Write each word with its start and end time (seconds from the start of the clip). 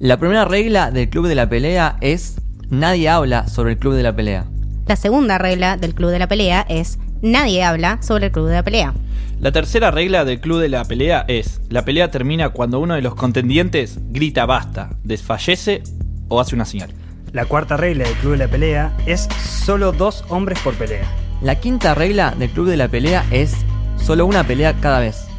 La 0.00 0.16
primera 0.16 0.46
regla 0.46 0.90
del 0.90 1.10
club 1.10 1.26
de 1.26 1.34
la 1.34 1.50
pelea 1.50 1.98
es 2.00 2.36
nadie 2.70 3.10
habla 3.10 3.48
sobre 3.48 3.72
el 3.72 3.78
club 3.78 3.92
de 3.92 4.02
la 4.02 4.16
pelea. 4.16 4.46
La 4.86 4.96
segunda 4.96 5.36
regla 5.36 5.76
del 5.76 5.94
club 5.94 6.08
de 6.08 6.18
la 6.18 6.26
pelea 6.26 6.64
es 6.70 6.98
nadie 7.20 7.62
habla 7.62 8.00
sobre 8.00 8.28
el 8.28 8.32
club 8.32 8.46
de 8.48 8.54
la 8.54 8.62
pelea. 8.62 8.94
La 9.40 9.52
tercera 9.52 9.90
regla 9.90 10.24
del 10.24 10.40
club 10.40 10.58
de 10.58 10.70
la 10.70 10.86
pelea 10.86 11.26
es, 11.28 11.60
la 11.68 11.84
pelea 11.84 12.10
termina 12.10 12.48
cuando 12.48 12.80
uno 12.80 12.94
de 12.94 13.02
los 13.02 13.14
contendientes 13.14 13.98
grita 14.08 14.46
basta, 14.46 14.88
desfallece 15.04 15.82
o 16.28 16.40
hace 16.40 16.54
una 16.54 16.64
señal. 16.64 16.94
La 17.34 17.44
cuarta 17.44 17.76
regla 17.76 18.04
del 18.04 18.14
club 18.14 18.32
de 18.32 18.38
la 18.38 18.48
pelea 18.48 18.96
es 19.04 19.28
solo 19.44 19.92
dos 19.92 20.24
hombres 20.30 20.58
por 20.60 20.72
pelea. 20.76 21.04
La 21.42 21.56
quinta 21.56 21.94
regla 21.94 22.34
del 22.38 22.48
club 22.48 22.68
de 22.68 22.78
la 22.78 22.88
pelea 22.88 23.26
es 23.30 23.52
solo 23.98 24.24
una 24.24 24.44
pelea 24.44 24.72
cada 24.80 25.00
vez. 25.00 25.29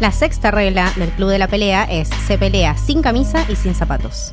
La 0.00 0.10
sexta 0.10 0.50
regla 0.50 0.92
del 0.96 1.10
club 1.10 1.30
de 1.30 1.38
la 1.38 1.46
pelea 1.46 1.84
es 1.84 2.08
se 2.26 2.36
pelea 2.36 2.76
sin 2.76 3.00
camisa 3.00 3.46
y 3.48 3.54
sin 3.54 3.76
zapatos. 3.76 4.32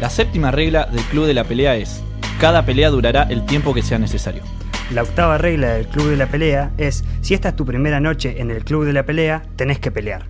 La 0.00 0.08
séptima 0.08 0.50
regla 0.50 0.86
del 0.86 1.02
club 1.04 1.26
de 1.26 1.34
la 1.34 1.44
pelea 1.44 1.76
es, 1.76 2.02
cada 2.40 2.64
pelea 2.64 2.88
durará 2.88 3.24
el 3.24 3.44
tiempo 3.44 3.74
que 3.74 3.82
sea 3.82 3.98
necesario. 3.98 4.42
La 4.90 5.02
octava 5.02 5.36
regla 5.36 5.74
del 5.74 5.86
club 5.88 6.08
de 6.08 6.16
la 6.16 6.26
pelea 6.26 6.72
es 6.78 7.04
si 7.20 7.34
esta 7.34 7.50
es 7.50 7.56
tu 7.56 7.66
primera 7.66 8.00
noche 8.00 8.40
en 8.40 8.50
el 8.50 8.64
club 8.64 8.86
de 8.86 8.94
la 8.94 9.04
pelea, 9.04 9.42
tenés 9.56 9.78
que 9.78 9.90
pelear. 9.90 10.26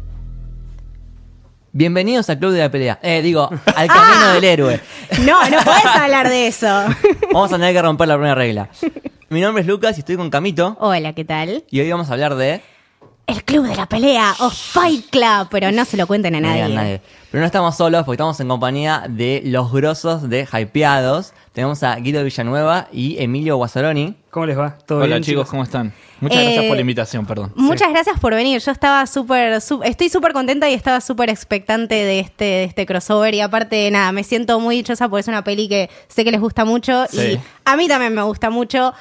Bienvenidos 1.70 2.28
al 2.28 2.38
club 2.41 2.52
de 2.52 2.59
la 2.59 2.70
pelea. 2.70 2.98
Eh, 3.00 3.22
digo, 3.22 3.48
al 3.77 3.86
camino 3.86 4.33
del 4.33 4.45
héroe. 4.45 4.80
No, 5.25 5.48
no 5.50 5.59
puedes 5.62 5.86
hablar 5.86 6.28
de 6.28 6.48
eso. 6.48 6.66
Vamos 7.33 7.52
a 7.52 7.56
tener 7.56 7.75
que 7.75 7.83
romper 7.83 8.09
la 8.09 8.14
primera 8.14 8.34
regla. 8.34 8.69
Mi 9.28 9.41
nombre 9.41 9.62
es 9.62 9.69
Lucas 9.69 9.97
y 9.97 10.00
estoy 10.00 10.16
con 10.16 10.30
Camito. 10.30 10.77
Hola, 10.80 11.12
¿qué 11.12 11.25
tal? 11.25 11.64
Y 11.70 11.80
hoy 11.80 11.91
vamos 11.91 12.11
a 12.11 12.12
hablar 12.12 12.36
de. 12.36 12.61
El 13.27 13.42
club 13.42 13.66
de 13.66 13.74
la 13.74 13.87
pelea 13.87 14.34
o 14.41 14.51
Fight 14.51 15.09
Club, 15.09 15.48
pero 15.50 15.72
no 15.72 15.86
se 15.86 15.97
lo 15.97 16.06
cuenten 16.06 16.34
a 16.34 16.41
No 16.41 16.48
nadie. 16.48 16.64
digan 16.67 16.75
nadie. 16.75 17.00
Pero 17.30 17.41
no 17.41 17.47
estamos 17.47 17.75
solos 17.75 18.05
porque 18.05 18.17
estamos 18.17 18.39
en 18.39 18.48
compañía 18.48 19.05
de 19.08 19.41
los 19.47 19.72
grosos 19.72 20.28
de 20.28 20.47
Hypeados. 20.47 21.33
Tenemos 21.55 21.83
a 21.83 21.97
Guido 21.97 22.22
Villanueva 22.22 22.86
y 22.92 23.17
Emilio 23.22 23.56
Guazzaroni. 23.56 24.14
¿Cómo 24.30 24.45
les 24.45 24.58
va? 24.58 24.77
¿Todo 24.86 24.98
Hola 24.98 25.06
bien, 25.17 25.22
chicos, 25.22 25.48
¿cómo 25.48 25.62
están? 25.62 25.95
Muchas 26.20 26.39
Eh, 26.39 26.42
gracias 26.45 26.64
por 26.67 26.75
la 26.77 26.80
invitación, 26.83 27.25
perdón. 27.27 27.52
Muchas 27.56 27.89
gracias 27.91 28.20
por 28.20 28.34
venir. 28.34 28.61
Yo 28.61 28.70
estaba 28.70 29.06
súper, 29.06 29.61
su- 29.62 29.83
estoy 29.83 30.11
súper 30.11 30.33
contenta 30.34 30.69
y 30.69 30.75
estaba 30.75 31.00
súper 31.00 31.30
expectante 31.30 31.95
de 31.95 32.20
este, 32.20 32.45
de 32.45 32.64
este 32.64 32.84
crossover. 32.84 33.34
Y 33.34 33.41
aparte, 33.41 33.91
nada, 33.91 34.12
me 34.12 34.22
siento 34.22 34.61
muy 34.61 34.77
dichosa 34.77 35.08
porque 35.08 35.22
es 35.22 35.28
una 35.28 35.42
peli 35.45 35.67
que 35.69 35.89
sé 36.08 36.25
que 36.25 36.30
les 36.30 36.41
gusta 36.42 36.67
mucho. 36.67 37.06
Sí. 37.11 37.20
Y 37.20 37.41
a 37.64 37.77
mí 37.77 37.89
también 37.89 38.14
me 38.14 38.22
gusta 38.22 38.50
mucho 38.50 38.92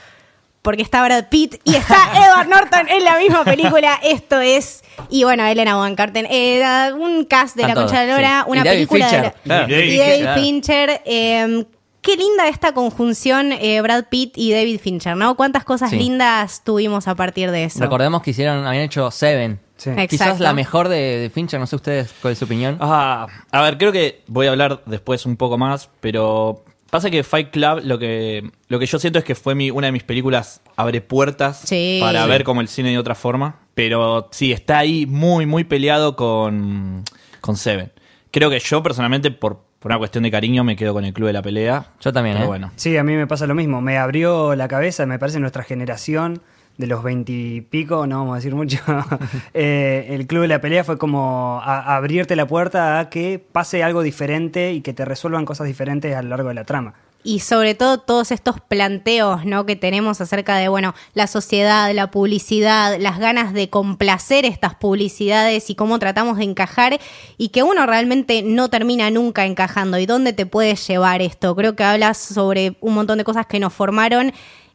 porque 0.63 0.81
está 0.81 1.03
Brad 1.05 1.25
Pitt 1.29 1.57
y 1.63 1.75
está 1.75 1.95
Edward 2.15 2.47
Norton 2.47 2.87
en 2.89 3.03
la 3.03 3.19
misma 3.19 3.43
película. 3.45 3.99
Esto 4.01 4.41
es. 4.41 4.83
Y 5.09 5.23
bueno, 5.23 5.45
Elena 5.45 5.75
Bonham 5.75 5.95
Carter. 5.95 6.25
Eh, 6.31 6.63
un 6.97 7.25
cast 7.25 7.55
de 7.55 7.61
Están 7.63 7.75
la 7.75 7.81
Concha 7.83 8.01
de 8.01 8.07
Lora, 8.11 8.41
sí. 8.45 8.51
una 8.51 8.61
Y 8.61 8.63
David 8.63 8.77
película 8.87 9.05
de 9.05 9.11
Fincher. 9.11 9.33
la- 9.45 9.65
Claro. 9.67 9.83
y 9.83 9.97
David 9.97 10.41
Fincher. 10.41 11.01
Eh, 11.05 11.65
qué 12.01 12.15
linda 12.17 12.47
esta 12.47 12.73
conjunción 12.73 13.51
eh, 13.53 13.79
Brad 13.81 14.05
Pitt 14.09 14.33
y 14.37 14.51
David 14.51 14.79
Fincher, 14.81 15.15
¿no? 15.15 15.35
Cuántas 15.35 15.63
cosas 15.63 15.89
Sí. 15.91 15.97
lindas 15.97 16.63
tuvimos 16.63 17.07
a 17.07 17.15
partir 17.15 17.51
de 17.51 17.65
eso. 17.65 17.79
Recordemos 17.79 18.21
que 18.23 18.31
hicieron, 18.31 18.65
habían 18.65 18.83
hecho 18.83 19.09
Seven. 19.11 19.59
Sí. 19.77 19.89
Exacto. 19.89 20.09
Quizás 20.09 20.39
la 20.39 20.53
mejor 20.53 20.87
de, 20.87 21.17
de 21.17 21.29
Fincher, 21.29 21.59
no 21.59 21.67
sé 21.67 21.75
ustedes 21.75 22.13
cuál 22.21 22.33
es 22.33 22.39
su 22.39 22.45
opinión. 22.45 22.77
Ah, 22.79 23.27
a 23.51 23.61
ver, 23.63 23.77
creo 23.77 23.91
que 23.91 24.21
voy 24.27 24.47
a 24.47 24.51
hablar 24.51 24.81
después 24.85 25.25
un 25.25 25.35
poco 25.35 25.57
más, 25.57 25.89
pero 25.99 26.63
pasa 26.93 27.09
que 27.09 27.23
Fight 27.23 27.49
Club 27.49 27.81
lo 27.83 27.97
que 27.99 28.49
lo 28.69 28.77
que 28.79 28.85
yo 28.85 28.99
siento 28.99 29.17
es 29.19 29.25
que 29.25 29.33
fue 29.35 29.55
mi, 29.55 29.71
una 29.71 29.87
de 29.87 29.91
mis 29.91 30.03
películas 30.03 30.61
abre 30.75 31.01
puertas 31.01 31.57
Sí. 31.65 31.97
para 31.99 32.23
Sí. 32.23 32.29
ver 32.29 32.43
como 32.43 32.61
el 32.61 32.67
cine 32.67 32.91
de 32.91 32.97
otra 32.99 33.15
forma, 33.15 33.61
pero 33.73 34.29
sí 34.31 34.51
está 34.51 34.77
ahí 34.77 35.05
muy 35.07 35.45
muy 35.47 35.63
peleado 35.63 36.15
con 36.15 37.03
con 37.41 37.57
Seven. 37.57 37.91
Creo 38.31 38.49
que 38.49 38.59
yo 38.59 38.81
personalmente 38.83 39.31
por, 39.31 39.63
por 39.79 39.91
una 39.91 39.97
cuestión 39.97 40.23
de 40.23 40.31
cariño 40.31 40.63
me 40.63 40.75
quedo 40.75 40.93
con 40.93 41.03
el 41.03 41.13
club 41.13 41.27
de 41.27 41.33
la 41.33 41.41
pelea. 41.41 41.87
Yo 41.99 42.13
también, 42.13 42.35
pero 42.35 42.45
¿eh? 42.45 42.47
bueno. 42.47 42.71
Sí, 42.75 42.95
a 42.95 43.03
mí 43.03 43.15
me 43.15 43.27
pasa 43.27 43.47
lo 43.47 43.55
mismo. 43.55 43.81
Me 43.81 43.97
abrió 43.97 44.55
la 44.55 44.67
cabeza, 44.67 45.05
me 45.05 45.19
parece, 45.19 45.39
nuestra 45.39 45.63
generación 45.63 46.41
de 46.77 46.87
los 46.87 47.03
veintipico, 47.03 48.07
no 48.07 48.19
vamos 48.19 48.33
a 48.33 48.35
decir 48.37 48.55
mucho. 48.55 48.77
eh, 49.53 50.07
el 50.09 50.25
club 50.27 50.41
de 50.43 50.47
la 50.47 50.61
pelea 50.61 50.83
fue 50.83 50.97
como 50.97 51.61
a- 51.63 51.95
abrirte 51.95 52.35
la 52.35 52.47
puerta 52.47 52.99
a 52.99 53.09
que 53.09 53.39
pase 53.39 53.83
algo 53.83 54.01
diferente 54.01 54.73
y 54.73 54.81
que 54.81 54.93
te 54.93 55.05
resuelvan 55.05 55.45
cosas 55.45 55.67
diferentes 55.67 56.15
a 56.15 56.21
lo 56.21 56.29
largo 56.29 56.49
de 56.49 56.55
la 56.55 56.63
trama. 56.63 56.93
y 57.25 57.39
sobre 57.39 57.73
todo 57.73 57.99
todos 57.99 58.31
estos 58.31 58.59
planteos 58.59 59.45
¿no? 59.45 59.65
que 59.65 59.77
tenemos 59.77 60.19
acerca 60.19 60.57
de 60.57 60.67
bueno 60.67 60.93
la 61.13 61.27
sociedad, 61.27 61.89
la 61.93 62.11
publicidad, 62.11 62.97
las 62.99 63.17
ganas 63.17 63.53
de 63.53 63.69
complacer 63.69 64.43
estas 64.43 64.75
publicidades 64.75 65.69
y 65.69 65.75
cómo 65.75 65.99
tratamos 65.99 66.37
de 66.37 66.43
encajar 66.43 66.99
y 67.37 67.49
que 67.49 67.63
uno 67.63 67.85
realmente 67.85 68.41
no 68.43 68.67
termina 68.69 69.09
nunca 69.09 69.45
encajando 69.45 69.99
y 69.99 70.05
dónde 70.05 70.33
te 70.33 70.45
puede 70.45 70.75
llevar 70.75 71.21
esto. 71.21 71.55
Creo 71.55 71.75
que 71.77 71.83
hablas 71.85 72.17
sobre 72.17 72.75
un 72.81 72.93
montón 72.95 73.19
de 73.19 73.23
cosas 73.23 73.45
que 73.45 73.59
nos 73.59 73.71
formaron 73.73 74.33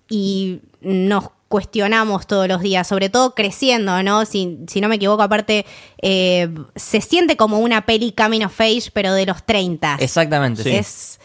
y 0.08 0.60
nos 0.80 1.28
cuestionamos 1.48 2.26
todos 2.26 2.46
los 2.46 2.60
días, 2.60 2.86
sobre 2.86 3.08
todo 3.08 3.34
creciendo, 3.34 4.02
¿no? 4.02 4.24
Si, 4.26 4.58
si 4.68 4.80
no 4.80 4.88
me 4.88 4.96
equivoco, 4.96 5.22
aparte, 5.22 5.64
eh, 6.02 6.48
se 6.76 7.00
siente 7.00 7.36
como 7.36 7.58
una 7.58 7.86
peli 7.86 8.12
Coming 8.12 8.44
of 8.44 8.60
Age, 8.60 8.90
pero 8.92 9.14
de 9.14 9.26
los 9.26 9.44
30. 9.44 9.96
Exactamente, 10.00 10.62
sí. 10.62 10.70
Es, 10.70 11.18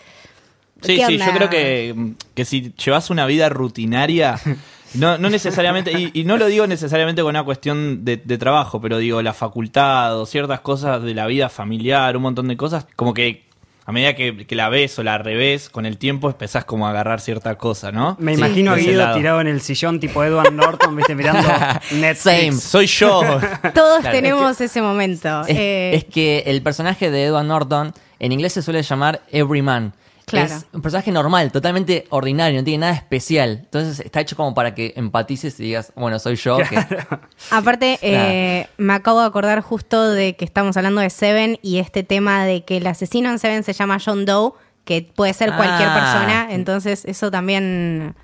Sí, 0.83 0.97
¿Qué 0.97 1.05
sí, 1.05 1.17
yo 1.17 1.31
creo 1.33 1.49
que, 1.49 2.13
que 2.35 2.45
si 2.45 2.73
llevas 2.73 3.09
una 3.09 3.25
vida 3.25 3.47
rutinaria, 3.47 4.37
no, 4.95 5.17
no 5.17 5.29
necesariamente, 5.29 5.93
y, 5.93 6.11
y 6.13 6.25
no 6.25 6.37
lo 6.37 6.47
digo 6.47 6.67
necesariamente 6.67 7.21
con 7.21 7.29
una 7.29 7.43
cuestión 7.43 8.03
de, 8.03 8.17
de 8.17 8.37
trabajo, 8.37 8.81
pero 8.81 8.97
digo 8.97 9.21
la 9.21 9.33
facultad 9.33 10.19
o 10.19 10.25
ciertas 10.25 10.59
cosas 10.59 11.01
de 11.01 11.13
la 11.13 11.25
vida 11.25 11.47
familiar, 11.47 12.17
un 12.17 12.23
montón 12.23 12.49
de 12.49 12.57
cosas, 12.57 12.85
como 12.97 13.13
que 13.13 13.45
a 13.85 13.91
medida 13.91 14.15
que, 14.15 14.45
que 14.47 14.55
la 14.55 14.69
ves 14.69 14.97
o 14.97 15.03
la 15.03 15.17
revés 15.17 15.69
con 15.69 15.85
el 15.85 15.97
tiempo 15.97 16.29
empezás 16.29 16.63
como 16.65 16.87
a 16.87 16.91
agarrar 16.91 17.19
cierta 17.19 17.55
cosa, 17.55 17.91
¿no? 17.91 18.15
Me 18.19 18.33
Sí, 18.33 18.39
imagino 18.39 18.71
a 18.71 18.75
Guido 18.77 19.13
tirado 19.13 19.41
en 19.41 19.47
el 19.47 19.61
sillón 19.61 19.99
tipo 19.99 20.23
Edward 20.23 20.53
Norton, 20.53 20.95
viste, 20.95 21.15
mirando 21.15 21.47
Netflix. 21.91 22.19
Same. 22.19 22.53
Soy 22.53 22.87
yo. 22.87 23.21
Todos 23.73 23.99
Claro, 24.01 24.15
tenemos 24.15 24.61
ese 24.61 24.81
momento. 24.81 25.41
Es, 25.47 25.57
Eh, 25.57 25.91
es 25.95 26.05
que 26.05 26.43
el 26.47 26.61
personaje 26.61 27.11
de 27.11 27.25
Edward 27.25 27.45
Norton 27.45 27.93
en 28.19 28.31
inglés 28.31 28.53
se 28.53 28.61
suele 28.61 28.81
llamar 28.83 29.21
Everyman. 29.31 29.93
Claro. 30.25 30.55
Es 30.55 30.65
un 30.71 30.81
personaje 30.81 31.11
normal, 31.11 31.51
totalmente 31.51 32.05
ordinario, 32.09 32.59
no 32.59 32.63
tiene 32.63 32.79
nada 32.79 32.93
especial. 32.93 33.59
Entonces 33.63 33.99
está 33.99 34.21
hecho 34.21 34.35
como 34.35 34.53
para 34.53 34.73
que 34.73 34.93
empatices 34.95 35.59
y 35.59 35.63
digas, 35.63 35.91
bueno, 35.95 36.17
soy 36.19 36.35
yo. 36.35 36.57
que- 36.57 36.77
aparte, 37.51 37.99
eh, 38.01 38.67
me 38.77 38.93
acabo 38.93 39.19
de 39.21 39.27
acordar 39.27 39.61
justo 39.61 40.09
de 40.11 40.35
que 40.35 40.45
estamos 40.45 40.77
hablando 40.77 41.01
de 41.01 41.09
Seven 41.09 41.59
y 41.61 41.79
este 41.79 42.03
tema 42.03 42.45
de 42.45 42.63
que 42.63 42.77
el 42.77 42.87
asesino 42.87 43.29
en 43.29 43.39
Seven 43.39 43.63
se 43.63 43.73
llama 43.73 43.97
John 44.03 44.25
Doe, 44.25 44.53
que 44.85 45.01
puede 45.15 45.33
ser 45.33 45.53
cualquier 45.55 45.89
Ah. 45.89 45.93
persona. 45.93 46.47
Entonces, 46.53 47.05
eso 47.05 47.29
también. 47.31 48.15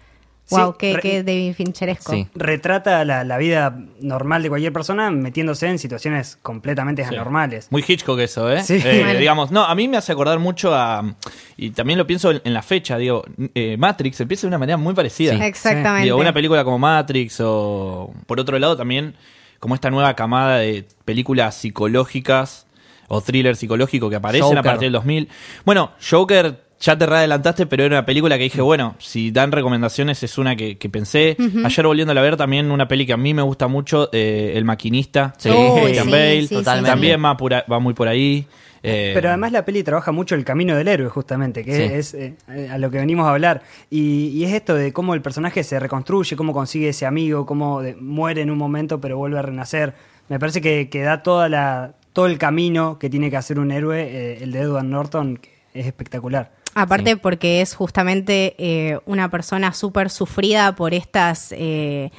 Wow, 0.51 0.71
Sí, 0.71 0.75
qué, 0.79 0.93
re- 0.95 1.01
qué 1.01 1.23
David 1.23 1.53
Fincheresco. 1.53 2.11
Sí. 2.11 2.27
Retrata 2.35 3.03
la, 3.05 3.23
la 3.23 3.37
vida 3.37 3.77
normal 4.01 4.41
de 4.43 4.49
cualquier 4.49 4.73
persona 4.73 5.11
metiéndose 5.11 5.67
en 5.67 5.77
situaciones 5.79 6.37
completamente 6.41 7.05
Sí. 7.07 7.13
anormales. 7.15 7.67
Muy 7.71 7.83
Hitchcock 7.87 8.19
eso, 8.19 8.51
¿eh? 8.51 8.63
Sí. 8.63 8.81
Eh, 8.83 9.15
digamos, 9.19 9.51
no, 9.51 9.63
a 9.65 9.75
mí 9.75 9.87
me 9.87 9.97
hace 9.97 10.11
acordar 10.11 10.39
mucho 10.39 10.73
a. 10.73 11.15
Y 11.57 11.71
también 11.71 11.99
lo 11.99 12.07
pienso 12.07 12.31
en, 12.31 12.41
en 12.43 12.53
la 12.53 12.61
fecha, 12.61 12.97
digo, 12.97 13.23
eh, 13.53 13.77
Matrix 13.77 14.19
empieza 14.21 14.41
de 14.41 14.47
una 14.47 14.57
manera 14.57 14.77
muy 14.77 14.93
parecida. 14.93 15.33
Sí. 15.35 15.41
Exactamente. 15.43 16.05
Digo, 16.05 16.17
una 16.17 16.33
película 16.33 16.63
como 16.63 16.79
Matrix 16.79 17.39
o. 17.41 18.13
Por 18.25 18.39
otro 18.39 18.57
lado, 18.59 18.75
también, 18.77 19.15
como 19.59 19.75
esta 19.75 19.89
nueva 19.89 20.13
camada 20.15 20.57
de 20.59 20.85
películas 21.05 21.55
psicológicas 21.55 22.65
o 23.07 23.21
thriller 23.21 23.55
psicológico 23.55 24.09
que 24.09 24.15
aparecen 24.15 24.57
a 24.57 24.63
partir 24.63 24.87
del 24.87 24.93
2000. 24.93 25.29
Bueno, 25.65 25.91
Joker. 26.07 26.67
Ya 26.81 26.97
te 26.97 27.05
readelantaste, 27.05 27.65
pero 27.65 27.83
era 27.83 27.97
una 27.97 28.05
película 28.05 28.37
que 28.37 28.43
dije, 28.45 28.61
bueno, 28.61 28.95
si 28.99 29.31
dan 29.31 29.51
recomendaciones 29.51 30.23
es 30.23 30.37
una 30.37 30.55
que, 30.55 30.77
que 30.77 30.89
pensé. 30.89 31.35
Ayer 31.65 31.85
volviendo 31.85 32.11
a 32.17 32.21
ver 32.21 32.37
también 32.37 32.71
una 32.71 32.87
peli 32.87 33.05
que 33.05 33.11
a 33.13 33.17
mí 33.17 33.33
me 33.33 33.41
gusta 33.41 33.67
mucho, 33.67 34.09
eh, 34.13 34.53
El 34.55 34.63
Maquinista, 34.63 35.33
Sí. 35.37 35.49
de 35.49 35.55
Uy, 35.55 35.81
Christian 35.81 36.05
sí, 36.05 36.11
Bale. 36.11 36.41
sí, 36.41 36.47
sí, 36.47 36.55
Totalmente. 36.55 36.89
También 36.89 37.21
va, 37.23 37.79
muy 37.79 37.93
por 37.93 38.07
ahí. 38.07 38.47
Eh, 38.81 39.11
Pero 39.13 39.27
además 39.27 39.51
la 39.51 39.65
peli 39.65 39.83
trabaja 39.83 40.13
mucho 40.13 40.35
el 40.35 40.45
camino 40.45 40.73
del 40.77 40.87
héroe, 40.87 41.09
justamente, 41.09 41.65
que 41.65 41.75
Sí. 41.75 41.81
es 41.93 42.13
eh, 42.13 42.35
eh, 42.49 42.69
a 42.71 42.77
lo 42.77 42.89
que 42.89 42.97
venimos 42.99 43.27
a 43.27 43.31
hablar. 43.31 43.61
Y, 43.89 44.27
y 44.29 44.45
es 44.45 44.53
esto 44.53 44.73
de 44.73 44.93
cómo 44.93 45.13
el 45.13 45.21
personaje 45.21 45.65
se 45.65 45.77
reconstruye, 45.81 46.37
cómo 46.37 46.53
consigue 46.53 46.87
ese 46.87 47.05
amigo, 47.05 47.45
cómo 47.45 47.81
de- 47.81 47.95
muere 47.95 48.41
en 48.41 48.49
un 48.51 48.57
momento 48.57 49.01
pero 49.01 49.17
vuelve 49.17 49.37
a 49.37 49.41
renacer. 49.41 49.95
Me 50.29 50.39
parece 50.39 50.61
que, 50.61 50.87
que 50.89 51.01
da 51.01 51.23
toda 51.23 51.49
la, 51.49 51.95
todo 52.13 52.27
el 52.27 52.37
camino 52.37 52.97
que 52.99 53.09
tiene 53.09 53.29
que 53.29 53.35
hacer 53.35 53.59
un 53.59 53.71
héroe, 53.71 54.01
eh, 54.01 54.37
el 54.43 54.53
de 54.53 54.59
Edward 54.61 54.85
Norton, 54.85 55.35
que 55.35 55.49
es 55.73 55.85
espectacular. 55.85 56.51
Aparte 56.81 57.11
Sí. 57.11 57.15
porque 57.17 57.61
es 57.61 57.73
justamente 57.75 58.55
eh, 58.57 58.99
una 59.05 59.29
persona 59.29 59.73
súper 59.73 60.09
sufrida 60.09 60.75
por 60.75 60.93
estas... 60.93 61.51
eh, 61.51 62.11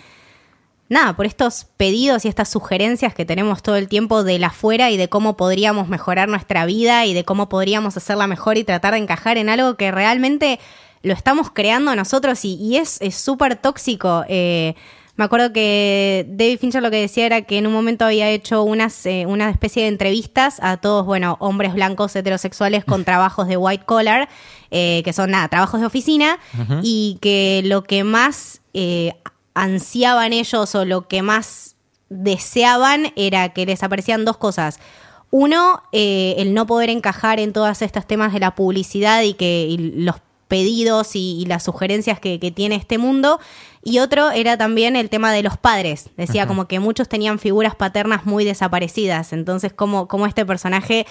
Nada, 0.92 1.14
por 1.14 1.24
estos 1.24 1.66
pedidos 1.76 2.24
y 2.24 2.28
estas 2.28 2.48
sugerencias 2.48 3.14
que 3.14 3.24
tenemos 3.24 3.62
todo 3.62 3.76
el 3.76 3.86
tiempo 3.86 4.24
de 4.24 4.40
la 4.40 4.48
afuera 4.48 4.90
y 4.90 4.96
de 4.96 5.08
cómo 5.08 5.36
podríamos 5.36 5.86
mejorar 5.86 6.28
nuestra 6.28 6.66
vida 6.66 7.06
y 7.06 7.14
de 7.14 7.22
cómo 7.24 7.48
podríamos 7.48 7.96
hacerla 7.96 8.26
mejor 8.26 8.58
y 8.58 8.64
tratar 8.64 8.94
de 8.94 8.98
encajar 8.98 9.38
en 9.38 9.48
algo 9.50 9.76
que 9.76 9.92
realmente 9.92 10.58
lo 11.04 11.12
estamos 11.12 11.48
creando 11.52 11.94
nosotros 11.94 12.44
y, 12.44 12.54
y 12.56 12.76
es 12.78 13.00
es 13.02 13.14
súper 13.14 13.54
tóxico. 13.54 14.24
Eh, 14.28 14.74
Me 15.20 15.26
acuerdo 15.26 15.52
que 15.52 16.24
David 16.30 16.58
Fincher 16.58 16.82
lo 16.82 16.90
que 16.90 16.96
decía 16.96 17.26
era 17.26 17.42
que 17.42 17.58
en 17.58 17.66
un 17.66 17.74
momento 17.74 18.06
había 18.06 18.30
hecho 18.30 18.62
unas, 18.62 19.04
eh, 19.04 19.26
una 19.26 19.50
especie 19.50 19.82
de 19.82 19.90
entrevistas 19.90 20.56
a 20.62 20.78
todos, 20.78 21.04
bueno, 21.04 21.36
hombres 21.40 21.74
blancos 21.74 22.16
heterosexuales 22.16 22.86
con 22.86 23.04
trabajos 23.04 23.46
de 23.46 23.58
white 23.58 23.84
collar, 23.84 24.30
eh, 24.70 25.02
que 25.04 25.12
son 25.12 25.32
nada, 25.32 25.46
trabajos 25.48 25.80
de 25.80 25.84
oficina, 25.84 26.38
y 26.82 27.18
que 27.20 27.60
lo 27.66 27.84
que 27.84 28.02
más 28.02 28.62
eh, 28.72 29.12
ansiaban 29.52 30.32
ellos 30.32 30.74
o 30.74 30.86
lo 30.86 31.06
que 31.06 31.20
más 31.20 31.76
deseaban 32.08 33.12
era 33.14 33.50
que 33.50 33.66
les 33.66 33.82
aparecían 33.82 34.24
dos 34.24 34.38
cosas. 34.38 34.80
Uno, 35.30 35.82
eh, 35.92 36.36
el 36.38 36.54
no 36.54 36.66
poder 36.66 36.88
encajar 36.88 37.40
en 37.40 37.52
todos 37.52 37.82
estos 37.82 38.06
temas 38.06 38.32
de 38.32 38.40
la 38.40 38.54
publicidad 38.54 39.20
y 39.20 39.34
que 39.34 39.66
y 39.68 39.76
los 39.76 40.16
pedidos 40.48 41.14
y, 41.14 41.40
y 41.40 41.44
las 41.46 41.62
sugerencias 41.62 42.18
que, 42.20 42.40
que 42.40 42.50
tiene 42.50 42.74
este 42.74 42.98
mundo. 42.98 43.38
Y 43.82 43.98
otro 43.98 44.30
era 44.30 44.58
también 44.58 44.94
el 44.96 45.08
tema 45.08 45.32
de 45.32 45.42
los 45.42 45.56
padres. 45.56 46.10
Decía 46.16 46.46
como 46.46 46.66
que 46.68 46.80
muchos 46.80 47.08
tenían 47.08 47.38
figuras 47.38 47.74
paternas 47.74 48.26
muy 48.26 48.44
desaparecidas. 48.44 49.32
Entonces, 49.32 49.72
como, 49.72 50.06
como 50.06 50.26
este 50.26 50.44
personaje 50.44 51.06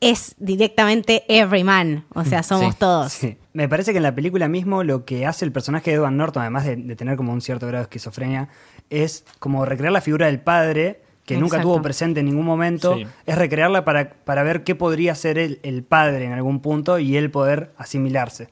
es 0.00 0.34
directamente 0.38 1.24
everyman. 1.28 2.04
O 2.14 2.24
sea, 2.24 2.42
somos 2.44 2.74
Sí, 2.74 2.78
todos. 2.80 3.12
Sí. 3.12 3.36
Me 3.52 3.68
parece 3.68 3.92
que 3.92 3.98
en 3.98 4.04
la 4.04 4.14
película 4.14 4.48
mismo 4.48 4.84
lo 4.84 5.04
que 5.04 5.26
hace 5.26 5.44
el 5.44 5.52
personaje 5.52 5.90
de 5.90 5.96
Edward 5.96 6.12
Norton, 6.12 6.40
además 6.42 6.64
de, 6.64 6.76
de 6.76 6.96
tener 6.96 7.16
como 7.16 7.32
un 7.32 7.40
cierto 7.40 7.66
grado 7.66 7.82
de 7.82 7.88
esquizofrenia, 7.88 8.48
es 8.90 9.24
como 9.38 9.64
recrear 9.64 9.92
la 9.92 10.00
figura 10.00 10.26
del 10.26 10.40
padre 10.40 11.02
que 11.26 11.34
nunca 11.34 11.56
Exacto. 11.56 11.68
tuvo 11.74 11.82
presente 11.82 12.20
en 12.20 12.26
ningún 12.26 12.46
momento, 12.46 12.94
Sí. 12.94 13.06
es 13.26 13.36
recrearla 13.36 13.84
para, 13.84 14.08
para 14.24 14.42
ver 14.44 14.64
qué 14.64 14.74
podría 14.74 15.14
ser 15.14 15.36
el, 15.36 15.60
el 15.62 15.82
padre 15.82 16.24
en 16.24 16.32
algún 16.32 16.60
punto 16.60 16.98
y 16.98 17.18
él 17.18 17.30
poder 17.30 17.72
asimilarse. 17.76 18.48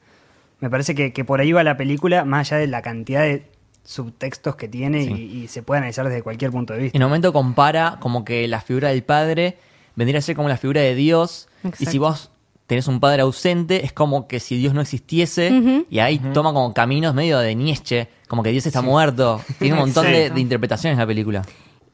Me 0.59 0.69
parece 0.69 0.95
que, 0.95 1.13
que 1.13 1.23
por 1.25 1.39
ahí 1.39 1.51
va 1.51 1.63
la 1.63 1.77
película, 1.77 2.25
más 2.25 2.51
allá 2.51 2.59
de 2.59 2.67
la 2.67 2.81
cantidad 2.81 3.21
de 3.21 3.45
subtextos 3.83 4.55
que 4.55 4.67
tiene 4.67 5.03
Sí. 5.03 5.11
y, 5.13 5.43
y 5.43 5.47
se 5.47 5.63
puede 5.63 5.79
analizar 5.79 6.07
desde 6.07 6.21
cualquier 6.21 6.51
punto 6.51 6.73
de 6.73 6.79
vista. 6.79 6.97
En 6.97 7.03
un 7.03 7.09
momento 7.09 7.31
compara 7.31 7.97
como 8.01 8.25
que 8.25 8.47
la 8.47 8.59
figura 8.61 8.89
del 8.89 9.03
padre 9.03 9.57
vendría 9.95 10.19
a 10.19 10.21
ser 10.21 10.35
como 10.35 10.49
la 10.49 10.57
figura 10.57 10.81
de 10.81 10.93
Dios. 10.95 11.47
Y 11.79 11.85
si 11.85 11.97
vos 11.97 12.31
tenés 12.67 12.87
un 12.87 12.99
padre 12.99 13.21
ausente, 13.21 13.85
es 13.85 13.93
como 13.93 14.27
que 14.27 14.39
si 14.39 14.57
Dios 14.57 14.73
no 14.73 14.81
existiese. 14.81 15.85
Y 15.89 15.99
ahí 15.99 16.19
toma 16.33 16.51
como 16.53 16.73
caminos 16.73 17.13
medio 17.15 17.39
de 17.39 17.55
Nietzsche. 17.55 18.09
Como 18.27 18.43
que 18.43 18.51
Dios 18.51 18.65
está 18.65 18.81
muerto. 18.81 19.41
Tiene 19.59 19.75
un 19.75 19.79
montón 19.85 20.05
Sí. 20.05 20.11
de, 20.11 20.29
de 20.31 20.41
interpretaciones 20.41 20.97
la 20.99 21.07
película. 21.07 21.43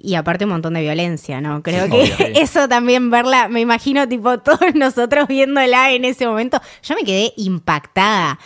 Y 0.06 0.16
aparte 0.16 0.44
un 0.44 0.52
montón 0.52 0.74
de 0.74 0.82
violencia, 0.82 1.40
¿no? 1.40 1.64
Creo 1.64 1.86
Sí, 1.86 1.92
que 1.92 1.98
obvio, 2.14 2.16
eso 2.42 2.68
también 2.68 3.10
verla, 3.10 3.48
me 3.48 3.62
imagino 3.62 4.06
tipo 4.08 4.38
todos 4.42 4.76
nosotros 4.76 5.28
viéndola 5.30 5.92
en 5.94 6.04
ese 6.04 6.28
momento, 6.28 6.60
yo 6.84 6.96
me 6.96 7.04
quedé 7.06 7.32
impactada. 7.38 8.38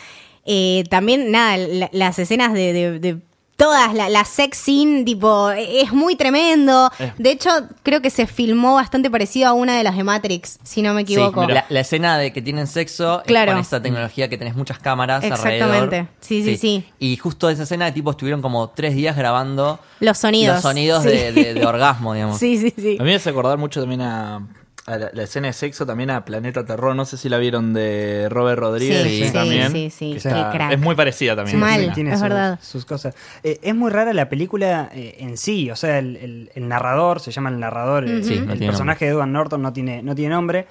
Eh, 0.45 0.83
también, 0.89 1.31
nada, 1.31 1.57
la- 1.57 1.89
las 1.91 2.19
escenas 2.19 2.53
de, 2.53 2.71
de- 2.73 2.99
de 2.99 3.17
todas, 3.57 3.93
la, 3.93 4.07
la 4.07 4.23
sex 4.23 4.57
scene, 4.57 5.03
tipo, 5.03 5.49
es 5.51 5.91
muy 5.91 6.15
tremendo. 6.15 6.89
Eh. 6.99 7.11
De 7.17 7.31
hecho, 7.31 7.49
creo 7.83 8.01
que 8.01 8.09
se 8.09 8.27
filmó 8.27 8.75
bastante 8.75 9.09
parecido 9.11 9.49
a 9.49 9.53
una 9.53 9.75
de 9.77 9.83
las 9.83 9.97
de 9.97 10.03
Matrix, 10.03 10.59
si 10.63 10.81
no 10.81 10.93
me 10.93 11.01
equivoco. 11.01 11.45
Sí, 11.45 11.51
la, 11.51 11.65
la 11.67 11.79
escena 11.79 12.17
de 12.17 12.31
que 12.31 12.41
tienen 12.41 12.67
sexo 12.67 13.21
es 13.21 13.25
Claro. 13.27 13.51
con 13.53 13.61
esa 13.61 13.81
tecnología 13.81 14.29
que 14.29 14.37
tenés 14.37 14.55
muchas 14.55 14.79
cámaras 14.79 15.23
Exactamente. 15.23 15.63
alrededor. 15.63 16.07
Sí, 16.21 16.43
sí, 16.43 16.55
sí. 16.55 16.85
Y 16.99 17.17
justo 17.17 17.49
esa 17.49 17.63
escena, 17.63 17.91
tipo, 17.93 18.11
estuvieron 18.11 18.41
como 18.41 18.69
tres 18.69 18.93
días 18.95 19.17
grabando 19.17 19.79
Los 19.99 20.19
sonidos. 20.19 20.55
los 20.55 20.61
sonidos 20.63 21.03
Sí. 21.03 21.09
de, 21.09 21.31
de- 21.31 21.53
de 21.55 21.65
orgasmo, 21.65 22.13
digamos. 22.13 22.37
Sí, 22.39 22.57
sí, 22.59 22.71
sí. 22.77 22.97
A 22.99 23.03
mí 23.03 23.09
me 23.09 23.15
hace 23.15 23.31
acordar 23.31 23.57
mucho 23.57 23.79
también 23.81 24.01
a, 24.01 24.47
a 24.87 24.97
la, 24.97 25.09
la 25.13 25.23
escena 25.23 25.47
de 25.47 25.53
sexo, 25.53 25.85
también 25.85 26.09
a 26.09 26.25
Planeta 26.25 26.65
Terror. 26.65 26.95
No 26.95 27.05
sé 27.05 27.17
si 27.17 27.29
la 27.29 27.37
vieron 27.37 27.73
de 27.73 28.27
Robert 28.29 28.59
Rodríguez 28.59 29.03
Sí, 29.03 29.25
sí, 29.27 29.31
también. 29.33 29.71
sí, 29.71 29.89
sí, 29.91 30.13
está- 30.15 30.49
crack. 30.51 30.71
Es 30.71 30.79
muy 30.79 30.95
parecida 30.95 31.35
también. 31.35 31.59
Mal. 31.59 31.91
tiene 31.93 32.11
es 32.13 32.19
sus, 32.19 32.23
verdad. 32.29 32.59
sus 32.61 32.85
cosas. 32.85 33.13
Eh, 33.43 33.59
es 33.61 33.75
muy 33.75 33.91
rara 33.91 34.13
la 34.13 34.29
película 34.29 34.89
eh, 34.93 35.17
en 35.19 35.37
sí, 35.37 35.69
o 35.69 35.75
sea, 35.75 35.99
el, 35.99 36.15
el- 36.15 36.51
el 36.55 36.67
narrador, 36.67 37.19
se 37.19 37.31
llama 37.31 37.49
el 37.49 37.59
narrador, 37.59 38.05
el, 38.05 38.23
Sí, 38.23 38.39
no 38.39 38.53
el 38.53 38.59
personaje 38.59 39.05
de 39.05 39.11
Edward 39.11 39.27
Norton 39.27 39.61
no 39.61 39.73
tiene, 39.73 40.01
no 40.01 40.15
tiene 40.15 40.33
nombre, 40.33 40.65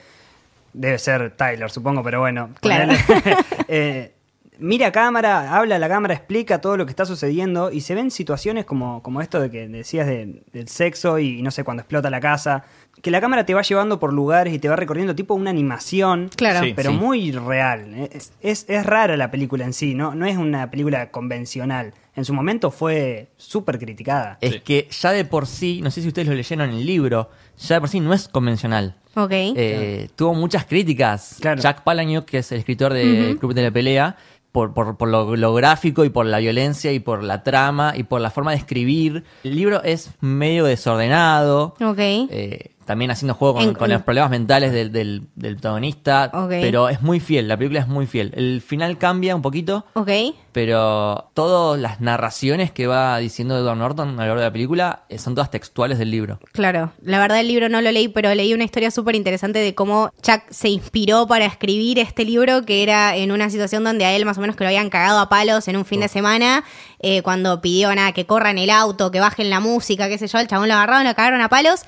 debe 0.72 0.98
ser 0.98 1.30
Tyler, 1.36 1.70
supongo, 1.70 2.02
pero 2.02 2.20
bueno. 2.20 2.50
Claro. 2.60 2.92
Eh, 3.68 4.12
mira 4.58 4.88
a 4.88 4.92
cámara, 4.92 5.56
habla 5.56 5.76
a 5.76 5.78
la 5.78 5.88
cámara, 5.88 6.14
explica 6.14 6.60
todo 6.60 6.76
lo 6.76 6.86
que 6.86 6.90
está 6.90 7.04
sucediendo 7.06 7.70
y 7.70 7.80
se 7.80 7.94
ven 7.94 8.10
situaciones 8.10 8.64
como, 8.64 9.02
como 9.02 9.20
esto 9.20 9.40
de 9.40 9.50
que 9.50 9.68
decías 9.68 10.06
de- 10.06 10.42
del 10.52 10.68
sexo 10.68 11.18
y, 11.18 11.42
no 11.42 11.50
sé, 11.50 11.64
cuando 11.64 11.82
explota 11.82 12.10
la 12.10 12.20
casa, 12.20 12.64
que 13.02 13.10
la 13.10 13.20
cámara 13.20 13.44
te 13.44 13.52
va 13.54 13.62
llevando 13.62 14.00
por 14.00 14.12
lugares 14.12 14.54
y 14.54 14.58
te 14.58 14.68
va 14.68 14.76
recorriendo 14.76 15.14
tipo 15.14 15.34
una 15.34 15.50
animación 15.50 16.30
Claro. 16.34 16.64
Sí. 16.66 16.72
pero 16.74 16.92
muy 16.92 17.30
real. 17.32 17.94
Es, 18.12 18.32
es, 18.40 18.64
es 18.68 18.86
rara 18.86 19.16
la 19.16 19.30
película 19.30 19.64
en 19.64 19.72
sí, 19.74 19.94
¿no? 19.94 20.14
No 20.14 20.24
es 20.26 20.36
una 20.36 20.70
película 20.70 21.10
convencional. 21.10 21.92
En 22.14 22.24
su 22.24 22.32
momento 22.32 22.70
fue 22.70 23.28
súper 23.36 23.78
criticada. 23.78 24.38
Es 24.40 24.54
Sí. 24.54 24.60
que 24.60 24.88
ya 24.90 25.12
de 25.12 25.26
por 25.26 25.46
sí, 25.46 25.80
no 25.82 25.90
sé 25.90 26.00
si 26.00 26.08
ustedes 26.08 26.26
lo 26.28 26.34
leyeron 26.34 26.70
en 26.70 26.76
el 26.76 26.86
libro, 26.86 27.28
ya 27.58 27.74
de 27.76 27.80
por 27.80 27.90
sí 27.90 28.00
no 28.00 28.14
es 28.14 28.28
convencional. 28.28 28.96
Ok. 29.14 29.30
Eh, 29.32 30.08
Tuvo 30.16 30.32
muchas 30.34 30.64
críticas. 30.64 31.36
Claro. 31.40 31.60
Jack 31.60 31.82
Palahniuk, 31.84 32.24
que 32.24 32.38
es 32.38 32.52
el 32.52 32.58
escritor 32.58 32.92
de 32.94 33.36
Club 33.38 33.52
de 33.54 33.62
la 33.62 33.70
Pelea, 33.70 34.16
por, 34.56 34.72
por, 34.72 34.96
por 34.96 35.08
lo, 35.10 35.36
lo 35.36 35.52
gráfico 35.52 36.02
y 36.06 36.08
por 36.08 36.24
la 36.24 36.38
violencia 36.38 36.90
y 36.90 36.98
por 36.98 37.22
la 37.22 37.42
trama 37.42 37.92
y 37.94 38.04
por 38.04 38.22
la 38.22 38.30
forma 38.30 38.52
de 38.52 38.56
escribir. 38.56 39.22
El 39.44 39.54
libro 39.54 39.82
es 39.82 40.12
medio 40.20 40.64
desordenado. 40.64 41.74
ok. 41.78 41.98
eh, 41.98 42.70
también 42.86 43.10
haciendo 43.10 43.34
juego 43.34 43.54
con, 43.54 43.62
En- 43.64 43.74
con 43.74 43.90
los 43.90 44.02
problemas 44.02 44.30
mentales 44.30 44.72
del, 44.72 44.90
del- 44.92 45.22
del 45.34 45.54
protagonista. 45.56 46.30
Pero 46.48 46.88
es 46.88 47.02
muy 47.02 47.20
fiel, 47.20 47.48
la 47.48 47.56
película 47.56 47.80
es 47.80 47.88
muy 47.88 48.06
fiel. 48.06 48.32
El 48.34 48.62
final 48.62 48.96
cambia 48.96 49.36
un 49.36 49.42
poquito, 49.42 49.84
ok. 49.94 50.08
pero 50.52 51.30
todas 51.34 51.78
las 51.78 52.00
narraciones 52.00 52.70
que 52.70 52.86
va 52.86 53.18
diciendo 53.18 53.58
Edward 53.58 53.76
Norton 53.76 54.08
a 54.08 54.12
lo 54.12 54.18
largo 54.28 54.36
de 54.40 54.46
la 54.46 54.52
película 54.52 55.02
eh, 55.08 55.18
son 55.18 55.34
todas 55.34 55.50
textuales 55.50 55.98
del 55.98 56.10
libro. 56.10 56.38
Claro, 56.52 56.92
la 57.02 57.18
verdad 57.18 57.40
el 57.40 57.48
libro 57.48 57.68
no 57.68 57.80
lo 57.82 57.92
leí, 57.92 58.08
pero 58.08 58.34
leí 58.34 58.54
una 58.54 58.64
historia 58.64 58.90
súper 58.90 59.14
interesante 59.16 59.58
de 59.58 59.74
cómo 59.74 60.10
Chuck 60.22 60.42
se 60.50 60.68
inspiró 60.70 61.26
para 61.26 61.44
escribir 61.44 61.98
este 61.98 62.24
libro, 62.24 62.64
que 62.64 62.82
era 62.82 63.16
en 63.16 63.32
una 63.32 63.50
situación 63.50 63.84
donde 63.84 64.04
a 64.04 64.14
él 64.14 64.24
más 64.24 64.38
o 64.38 64.40
menos 64.40 64.56
que 64.56 64.64
lo 64.64 64.68
habían 64.68 64.88
cagado 64.88 65.18
a 65.18 65.28
palos 65.28 65.68
en 65.68 65.76
un 65.76 65.84
fin 65.84 66.00
de 66.00 66.08
semana, 66.08 66.64
eh, 67.00 67.20
cuando 67.22 67.60
pidió 67.60 67.94
nada, 67.94 68.12
que 68.12 68.24
corran 68.26 68.58
el 68.58 68.70
auto, 68.70 69.10
que 69.10 69.20
bajen 69.20 69.50
la 69.50 69.60
música, 69.60 70.08
qué 70.08 70.16
sé 70.18 70.26
yo, 70.28 70.38
el 70.38 70.46
chabón 70.46 70.68
lo 70.68 70.74
agarraron, 70.74 71.04
lo 71.04 71.14
cagaron 71.14 71.40
a 71.42 71.48
palos. 71.48 71.82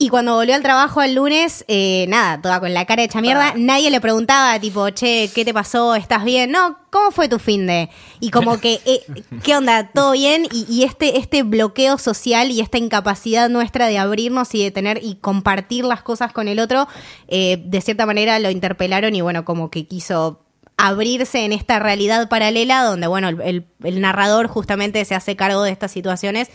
Y 0.00 0.10
cuando 0.10 0.34
volvió 0.36 0.54
al 0.54 0.62
trabajo 0.62 1.02
el 1.02 1.16
lunes, 1.16 1.64
eh, 1.66 2.06
nada, 2.08 2.40
toda 2.40 2.60
con 2.60 2.72
la 2.72 2.84
cara 2.84 3.02
hecha 3.02 3.20
mierda, 3.20 3.54
nadie 3.56 3.90
le 3.90 4.00
preguntaba, 4.00 4.60
tipo, 4.60 4.88
che, 4.90 5.28
¿qué 5.34 5.44
te 5.44 5.52
pasó? 5.52 5.96
¿Estás 5.96 6.24
bien? 6.24 6.52
No, 6.52 6.78
¿cómo 6.90 7.10
fue 7.10 7.28
tu 7.28 7.40
fin 7.40 7.66
de? 7.66 7.90
Y 8.20 8.30
como 8.30 8.60
que, 8.60 8.80
eh, 8.86 9.02
¿qué 9.42 9.56
onda? 9.56 9.90
¿Todo 9.92 10.12
bien? 10.12 10.46
Y, 10.52 10.66
y 10.72 10.84
este, 10.84 11.18
este 11.18 11.42
bloqueo 11.42 11.98
social 11.98 12.52
y 12.52 12.60
esta 12.60 12.78
incapacidad 12.78 13.48
nuestra 13.48 13.88
de 13.88 13.98
abrirnos 13.98 14.54
y 14.54 14.62
de 14.62 14.70
tener 14.70 15.00
y 15.02 15.16
compartir 15.16 15.84
las 15.84 16.02
cosas 16.02 16.32
con 16.32 16.46
el 16.46 16.60
otro, 16.60 16.86
eh, 17.26 17.60
de 17.66 17.80
cierta 17.80 18.06
manera 18.06 18.38
lo 18.38 18.50
interpelaron 18.50 19.16
y 19.16 19.20
bueno, 19.20 19.44
como 19.44 19.68
que 19.68 19.88
quiso 19.88 20.44
abrirse 20.76 21.44
en 21.44 21.52
esta 21.52 21.80
realidad 21.80 22.28
paralela 22.28 22.84
donde, 22.84 23.08
bueno, 23.08 23.28
el, 23.30 23.40
el- 23.40 23.66
el 23.82 24.00
narrador 24.00 24.46
justamente 24.46 25.04
se 25.04 25.16
hace 25.16 25.34
cargo 25.34 25.64
de 25.64 25.72
estas 25.72 25.90
situaciones 25.90 26.50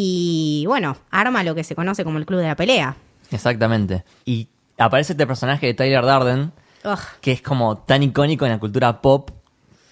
y, 0.00 0.64
bueno, 0.66 0.96
arma 1.10 1.42
lo 1.42 1.56
que 1.56 1.64
se 1.64 1.74
conoce 1.74 2.04
como 2.04 2.18
el 2.18 2.24
club 2.26 2.38
de 2.38 2.46
la 2.46 2.54
pelea. 2.54 2.94
Exactamente. 3.32 4.04
Y 4.24 4.46
aparece 4.78 5.12
este 5.14 5.26
personaje 5.26 5.66
de 5.66 5.74
Tyler 5.74 6.04
Darden, 6.04 6.52
Ugh. 6.84 6.98
que 7.20 7.32
es 7.32 7.42
como 7.42 7.78
tan 7.78 8.04
icónico 8.04 8.46
en 8.46 8.52
la 8.52 8.60
cultura 8.60 9.00
pop, 9.00 9.30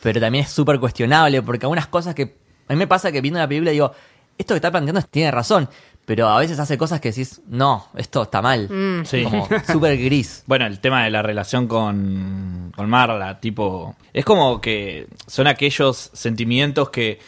pero 0.04 0.20
también 0.20 0.44
es 0.44 0.50
súper 0.52 0.78
cuestionable, 0.78 1.42
porque 1.42 1.66
algunas 1.66 1.88
cosas 1.88 2.14
que 2.14 2.36
a 2.68 2.72
mí 2.72 2.78
me 2.78 2.86
pasa 2.86 3.10
que 3.10 3.20
viendo 3.20 3.40
la 3.40 3.48
película 3.48 3.72
digo, 3.72 3.90
esto 4.38 4.54
que 4.54 4.58
está 4.58 4.70
planteando 4.70 5.02
tiene 5.02 5.32
razón, 5.32 5.68
pero 6.04 6.28
a 6.28 6.38
veces 6.38 6.60
hace 6.60 6.78
cosas 6.78 7.00
que 7.00 7.08
decís, 7.08 7.40
no, 7.48 7.88
esto 7.96 8.22
está 8.22 8.40
mal, 8.40 8.68
Sí. 9.04 9.24
como 9.24 9.48
súper 9.72 9.98
gris. 9.98 10.44
Bueno, 10.46 10.66
el 10.66 10.78
tema 10.78 11.02
de 11.02 11.10
la 11.10 11.20
relación 11.22 11.66
con, 11.66 12.72
con 12.76 12.88
Marla, 12.88 13.40
tipo. 13.40 13.96
Es 14.12 14.24
como 14.24 14.60
que 14.60 15.08
son 15.26 15.48
aquellos 15.48 16.10
sentimientos 16.12 16.90
que 16.90 17.18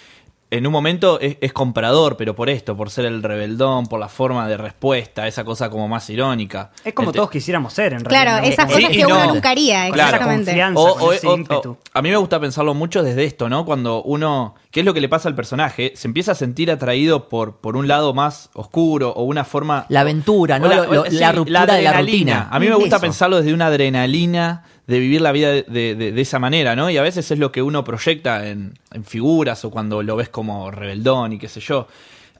en 0.51 0.67
un 0.67 0.73
momento 0.73 1.21
es, 1.21 1.37
es 1.41 1.53
comprador, 1.53 2.17
pero 2.17 2.35
por 2.35 2.49
esto, 2.49 2.77
por 2.77 2.91
ser 2.91 3.05
el 3.05 3.23
rebeldón, 3.23 3.87
por 3.87 4.01
la 4.01 4.09
forma 4.09 4.49
de 4.49 4.57
respuesta, 4.57 5.27
esa 5.27 5.45
cosa 5.45 5.69
como 5.69 5.89
más 5.89 6.09
irónica. 6.09 6.71
Es 6.85 6.95
como 6.95 7.11
El 7.11 7.13
te- 7.13 7.17
todos 7.19 7.31
quisiéramos 7.31 7.73
ser, 7.75 7.93
en 7.93 8.01
Claro, 8.01 8.31
realidad. 8.31 8.43
¿no? 8.43 8.49
esas 8.49 8.69
Sí 8.69 8.75
cosas 8.83 8.97
que 8.97 9.05
uno 9.07 9.27
no. 9.27 9.35
nunca 9.35 9.51
haría, 9.51 9.91
Claro. 9.91 10.09
exactamente. 10.11 10.51
Confianza. 10.53 10.81
O- 10.81 11.05
o- 11.07 11.13
ese 11.13 11.27
o- 11.27 11.79
a 11.93 12.03
mí 12.03 12.09
me 12.11 12.17
gusta 12.17 12.41
pensarlo 12.41 12.73
mucho 12.75 13.03
desde 13.03 13.25
esto, 13.25 13.49
¿no? 13.51 13.65
Cuando 13.67 14.03
uno, 14.03 14.55
¿qué 14.71 14.81
es 14.81 14.87
lo 14.87 14.95
que 14.95 15.01
le 15.03 15.09
pasa 15.11 15.29
al 15.29 15.35
personaje? 15.35 15.93
Se 15.97 16.09
empieza 16.09 16.33
a 16.33 16.35
sentir 16.35 16.71
atraído 16.71 17.29
por, 17.29 17.57
por 17.61 17.77
un 17.77 17.87
lado 17.87 18.15
más 18.15 18.49
oscuro 18.55 19.11
o 19.11 19.25
una 19.25 19.45
forma... 19.45 19.85
La 19.91 20.01
aventura, 20.01 20.57
o 20.57 20.59
¿no? 20.61 20.69
Lo- 20.69 20.93
lo- 20.93 21.05
sí, 21.11 21.17
la 21.17 21.33
ruptura 21.33 21.61
de 21.67 21.67
la 21.83 21.91
adrenalina. 21.91 22.01
rutina. 22.01 22.49
A 22.51 22.59
mí 22.59 22.69
me 22.69 22.75
gusta 22.75 22.97
Eso. 22.97 23.03
pensarlo 23.03 23.37
desde 23.37 23.53
una 23.53 23.67
adrenalina 23.67 24.65
de 24.89 24.99
vivir 24.99 25.21
la 25.21 25.31
vida 25.31 25.53
de, 25.53 25.63
de- 25.95 26.21
esa 26.21 26.41
manera, 26.41 26.75
¿no? 26.75 26.91
Y 26.91 26.97
a 26.97 27.03
veces 27.03 27.31
es 27.31 27.39
lo 27.39 27.53
que 27.53 27.63
uno 27.63 27.85
proyecta 27.85 28.49
en, 28.49 28.75
en 28.93 29.05
figuras 29.05 29.65
o 29.65 29.71
cuando 29.71 30.03
lo 30.03 30.17
ves 30.17 30.29
como 30.31 30.71
rebeldón 30.73 31.35
y 31.35 31.39
qué 31.39 31.49
sé 31.49 31.61
yo. 31.61 31.87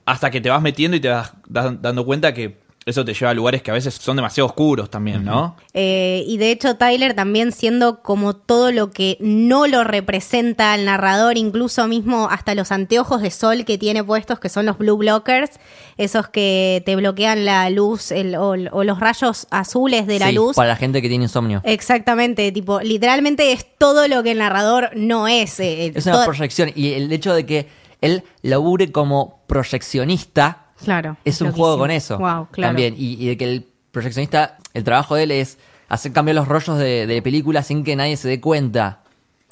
Hasta 0.07 0.31
que 0.33 0.41
te 0.41 0.51
vas 0.51 0.63
metiendo 0.63 0.97
y 0.97 1.01
te 1.01 1.11
vas 1.11 1.33
da- 1.47 1.71
dando 1.71 2.05
cuenta 2.05 2.35
que 2.35 2.57
eso 2.87 3.05
te 3.05 3.13
lleva 3.13 3.31
a 3.33 3.35
lugares 3.35 3.61
que 3.63 3.71
a 3.71 3.75
veces 3.75 3.95
son 3.95 4.17
demasiado 4.17 4.47
oscuros 4.47 4.89
también, 4.91 5.23
¿no? 5.25 5.57
Eh, 5.75 6.25
y 6.27 6.39
de 6.39 6.51
hecho 6.51 6.77
Tyler 6.77 7.13
también 7.15 7.53
siendo 7.53 8.03
como 8.03 8.35
todo 8.35 8.73
lo 8.73 8.91
que 8.91 9.19
no 9.21 9.67
lo 9.67 9.85
representa 9.85 10.73
al 10.73 10.87
narrador, 10.87 11.37
incluso 11.37 11.87
mismo 11.87 12.29
hasta 12.31 12.55
los 12.55 12.73
anteojos 12.73 13.21
de 13.21 13.31
sol 13.31 13.67
que 13.67 13.77
tiene 13.77 14.03
puestos, 14.03 14.41
que 14.41 14.49
son 14.49 14.65
los 14.65 14.79
blue 14.79 14.97
blockers, 14.97 15.51
esos 15.99 16.29
que 16.29 16.83
te 16.87 16.97
bloquean 16.97 17.45
la 17.45 17.69
luz 17.69 18.11
el- 18.11 18.37
o, 18.37 18.55
o 18.73 18.85
los 18.85 19.01
rayos 19.01 19.47
azules 19.51 20.07
de 20.07 20.19
la 20.19 20.29
Sí, 20.29 20.35
luz. 20.35 20.57
Para 20.57 20.71
la 20.71 20.77
gente 20.77 21.03
que 21.03 21.09
tiene 21.11 21.25
insomnio. 21.25 21.61
Exactamente, 21.65 22.51
tipo, 22.53 22.81
literalmente 22.81 23.53
es 23.53 23.67
todo 23.77 24.09
lo 24.09 24.23
que 24.23 24.31
el 24.31 24.39
narrador 24.39 24.91
no 24.97 25.29
es. 25.29 25.61
eh, 25.61 25.93
Es 25.95 26.07
una 26.07 26.25
proyección. 26.25 26.71
Y 26.75 26.93
el 26.93 27.13
hecho 27.13 27.35
de 27.35 27.45
que 27.45 27.69
él 28.01 28.23
labure 28.43 28.91
como 28.93 29.43
proyeccionista 29.47 30.68
Claro. 30.85 31.17
es 31.25 31.41
un 31.41 31.49
loquísimo. 31.49 31.65
juego 31.67 31.79
con 31.79 31.91
eso. 31.91 32.19
Wow, 32.19 32.49
claro. 32.51 32.71
También. 32.71 32.95
Y, 32.97 33.15
y 33.23 33.29
de 33.29 33.37
que 33.37 33.45
el 33.45 33.67
proyeccionista, 33.91 34.59
el 34.75 34.85
trabajo 34.85 35.15
de 35.15 35.25
él 35.25 35.31
es 35.33 35.59
hacer 35.89 36.13
cambiar 36.13 36.37
los 36.37 36.49
rollos 36.49 36.79
de, 36.79 37.07
de 37.07 37.23
película 37.23 37.63
sin 37.63 37.85
que 37.85 37.97
nadie 37.97 38.17
se 38.17 38.29
dé 38.29 38.41
cuenta. 38.41 39.01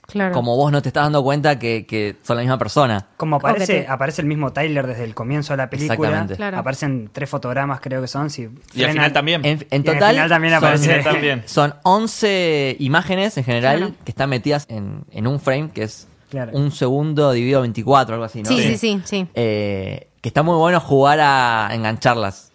Claro. 0.06 0.32
Como 0.34 0.54
vos 0.56 0.70
no 0.70 0.80
te 0.82 0.90
estás 0.90 1.02
dando 1.02 1.20
cuenta 1.24 1.58
que, 1.58 1.84
que 1.84 2.14
son 2.22 2.36
la 2.36 2.42
misma 2.42 2.58
persona. 2.58 3.06
Como 3.16 3.36
aparece, 3.36 3.86
aparece 3.88 4.22
el 4.22 4.28
mismo 4.28 4.52
Tyler 4.52 4.86
desde 4.86 5.02
el 5.02 5.16
comienzo 5.16 5.52
de 5.54 5.56
la 5.56 5.68
película. 5.68 5.94
Exactamente. 5.96 6.36
Claro. 6.36 6.58
Aparecen 6.58 7.10
tres 7.12 7.28
fotogramas, 7.28 7.80
creo 7.80 8.00
que 8.00 8.06
son. 8.06 8.30
Si 8.30 8.48
Y 8.72 8.84
al 8.84 8.92
final 8.92 9.12
también. 9.12 9.44
En, 9.44 9.66
en 9.68 9.84
Y 9.84 9.88
al 9.88 9.94
total, 9.94 10.10
final 10.14 10.28
también 10.28 10.54
son, 10.54 10.64
aparece. 10.64 10.98
También. 11.02 11.42
son 11.46 11.74
11 11.82 12.76
imágenes 12.78 13.36
en 13.36 13.42
general 13.42 13.78
Claro. 13.78 13.94
que 14.04 14.10
están 14.12 14.30
metidas 14.30 14.66
en, 14.68 15.00
en 15.10 15.26
un 15.26 15.40
frame 15.40 15.70
que 15.74 15.82
es 15.82 16.06
Claro. 16.30 16.52
un 16.54 16.72
segundo 16.72 17.32
dividido 17.32 17.60
24, 17.60 18.14
algo 18.14 18.24
así, 18.24 18.42
¿no? 18.42 18.48
Sí, 18.48 18.60
sí, 18.60 18.76
sí, 18.78 19.00
sí. 19.04 19.26
Eh, 19.34 20.08
que 20.20 20.28
está 20.28 20.42
muy 20.42 20.56
bueno 20.56 20.80
jugar 20.80 21.18
a 21.20 21.68
engancharlas. 21.72 22.52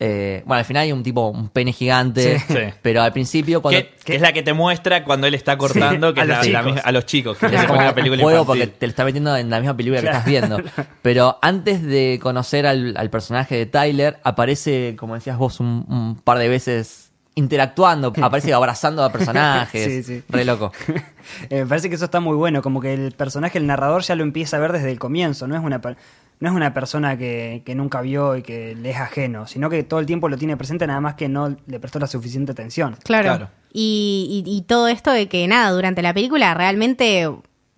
Eh, 0.00 0.44
bueno, 0.46 0.60
al 0.60 0.64
final 0.64 0.84
hay 0.84 0.92
un 0.92 1.02
tipo, 1.02 1.26
un 1.26 1.48
pene 1.48 1.72
gigante, 1.72 2.38
Sí. 2.38 2.44
Sí. 2.48 2.58
pero 2.82 3.02
al 3.02 3.12
principio 3.12 3.60
cuando... 3.60 3.80
Que, 3.80 3.90
que 4.04 4.14
es 4.14 4.20
la 4.22 4.32
que 4.32 4.44
te 4.44 4.52
muestra 4.52 5.02
cuando 5.02 5.26
él 5.26 5.34
está 5.34 5.58
cortando 5.58 6.14
que 6.14 6.20
a 6.20 6.22
es 6.22 6.28
los 6.28 6.46
la- 6.48 6.62
la 6.62 6.80
a 6.82 6.92
los 6.92 7.04
chicos. 7.04 7.36
Que 7.36 7.46
Es 7.46 7.52
es 7.54 7.64
como 7.64 7.80
una 7.80 7.88
un 7.88 7.94
película 7.96 8.22
juego 8.22 8.42
infantil. 8.42 8.62
porque 8.68 8.78
te 8.78 8.86
lo 8.86 8.90
está 8.90 9.04
metiendo 9.04 9.36
en 9.36 9.50
la 9.50 9.58
misma 9.58 9.76
película 9.76 10.00
que 10.00 10.06
estás 10.06 10.24
viendo. 10.24 10.58
Pero 11.02 11.38
antes 11.42 11.82
de 11.82 12.20
conocer 12.22 12.64
al, 12.68 12.96
al 12.96 13.10
personaje 13.10 13.56
de 13.56 13.66
Tyler, 13.66 14.18
aparece, 14.22 14.94
como 14.96 15.14
decías 15.16 15.36
vos, 15.36 15.58
un, 15.58 15.84
un 15.88 16.14
par 16.22 16.38
de 16.38 16.48
veces 16.48 17.07
interactuando, 17.38 18.12
aparece 18.22 18.52
abrazando 18.52 19.02
a 19.02 19.10
personajes. 19.10 19.84
Sí, 19.84 20.02
sí. 20.02 20.22
Re 20.28 20.44
loco. 20.44 20.72
Eh, 21.50 21.60
me 21.60 21.66
parece 21.66 21.90
que 21.90 21.94
eso 21.96 22.06
está 22.06 22.20
muy 22.20 22.34
bueno, 22.36 22.62
como 22.62 22.80
que 22.80 22.94
el 22.94 23.12
personaje, 23.12 23.58
el 23.58 23.66
narrador, 23.66 24.00
ya 24.02 24.14
lo 24.14 24.22
empieza 24.22 24.56
a 24.56 24.60
ver 24.60 24.72
desde 24.72 24.90
el 24.90 24.98
comienzo. 24.98 25.46
No 25.46 25.56
es 25.56 25.62
una, 25.62 25.78
per- 25.82 25.98
no 26.40 26.48
es 26.48 26.54
una 26.54 26.72
persona 26.72 27.18
que, 27.18 27.62
que 27.66 27.74
nunca 27.74 28.00
vio 28.00 28.34
y 28.34 28.40
que 28.42 28.74
le 28.74 28.90
es 28.90 28.96
ajeno, 28.96 29.46
sino 29.46 29.68
que 29.68 29.82
todo 29.82 30.00
el 30.00 30.06
tiempo 30.06 30.30
lo 30.30 30.38
tiene 30.38 30.56
presente, 30.56 30.86
nada 30.86 31.02
más 31.02 31.16
que 31.16 31.28
no 31.28 31.54
le 31.66 31.80
prestó 31.80 31.98
la 31.98 32.06
suficiente 32.06 32.52
atención. 32.52 32.96
Claro. 33.04 33.24
Claro. 33.28 33.48
Y, 33.74 34.42
y- 34.46 34.56
y 34.56 34.62
todo 34.62 34.88
esto 34.88 35.12
de 35.12 35.28
que 35.28 35.46
nada, 35.48 35.70
durante 35.70 36.00
la 36.00 36.14
película 36.14 36.54
realmente 36.54 37.30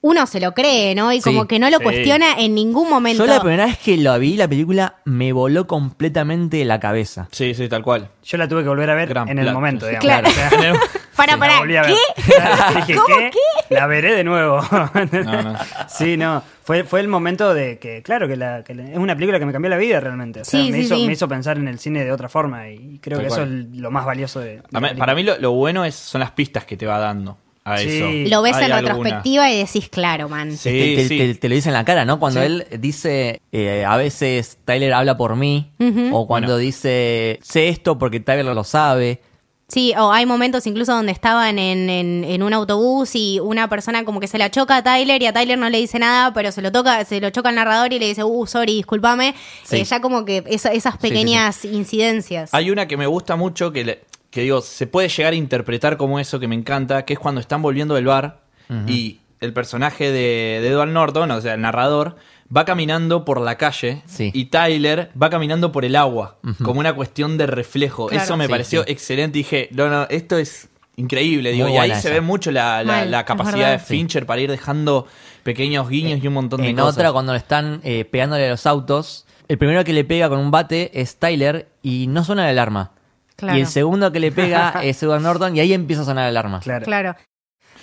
uno 0.02 0.26
se 0.26 0.40
lo 0.40 0.52
cree, 0.54 0.94
¿no? 0.94 1.12
Y 1.12 1.16
Sí, 1.20 1.22
como 1.30 1.46
que 1.46 1.58
no 1.58 1.68
lo 1.70 1.76
sí. 1.78 1.82
cuestiona 1.84 2.38
en 2.38 2.54
ningún 2.54 2.88
momento. 2.88 3.24
Yo 3.26 3.30
la 3.32 3.40
primera 3.40 3.66
vez 3.66 3.78
que 3.78 3.96
lo 3.98 4.18
vi, 4.18 4.36
la 4.36 4.48
película 4.48 4.94
me 5.04 5.32
voló 5.32 5.66
completamente 5.66 6.64
la 6.64 6.80
cabeza. 6.80 7.28
Sí, 7.32 7.54
sí, 7.54 7.68
tal 7.68 7.82
cual. 7.82 8.08
Yo 8.24 8.38
la 8.38 8.48
tuve 8.48 8.62
que 8.62 8.68
volver 8.68 8.88
a 8.90 8.94
ver 8.94 9.08
Gran 9.08 9.28
en 9.28 9.38
el 9.38 9.52
momento, 9.52 9.86
digamos. 9.86 10.04
Claro. 10.04 10.28
O 10.28 10.30
sea, 10.32 10.50
Para, 11.16 11.36
para. 11.36 11.60
¿qué? 11.66 11.94
Dije, 12.76 12.94
¿Cómo 12.94 13.14
¿qué? 13.30 13.74
La 13.74 13.86
veré 13.86 14.14
de 14.14 14.24
nuevo. 14.24 14.62
No, 14.72 15.42
no. 15.42 15.58
Sí, 15.86 16.16
no. 16.16 16.42
Fue, 16.64 16.84
fue 16.84 17.00
el 17.00 17.08
momento 17.08 17.52
de 17.52 17.78
que, 17.78 18.02
claro, 18.02 18.26
que, 18.26 18.36
la, 18.36 18.64
que 18.64 18.74
la- 18.74 18.84
es 18.90 18.96
una 18.96 19.14
película 19.14 19.38
que 19.38 19.44
me 19.44 19.52
cambió 19.52 19.68
la 19.68 19.76
vida 19.76 20.00
realmente. 20.00 20.40
O 20.40 20.44
sea, 20.44 20.58
Sí, 20.58 20.70
me, 20.70 20.78
sí, 20.78 20.84
hizo, 20.84 20.96
sí. 20.96 21.06
me 21.06 21.12
hizo 21.12 21.28
pensar 21.28 21.58
en 21.58 21.68
el 21.68 21.78
cine 21.78 22.04
de 22.04 22.12
otra 22.12 22.30
forma 22.30 22.70
y 22.70 22.98
creo 23.02 23.18
Tal 23.18 23.26
que 23.26 23.28
cual. 23.34 23.42
eso 23.42 23.52
es 23.74 23.76
lo 23.80 23.90
más 23.90 24.06
valioso 24.06 24.40
de. 24.40 24.62
mí- 24.70 24.88
para 24.96 25.14
mí 25.14 25.22
lo, 25.22 25.36
lo 25.38 25.52
bueno 25.52 25.84
es, 25.84 25.94
son 25.94 26.20
las 26.20 26.30
pistas 26.30 26.64
que 26.64 26.78
te 26.78 26.86
va 26.86 26.98
dando 26.98 27.36
a 27.64 27.78
Sí. 27.78 27.88
eso. 27.88 28.06
Lo 28.30 28.42
ves 28.42 28.56
Hay 28.56 28.64
en 28.66 28.72
alguna. 28.72 28.94
retrospectiva 28.94 29.50
y 29.50 29.58
decís, 29.58 29.88
claro, 29.90 30.28
man. 30.28 30.56
Sí, 30.56 30.70
te, 30.70 30.96
te- 30.96 31.08
sí. 31.08 31.18
te- 31.18 31.34
te 31.34 31.48
lo 31.48 31.54
dice 31.54 31.68
en 31.68 31.74
la 31.74 31.84
cara, 31.84 32.04
¿no? 32.04 32.18
Cuando 32.18 32.40
Sí. 32.40 32.46
él 32.46 32.66
dice, 32.80 33.40
eh, 33.52 33.84
a 33.86 33.96
veces 33.96 34.58
Tyler 34.64 34.92
habla 34.92 35.16
por 35.16 35.36
mí, 35.36 35.70
o 36.12 36.26
cuando 36.26 36.48
Bueno. 36.52 36.56
dice, 36.58 37.38
sé 37.42 37.68
esto 37.68 37.98
porque 37.98 38.20
Tyler 38.20 38.46
lo 38.46 38.64
sabe. 38.64 39.20
Sí, 39.68 39.94
o 39.96 40.10
hay 40.10 40.26
momentos 40.26 40.66
incluso 40.66 40.92
donde 40.92 41.12
estaban 41.12 41.56
en, 41.60 41.88
en- 41.90 42.24
en 42.24 42.42
un 42.42 42.52
autobús 42.52 43.10
y 43.14 43.38
una 43.38 43.68
persona 43.68 44.04
como 44.04 44.18
que 44.18 44.26
se 44.26 44.36
la 44.36 44.50
choca 44.50 44.78
a 44.78 44.82
Tyler 44.82 45.22
y 45.22 45.26
a 45.26 45.32
Tyler 45.32 45.56
no 45.56 45.70
le 45.70 45.78
dice 45.78 46.00
nada, 46.00 46.32
pero 46.34 46.50
se 46.50 46.60
lo 46.60 46.72
toca, 46.72 47.04
se 47.04 47.20
lo 47.20 47.30
choca 47.30 47.50
al 47.50 47.54
narrador 47.54 47.92
y 47.92 48.00
le 48.00 48.06
dice, 48.08 48.24
uh, 48.24 48.46
sorry, 48.48 48.74
discúlpame. 48.74 49.32
Sí. 49.62 49.76
Eh, 49.76 49.84
ya 49.84 50.00
como 50.00 50.24
que 50.24 50.42
esa- 50.48 50.72
esas 50.72 50.94
Sí, 50.94 50.98
sí, 51.02 51.06
sí. 51.06 51.12
pequeñas 51.12 51.64
incidencias. 51.64 52.52
Hay 52.52 52.70
una 52.72 52.88
que 52.88 52.96
me 52.96 53.06
gusta 53.06 53.36
mucho, 53.36 53.70
que, 53.72 53.84
le- 53.84 54.00
que 54.30 54.42
digo, 54.42 54.60
se 54.60 54.86
puede 54.86 55.08
llegar 55.08 55.32
a 55.32 55.36
interpretar 55.36 55.96
como 55.96 56.18
eso 56.20 56.38
que 56.40 56.48
me 56.48 56.54
encanta, 56.54 57.04
que 57.04 57.14
es 57.14 57.18
cuando 57.18 57.40
están 57.40 57.62
volviendo 57.62 57.94
del 57.94 58.06
bar 58.06 58.40
y 58.86 59.18
el 59.40 59.52
personaje 59.52 60.12
de, 60.12 60.60
de 60.62 60.68
Edward 60.68 60.90
Norton, 60.90 61.30
o 61.32 61.40
sea, 61.40 61.54
el 61.54 61.60
narrador, 61.60 62.16
va 62.54 62.64
caminando 62.64 63.24
por 63.24 63.40
la 63.40 63.56
calle 63.56 64.02
Sí. 64.06 64.30
y 64.34 64.46
Tyler 64.46 65.10
va 65.20 65.30
caminando 65.30 65.72
por 65.72 65.84
el 65.84 65.96
agua, 65.96 66.36
como 66.62 66.78
una 66.80 66.92
cuestión 66.94 67.36
de 67.38 67.46
reflejo. 67.46 68.06
Claro. 68.06 68.22
Eso 68.24 68.36
me 68.36 68.46
Sí, 68.46 68.50
pareció 68.50 68.84
sí. 68.84 68.92
excelente. 68.92 69.38
Dije, 69.38 69.68
no, 69.72 69.88
no, 69.88 70.06
esto 70.10 70.36
es 70.38 70.68
increíble. 70.96 71.52
Digo, 71.52 71.66
Muy 71.68 71.76
y 71.76 71.80
ahí 71.80 71.94
se 71.94 72.10
ve 72.10 72.20
mucho 72.20 72.50
la, 72.52 72.84
la- 72.84 72.92
Mal, 72.92 73.10
la 73.10 73.20
es 73.20 73.24
capacidad 73.26 73.72
de 73.72 73.78
Fincher 73.78 74.26
para 74.26 74.40
ir 74.40 74.50
dejando 74.50 75.06
pequeños 75.42 75.88
guiños 75.88 76.22
y 76.22 76.26
un 76.28 76.34
montón 76.34 76.60
de 76.62 76.68
En 76.68 76.76
cosas. 76.76 76.94
otra, 76.94 77.12
cuando 77.12 77.32
le 77.32 77.38
están 77.38 77.80
eh, 77.82 78.04
pegándole 78.04 78.46
a 78.46 78.50
los 78.50 78.66
autos, 78.66 79.26
el 79.48 79.56
primero 79.58 79.82
que 79.84 79.92
le 79.92 80.04
pega 80.04 80.28
con 80.28 80.38
un 80.38 80.50
bate 80.50 80.90
es 81.00 81.16
Tyler 81.16 81.68
y 81.82 82.06
no 82.08 82.22
suena 82.24 82.44
la 82.44 82.50
alarma. 82.50 82.92
Claro. 83.40 83.58
Y 83.58 83.62
el 83.62 83.66
segundo 83.66 84.12
que 84.12 84.20
le 84.20 84.30
pega 84.30 84.74
es 84.84 85.02
Edward 85.02 85.22
Norton 85.22 85.56
y 85.56 85.60
ahí 85.60 85.72
empieza 85.72 86.02
a 86.02 86.04
sonar 86.04 86.24
la 86.24 86.28
alarma. 86.28 86.60
Claro. 86.60 86.84
Claro. 86.84 87.16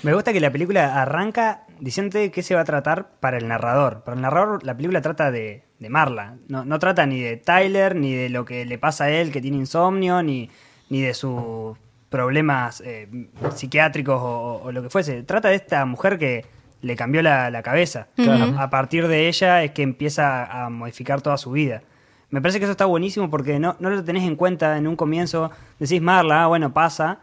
Me 0.04 0.14
gusta 0.14 0.32
que 0.32 0.40
la 0.40 0.52
película 0.52 1.02
arranca 1.02 1.66
diciéndote 1.80 2.32
qué 2.32 2.44
se 2.44 2.54
va 2.56 2.62
a 2.62 2.66
tratar 2.66 3.10
para 3.20 3.38
el 3.38 3.48
narrador. 3.48 4.04
Para 4.04 4.16
el 4.16 4.22
narrador, 4.22 4.64
la 4.64 4.76
película 4.76 5.02
trata 5.02 5.32
de, 5.32 5.64
de 5.80 5.90
Marla. 5.90 6.38
No, 6.48 6.64
no 6.66 6.78
trata 6.80 7.06
ni 7.06 7.20
de 7.20 7.38
Tyler, 7.38 7.96
ni 7.96 8.14
de 8.14 8.30
lo 8.30 8.46
que 8.46 8.66
le 8.66 8.78
pasa 8.78 9.06
a 9.06 9.10
él 9.10 9.32
que 9.32 9.42
tiene 9.42 9.58
insomnio, 9.58 10.22
ni, 10.22 10.50
ni 10.90 11.02
de 11.02 11.14
sus 11.16 11.76
problemas 12.10 12.82
eh, 12.86 13.10
psiquiátricos 13.56 14.22
o, 14.22 14.62
o 14.64 14.72
lo 14.72 14.84
que 14.84 14.90
fuese. 14.90 15.24
Trata 15.24 15.50
de 15.50 15.56
esta 15.56 15.84
mujer 15.86 16.20
que 16.20 16.46
le 16.82 16.96
cambió 16.96 17.22
la, 17.22 17.50
la 17.50 17.64
cabeza. 17.64 18.08
a, 18.18 18.64
a 18.64 18.70
partir 18.70 19.08
de 19.08 19.28
ella 19.28 19.64
es 19.64 19.72
que 19.72 19.82
empieza 19.82 20.46
a 20.46 20.70
modificar 20.70 21.22
toda 21.22 21.38
su 21.38 21.52
vida. 21.52 21.82
Me 22.30 22.42
parece 22.42 22.60
que 22.60 22.66
eso 22.66 22.72
está 22.72 22.86
buenísimo 22.86 23.30
porque 23.30 23.60
no, 23.60 23.76
no 23.80 23.90
lo 23.90 24.04
tenés 24.04 24.24
en 24.24 24.36
cuenta 24.36 24.78
en 24.78 24.88
un 24.88 24.96
comienzo. 24.96 25.50
Decís 25.80 26.02
Marla, 26.02 26.44
ah, 26.44 26.48
bueno, 26.48 26.74
pasa. 26.74 27.20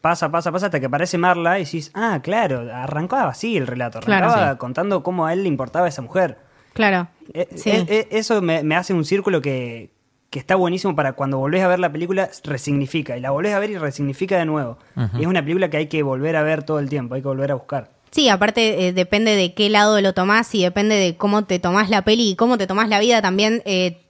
Pasa, 0.00 0.30
pasa, 0.32 0.50
pasa 0.50 0.66
hasta 0.66 0.80
que 0.80 0.86
aparece 0.86 1.16
Marla 1.16 1.58
y 1.60 1.64
decís, 1.64 1.90
ah, 1.94 2.20
claro, 2.22 2.68
arrancaba 2.74 3.30
así 3.30 3.56
el 3.56 3.66
relato. 3.68 4.00
Claro. 4.00 4.26
Arrancaba 4.26 4.52
Sí. 4.52 4.58
contando 4.58 5.02
cómo 5.02 5.26
a 5.26 5.32
él 5.32 5.42
le 5.44 5.48
importaba 5.48 5.86
esa 5.88 6.02
mujer. 6.02 6.38
Claro. 6.74 7.06
Eh, 7.32 7.46
Sí. 7.54 7.70
eh, 7.70 7.86
eh, 7.88 8.08
eso 8.10 8.42
me, 8.42 8.62
me 8.64 8.74
hace 8.74 8.92
un 8.94 9.04
círculo 9.04 9.40
que, 9.40 9.90
que 10.28 10.38
está 10.40 10.56
buenísimo 10.56 10.96
para 10.96 11.12
cuando 11.12 11.38
volvés 11.38 11.62
a 11.62 11.68
ver 11.68 11.78
la 11.78 11.92
película, 11.92 12.28
resignifica. 12.44 13.16
Y 13.16 13.20
la 13.20 13.30
volvés 13.30 13.54
a 13.54 13.58
ver 13.60 13.70
y 13.70 13.78
resignifica 13.78 14.36
de 14.38 14.44
nuevo. 14.44 14.76
Y 15.16 15.22
es 15.22 15.26
una 15.28 15.40
película 15.42 15.70
que 15.70 15.76
hay 15.76 15.86
que 15.86 16.02
volver 16.02 16.34
a 16.36 16.42
ver 16.42 16.64
todo 16.64 16.78
el 16.80 16.88
tiempo, 16.88 17.14
hay 17.14 17.22
que 17.22 17.28
volver 17.28 17.52
a 17.52 17.54
buscar. 17.54 17.90
Sí, 18.10 18.28
aparte 18.28 18.88
eh, 18.88 18.92
depende 18.92 19.36
de 19.36 19.54
qué 19.54 19.70
lado 19.70 20.00
lo 20.00 20.12
tomás 20.14 20.52
y 20.54 20.62
depende 20.64 20.96
de 20.96 21.16
cómo 21.16 21.44
te 21.44 21.58
tomás 21.60 21.88
la 21.90 22.02
peli 22.02 22.30
y 22.30 22.36
cómo 22.36 22.58
te 22.58 22.66
tomás 22.66 22.88
la 22.88 22.98
vida 22.98 23.22
también 23.22 23.62
eh, 23.66 24.00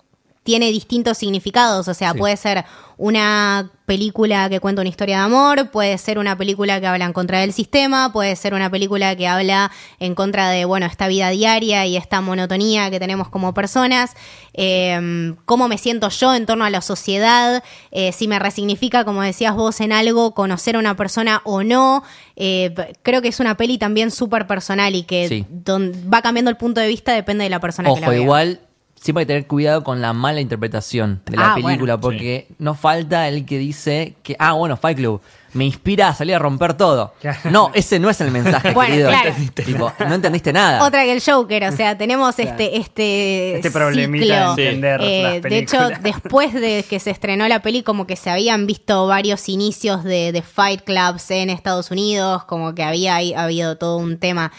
tiene 0.45 0.67
distintos 0.73 1.19
significados. 1.19 1.87
O 1.89 1.95
sea, 1.95 2.13
Sí. 2.13 2.19
puede 2.19 2.37
ser 2.37 2.65
una 2.99 3.71
película 3.87 4.49
que 4.49 4.61
cuenta 4.61 4.81
una 4.81 4.89
historia 4.89 5.19
de 5.19 5.23
amor, 5.25 5.71
puede 5.71 5.99
ser 5.99 6.19
una 6.19 6.37
película 6.37 6.81
que 6.81 6.87
habla 6.87 7.05
en 7.05 7.13
contra 7.13 7.41
del 7.41 7.53
sistema, 7.53 8.13
puede 8.13 8.37
ser 8.37 8.55
una 8.55 8.71
película 8.71 9.15
que 9.17 9.27
habla 9.27 9.71
en 9.99 10.15
contra 10.15 10.51
de, 10.51 10.65
bueno, 10.65 10.87
esta 10.87 11.09
vida 11.09 11.29
diaria 11.31 11.85
y 11.87 11.97
esta 11.97 12.21
monotonía 12.21 12.91
que 12.91 13.01
tenemos 13.01 13.29
como 13.29 13.55
personas, 13.55 14.13
eh, 14.55 15.35
cómo 15.47 15.69
me 15.69 15.79
siento 15.79 16.09
yo 16.11 16.35
en 16.35 16.47
torno 16.47 16.65
a 16.65 16.71
la 16.71 16.81
sociedad, 16.81 17.63
eh, 17.91 18.13
si 18.13 18.29
me 18.29 18.39
resignifica, 18.39 19.05
como 19.05 19.23
decías 19.23 19.55
vos, 19.55 19.81
en 19.81 19.93
algo, 19.93 20.33
conocer 20.35 20.77
a 20.77 20.79
una 20.79 20.97
persona 20.97 21.41
o 21.45 21.63
no. 21.63 22.03
Eh, 22.37 22.75
creo 23.03 23.21
que 23.21 23.29
es 23.29 23.41
una 23.41 23.57
peli 23.57 23.79
también 23.79 24.11
súper 24.11 24.47
personal 24.47 24.95
y 24.95 25.03
que 25.05 25.29
Sí. 25.29 25.47
don- 25.51 25.93
va 26.13 26.23
cambiando 26.23 26.51
el 26.51 26.57
punto 26.57 26.81
de 26.81 26.89
vista, 26.89 27.13
depende 27.13 27.45
de 27.45 27.51
la 27.51 27.61
persona 27.61 27.89
que 27.93 28.01
la 28.01 28.07
Ojo, 28.07 28.11
vea. 28.13 28.21
igual 28.23 28.61
siempre 29.03 29.23
hay 29.23 29.27
que 29.27 29.33
tener 29.35 29.47
cuidado 29.47 29.83
con 29.85 30.01
la 30.01 30.13
mala 30.13 30.41
interpretación 30.41 31.21
de 31.27 31.37
la 31.37 31.53
Ah, 31.53 31.55
película, 31.57 31.97
bueno. 31.97 32.01
porque 32.01 32.47
no 32.59 32.75
falta 32.75 33.27
el 33.29 33.45
que 33.45 33.59
dice 33.59 34.15
que, 34.23 34.37
ah, 34.39 34.53
bueno, 34.53 34.77
Fight 34.77 34.97
Club, 34.97 35.21
me 35.55 35.65
inspira 35.67 36.09
a 36.09 36.15
salir 36.15 36.35
a 36.35 36.39
romper 36.39 36.75
todo. 36.75 37.13
Claro. 37.21 37.39
No, 37.51 37.71
ese 37.75 37.99
no 37.99 38.09
es 38.09 38.19
el 38.23 38.31
mensaje, 38.31 38.71
Bueno, 38.73 38.91
querido. 38.93 39.11
claro. 39.11 39.35
Tipo, 39.55 39.93
no 40.09 40.15
entendiste 40.15 40.51
nada. 40.53 40.83
Otra 40.87 41.03
que 41.05 41.13
el 41.13 41.21
Joker, 41.23 41.65
o 41.65 41.73
sea, 41.73 41.99
tenemos 41.99 42.39
este 42.39 42.79
este 42.79 43.57
Este 43.57 43.71
problemita 43.71 44.25
ciclo. 44.25 44.55
de 44.55 44.69
entender 44.69 45.01
Eh, 45.03 45.23
las 45.35 45.43
de 45.43 45.59
hecho, 45.59 45.79
después 46.03 46.55
de 46.55 46.85
que 46.89 46.99
se 47.01 47.11
estrenó 47.11 47.47
la 47.49 47.61
peli, 47.61 47.83
como 47.83 48.07
que 48.07 48.17
se 48.17 48.31
habían 48.31 48.67
visto 48.67 49.07
varios 49.09 49.49
inicios 49.51 50.05
de, 50.05 50.33
de 50.33 50.41
fight 50.43 50.83
clubs 50.85 51.31
en 51.31 51.51
Estados 51.51 51.91
Unidos, 51.91 52.45
como 52.45 52.75
que 52.75 52.83
había 52.85 53.17
ahí- 53.17 53.35
habido 53.35 53.77
todo 53.77 53.99
un 53.99 54.17
tema. 54.19 54.53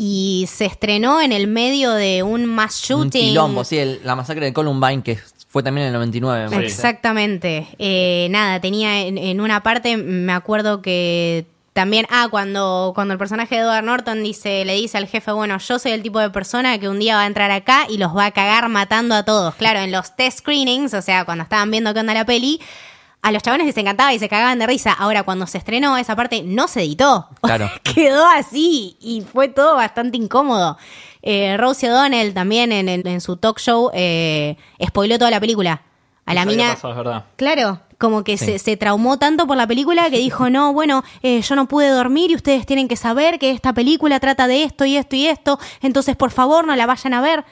Y 0.00 0.46
se 0.48 0.64
estrenó 0.64 1.20
en 1.20 1.32
el 1.32 1.48
medio 1.48 1.90
de 1.92 2.22
un 2.22 2.46
mass 2.46 2.82
shooting. 2.84 3.02
Un 3.04 3.10
quilombo, 3.30 3.64
sí, 3.64 3.78
el- 3.78 4.00
la 4.04 4.14
masacre 4.14 4.44
de 4.46 4.52
Columbine, 4.52 5.02
que 5.02 5.18
fue 5.48 5.64
también 5.64 5.88
en 5.88 5.92
el 5.92 5.98
99. 5.98 6.44
me 6.44 6.50
parece. 6.54 6.72
Exactamente. 6.72 7.66
Eh, 7.80 8.28
nada, 8.30 8.60
tenía 8.60 9.00
en, 9.02 9.18
en 9.18 9.40
una 9.40 9.62
parte, 9.64 9.96
me 9.96 10.32
acuerdo 10.32 10.82
que 10.82 11.46
también, 11.72 12.06
ah, 12.10 12.28
cuando, 12.30 12.92
cuando 12.94 13.12
el 13.12 13.18
personaje 13.18 13.54
de 13.56 13.62
Edward 13.62 13.84
Norton 13.84 14.22
dice, 14.22 14.64
le 14.64 14.74
dice 14.74 14.98
al 14.98 15.06
jefe, 15.06 15.32
bueno, 15.32 15.58
yo 15.58 15.78
soy 15.78 15.92
el 15.92 16.02
tipo 16.02 16.18
de 16.20 16.30
persona 16.30 16.78
que 16.78 16.88
un 16.88 16.98
día 16.98 17.16
va 17.16 17.22
a 17.22 17.26
entrar 17.26 17.50
acá 17.50 17.86
y 17.88 17.98
los 17.98 18.16
va 18.16 18.26
a 18.26 18.30
cagar 18.30 18.68
matando 18.68 19.14
a 19.16 19.24
todos. 19.24 19.54
Claro, 19.56 19.80
en 19.80 19.90
los 19.90 20.14
test 20.14 20.38
screenings, 20.40 20.94
o 20.94 21.02
sea, 21.02 21.24
cuando 21.24 21.42
estaban 21.44 21.70
viendo 21.70 21.92
qué 21.94 22.00
onda 22.00 22.14
la 22.14 22.24
peli, 22.24 22.60
a 23.22 23.32
los 23.32 23.42
chabones 23.42 23.66
les 23.66 23.76
encantaba 23.76 24.12
y 24.14 24.18
se 24.18 24.28
cagaban 24.28 24.58
de 24.58 24.66
risa. 24.66 24.92
Ahora, 24.92 25.22
cuando 25.24 25.46
se 25.46 25.58
estrenó, 25.58 25.96
esa 25.96 26.14
parte 26.16 26.42
no 26.44 26.68
se 26.68 26.80
editó. 26.82 27.28
Claro. 27.42 27.70
Quedó 27.82 28.26
así 28.26 28.96
y 29.00 29.22
fue 29.22 29.48
todo 29.48 29.74
bastante 29.76 30.16
incómodo. 30.16 30.78
Eh, 31.22 31.56
Rosie 31.56 31.90
O'Donnell 31.90 32.32
también 32.34 32.70
en, 32.72 32.88
en- 32.88 33.06
en 33.06 33.20
su 33.20 33.36
talk 33.36 33.58
show 33.58 33.90
eh, 33.92 34.56
spoiló 34.86 35.18
toda 35.18 35.30
la 35.30 35.40
película. 35.40 35.82
A 36.26 36.34
la 36.34 36.42
Eso 36.42 36.50
mina. 36.50 36.68
pasado, 36.74 36.92
es 36.92 36.96
verdad. 36.98 37.24
Claro, 37.36 37.80
como 37.96 38.22
que 38.22 38.36
Sí. 38.36 38.44
se, 38.44 38.58
se 38.58 38.76
traumó 38.76 39.18
tanto 39.18 39.46
por 39.46 39.56
la 39.56 39.66
película 39.66 40.10
que 40.10 40.18
dijo, 40.18 40.50
no, 40.50 40.72
bueno, 40.74 41.02
eh, 41.22 41.40
yo 41.40 41.56
no 41.56 41.66
pude 41.66 41.88
dormir 41.88 42.30
y 42.30 42.34
ustedes 42.36 42.66
tienen 42.66 42.86
que 42.86 42.96
saber 42.96 43.38
que 43.38 43.50
esta 43.50 43.72
película 43.72 44.20
trata 44.20 44.46
de 44.46 44.62
esto 44.62 44.84
y 44.84 44.96
esto 44.96 45.16
y 45.16 45.26
esto, 45.26 45.58
entonces 45.80 46.16
por 46.16 46.30
favor 46.30 46.66
no 46.66 46.76
la 46.76 46.84
vayan 46.86 47.14
a 47.14 47.22
ver. 47.22 47.44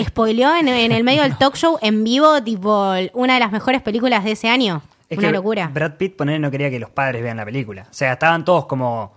Spoileó 0.00 0.56
en, 0.56 0.68
en 0.68 0.92
el 0.92 1.04
medio 1.04 1.22
del 1.22 1.36
talk 1.38 1.54
show 1.56 1.78
en 1.82 2.02
vivo, 2.04 2.42
tipo, 2.42 2.92
una 3.14 3.34
de 3.34 3.40
las 3.40 3.52
mejores 3.52 3.82
películas 3.82 4.24
de 4.24 4.32
ese 4.32 4.48
año. 4.48 4.82
Es 5.08 5.18
una 5.18 5.28
que 5.28 5.34
locura. 5.34 5.68
Brad 5.72 5.92
Pitt 5.96 6.16
poner 6.16 6.40
no 6.40 6.50
quería 6.50 6.70
que 6.70 6.80
los 6.80 6.90
padres 6.90 7.22
vean 7.22 7.36
la 7.36 7.44
película. 7.44 7.82
O 7.90 7.94
sea, 7.94 8.14
estaban 8.14 8.44
todos 8.44 8.66
como 8.66 9.12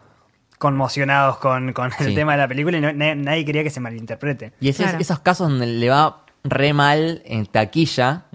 conmocionados 0.58 1.38
con, 1.38 1.74
con 1.74 1.92
el 2.00 2.08
Sí. 2.08 2.16
tema 2.16 2.34
de 2.34 2.40
la 2.40 2.48
película 2.48 2.78
y 2.78 2.82
no- 2.82 2.92
na- 2.94 3.16
nadie 3.16 3.46
quería 3.46 3.64
que 3.64 3.70
se 3.70 3.80
malinterprete. 3.80 4.54
Y 4.60 4.70
es, 4.70 4.78
Claro. 4.78 4.98
esos 5.00 5.20
casos 5.20 5.50
donde 5.50 5.68
le 5.68 5.90
va 5.90 6.24
re 6.44 6.74
mal 6.74 7.22
en 7.26 7.46
taquilla, 7.46 8.26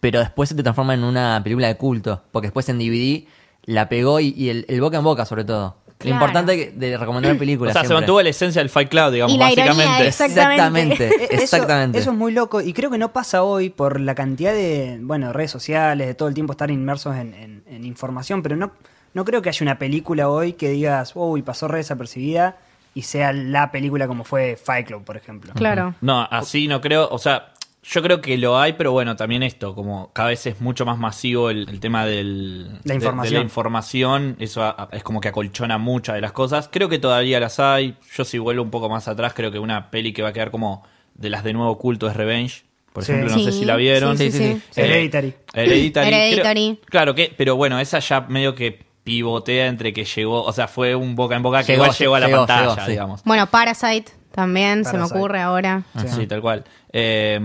pero 0.00 0.20
después 0.20 0.48
se 0.48 0.54
te 0.54 0.62
transforma 0.62 0.94
en 0.94 1.04
una 1.04 1.40
película 1.42 1.66
de 1.68 1.76
culto. 1.76 2.22
Porque 2.32 2.48
después 2.48 2.68
en 2.68 2.78
DVD 2.78 3.26
la 3.64 3.88
pegó 3.88 4.20
y, 4.20 4.32
y 4.36 4.48
el, 4.48 4.64
el 4.68 4.80
boca 4.80 4.98
en 4.98 5.04
boca, 5.04 5.24
sobre 5.24 5.44
todo. 5.44 5.76
Claro. 5.98 6.16
Lo 6.20 6.26
importante 6.26 6.72
de 6.76 6.96
recomendar 6.96 7.32
O 7.36 7.38
películas. 7.38 7.72
sea, 7.72 7.84
se 7.84 7.92
mantuvo 7.92 8.22
la 8.22 8.28
esencia 8.28 8.60
del 8.62 8.70
Fight 8.70 8.88
Club, 8.88 9.10
digamos, 9.12 9.34
Y 9.34 9.38
la 9.38 9.50
ironía 9.52 9.72
básicamente. 9.74 10.06
Exactamente. 10.08 11.24
Exactamente. 11.42 11.98
Eso- 11.98 12.10
es 12.12 12.16
muy 12.16 12.32
loco 12.32 12.60
y 12.60 12.72
creo 12.72 12.90
que 12.90 12.98
no 12.98 13.12
pasa 13.12 13.42
hoy 13.42 13.68
por 13.70 14.00
la 14.00 14.14
cantidad 14.14 14.52
de 14.52 14.98
bueno 15.00 15.32
redes 15.32 15.50
sociales, 15.50 16.06
de 16.06 16.14
todo 16.14 16.28
el 16.28 16.34
tiempo 16.34 16.52
estar 16.52 16.70
inmersos 16.70 17.16
en, 17.16 17.34
en- 17.34 17.62
en 17.66 17.84
información, 17.84 18.42
pero 18.42 18.56
no, 18.56 18.70
no 19.14 19.24
creo 19.24 19.42
que 19.42 19.48
haya 19.48 19.62
una 19.64 19.78
película 19.78 20.28
hoy 20.28 20.52
que 20.52 20.68
digas, 20.68 21.12
uy, 21.14 21.42
pasó 21.42 21.66
re 21.68 21.78
desapercibida 21.78 22.56
y 22.94 23.02
sea 23.02 23.32
la 23.32 23.70
película 23.72 24.06
como 24.06 24.24
fue 24.24 24.56
Fight 24.56 24.86
Club, 24.86 25.04
por 25.04 25.16
ejemplo. 25.16 25.52
Claro. 25.54 25.94
No, 26.00 26.20
así 26.30 26.68
no 26.68 26.80
creo. 26.80 27.08
O 27.10 27.18
sea, 27.18 27.52
yo 27.90 28.02
creo 28.02 28.20
que 28.20 28.36
lo 28.36 28.58
hay, 28.58 28.74
pero 28.74 28.92
bueno, 28.92 29.16
también 29.16 29.42
esto, 29.42 29.74
como 29.74 30.12
cada 30.12 30.28
vez 30.28 30.44
es 30.46 30.60
mucho 30.60 30.84
más 30.84 30.98
masivo 30.98 31.48
el, 31.50 31.68
el 31.68 31.80
tema 31.80 32.04
del, 32.04 32.74
La 32.74 32.78
de- 32.84 32.94
información. 32.94 33.32
De, 33.34 33.38
la 33.38 33.44
información, 33.44 34.36
eso 34.38 34.62
a- 34.62 34.70
a- 34.70 34.88
es 34.92 35.02
como 35.02 35.20
que 35.20 35.28
acolchona 35.28 35.78
muchas 35.78 36.14
de 36.16 36.20
las 36.20 36.32
cosas. 36.32 36.68
Creo 36.70 36.88
que 36.88 36.98
todavía 36.98 37.40
las 37.40 37.58
hay. 37.60 37.96
Yo 38.14 38.24
si 38.24 38.38
vuelvo 38.38 38.62
un 38.62 38.70
poco 38.70 38.88
más 38.88 39.08
atrás, 39.08 39.32
creo 39.34 39.50
que 39.50 39.58
una 39.58 39.90
peli 39.90 40.12
que 40.12 40.22
va 40.22 40.28
a 40.28 40.32
quedar 40.32 40.50
como 40.50 40.84
de 41.14 41.30
las 41.30 41.44
de 41.44 41.52
nuevo 41.52 41.78
culto 41.78 42.08
es 42.08 42.16
Revenge. 42.16 42.64
Por 42.92 43.04
Sí. 43.04 43.12
ejemplo, 43.12 43.36
no 43.36 43.42
sé 43.42 43.52
si 43.52 43.64
la 43.64 43.76
vieron. 43.76 44.18
sí, 44.18 44.30
sí, 44.32 44.38
sí. 44.38 44.80
Eh, 44.80 44.84
Hereditary. 44.84 45.34
Hereditary. 45.54 46.08
Hereditary. 46.08 46.76
Creo- 46.76 46.86
claro 46.90 47.14
que, 47.14 47.32
pero 47.36 47.56
bueno, 47.56 47.78
esa 47.80 48.00
ya 48.00 48.22
medio 48.22 48.54
que 48.54 48.86
pivotea 49.04 49.66
entre 49.66 49.92
que 49.94 50.04
llegó, 50.04 50.42
o 50.42 50.52
sea, 50.52 50.68
fue 50.68 50.94
un 50.94 51.14
boca 51.16 51.34
en 51.36 51.42
boca 51.42 51.60
que 51.62 51.72
Llegó, 51.72 51.84
igual 51.84 51.96
llegó 51.98 52.14
a 52.16 52.20
la 52.20 52.26
llegó, 52.26 52.38
pantalla, 52.46 52.70
llegó, 52.74 52.84
sí. 52.84 52.90
digamos. 52.90 53.22
Bueno, 53.24 53.46
Parasite 53.46 54.12
también 54.32 54.84
se 54.84 54.96
me 54.98 55.04
ocurre 55.04 55.40
ahora. 55.40 55.82
Sí, 56.14 56.26
tal 56.26 56.40
cual. 56.42 56.64
Eh, 56.92 57.38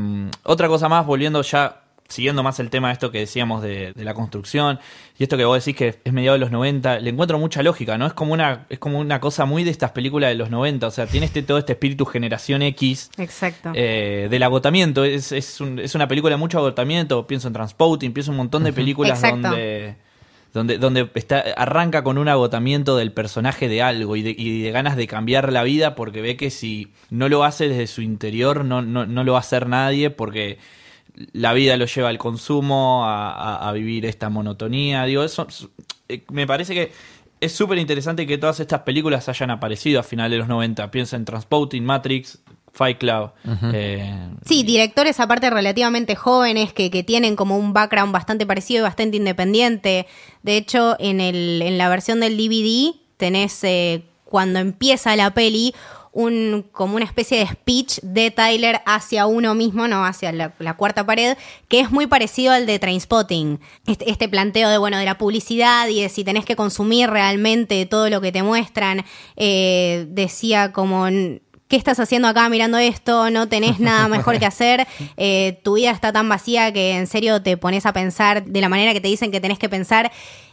otra 0.43 0.67
cosa 0.67 0.89
más, 0.89 1.05
volviendo 1.05 1.41
ya, 1.41 1.81
siguiendo 2.07 2.43
más 2.43 2.59
el 2.59 2.69
tema 2.69 2.89
de 2.89 2.93
esto 2.93 3.12
que 3.12 3.19
decíamos 3.19 3.62
de, 3.63 3.93
de 3.93 4.03
la 4.03 4.13
construcción, 4.13 4.79
y 5.17 5.23
esto 5.23 5.35
que 5.38 5.45
vos 5.45 5.63
decís 5.63 5.75
que 5.77 6.00
es 6.03 6.13
mediado 6.13 6.33
de 6.33 6.39
los 6.39 6.51
90, 6.51 7.00
le 7.00 7.09
encuentro 7.09 7.39
mucha 7.39 7.63
lógica, 7.63 7.97
¿no? 7.97 8.05
Es 8.05 8.13
como 8.13 8.33
una, 8.33 8.65
es 8.69 8.77
como 8.79 9.00
una 9.00 9.19
cosa 9.19 9.45
muy 9.45 9.63
de 9.63 9.71
estas 9.71 9.91
películas 9.91 10.29
de 10.29 10.35
los 10.35 10.50
90, 10.50 10.88
o 10.88 10.91
sea, 10.91 11.07
tiene 11.07 11.25
este, 11.25 11.41
todo 11.43 11.57
este 11.57 11.73
espíritu 11.73 12.05
generación 12.05 12.62
X. 12.62 13.09
Exacto. 13.17 13.71
eh, 13.73 14.27
del 14.29 14.43
agotamiento, 14.43 15.03
es, 15.05 15.31
es, 15.31 15.59
un- 15.62 15.79
es 15.79 15.95
una 15.95 16.07
película 16.07 16.31
de 16.35 16.38
mucho 16.38 16.59
agotamiento, 16.59 17.25
pienso 17.25 17.47
en 17.47 17.53
Transpouting, 17.53 18.13
pienso 18.13 18.31
en 18.31 18.33
un 18.33 18.38
montón 18.39 18.63
de 18.63 18.73
películas 18.73 19.23
Exacto. 19.23 19.50
donde 19.50 19.96
donde, 20.53 20.77
donde 20.77 21.09
está, 21.16 21.39
arranca 21.57 22.03
con 22.03 22.18
un 22.18 22.29
agotamiento 22.29 22.96
del 22.96 23.11
personaje 23.11 23.68
de 23.68 23.81
algo 23.81 24.16
y 24.16 24.22
de, 24.22 24.72
ganas 24.72 24.96
de 24.96 25.07
cambiar 25.07 25.51
la 25.51 25.63
vida 25.63 25.96
porque 25.96 26.22
ve 26.22 26.37
que 26.37 26.51
si 26.51 26.94
no 27.09 27.27
lo 27.27 27.44
hace 27.44 27.68
desde 27.68 27.87
su 27.87 28.01
interior 28.01 28.63
no, 28.63 28.81
no, 28.81 29.05
no 29.05 29.24
lo 29.24 29.33
va 29.33 29.39
a 29.39 29.42
hacer 29.42 29.68
nadie 29.68 30.09
porque 30.11 30.59
la 31.33 31.53
vida 31.53 31.75
lo 31.77 31.85
lleva 31.85 32.09
al 32.09 32.18
consumo, 32.18 33.03
a 33.05 33.72
vivir 33.72 34.07
esta 34.07 34.29
monotonía. 34.29 35.03
Digo, 35.05 35.24
eso 35.24 35.48
eh, 36.09 36.24
me 36.31 36.48
parece 36.48 36.74
que 36.74 36.92
es 37.39 37.51
súper 37.51 37.77
interesante 37.77 38.25
que 38.25 38.37
todas 38.37 38.59
estas 38.59 38.81
películas 38.81 39.27
hayan 39.29 39.51
aparecido 39.51 40.00
a 40.00 40.03
finales 40.03 40.31
de 40.31 40.37
los 40.37 40.48
90. 40.48 40.89
Piensa 40.92 41.16
en 41.16 41.25
Transpouting, 41.25 41.83
Matrix, 41.83 42.42
Fight 42.74 42.98
Club. 42.98 43.31
eh, 43.74 44.29
Sí, 44.46 44.64
directores 44.64 45.20
aparte 45.20 45.50
relativamente 45.50 46.16
jóvenes 46.16 46.74
que, 46.74 46.90
que 46.90 47.03
tienen 47.03 47.36
como 47.36 47.57
un 47.57 47.72
background 47.72 48.12
bastante 48.12 48.46
parecido 48.46 48.79
y 48.81 48.83
bastante 48.83 49.18
independiente. 49.18 50.07
De 50.42 50.57
hecho, 50.57 50.96
en, 51.00 51.22
el, 51.22 51.62
en 51.62 51.77
la 51.77 51.88
versión 51.90 52.20
del 52.20 52.36
DVD 52.36 52.96
tenés 53.18 53.64
eh, 53.64 54.03
cuando 54.25 54.59
empieza 54.59 55.16
la 55.16 55.33
peli 55.33 55.74
un, 56.12 56.66
como 56.72 56.96
una 56.96 57.05
especie 57.05 57.40
de 57.40 57.48
speech 57.48 58.00
de 58.01 58.29
Tyler 58.31 58.81
hacia 58.86 59.25
uno 59.25 59.55
mismo, 59.55 59.88
no 59.88 60.05
hacia 60.05 60.31
la, 60.31 60.53
la 60.59 60.75
cuarta 60.75 61.05
pared, 61.05 61.38
que 61.68 61.79
es 61.79 61.92
muy 61.92 62.05
parecido 62.07 62.53
al 62.53 62.66
de 62.68 62.77
Trainspotting. 62.79 63.59
Este, 63.88 64.09
este 64.09 64.29
planteo 64.29 64.70
de, 64.70 64.77
bueno, 64.77 64.98
de 64.98 65.05
la 65.05 65.18
publicidad 65.18 65.88
y 65.88 66.01
de 66.01 66.09
si 66.09 66.24
tenés 66.24 66.46
que 66.46 66.55
consumir 66.55 67.09
realmente 67.09 67.86
todo 67.88 68.09
lo 68.09 68.22
que 68.22 68.31
te 68.31 68.42
muestran. 68.44 69.05
Eh, 69.36 70.05
decía 70.09 70.72
como... 70.72 71.07
¿Qué 71.74 71.77
estás 71.77 72.00
haciendo 72.00 72.27
acá 72.27 72.48
mirando 72.50 72.77
esto? 72.77 73.31
No 73.31 73.48
tenés 73.50 73.79
nada 73.79 74.07
mejor 74.07 74.38
que 74.38 74.46
hacer. 74.46 74.86
Eh, 75.18 75.59
tu 75.64 75.74
vida 75.74 75.90
está 75.90 76.14
tan 76.14 76.29
vacía 76.29 76.72
que 76.72 76.96
en 76.96 77.07
serio 77.07 77.42
te 77.42 77.57
pones 77.57 77.88
a 77.88 77.94
pensar 77.94 78.46
de 78.46 78.62
la 78.62 78.70
manera 78.70 78.94
que 78.94 79.01
te 79.01 79.07
dicen 79.07 79.31
que 79.31 79.42
tenés 79.42 79.57
que 79.57 79.70
pensar. 79.70 80.12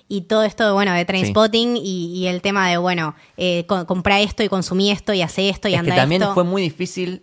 Y 0.08 0.22
todo 0.22 0.44
esto, 0.44 0.72
bueno, 0.72 0.94
de 0.94 1.04
Trainspotting 1.04 1.76
y, 1.76 2.16
y 2.16 2.26
el 2.26 2.40
tema 2.40 2.70
de, 2.70 2.78
bueno, 2.78 3.14
eh, 3.36 3.66
co- 3.66 3.86
esto 4.18 4.42
y 4.42 4.48
consumí 4.48 4.90
esto 4.90 5.12
y 5.12 5.20
hace 5.20 5.50
esto 5.50 5.68
y 5.68 5.74
es 5.74 5.80
anda 5.80 5.92
que 5.92 6.00
también 6.00 6.22
esto. 6.22 6.32
fue 6.32 6.44
muy 6.44 6.62
difícil 6.62 7.22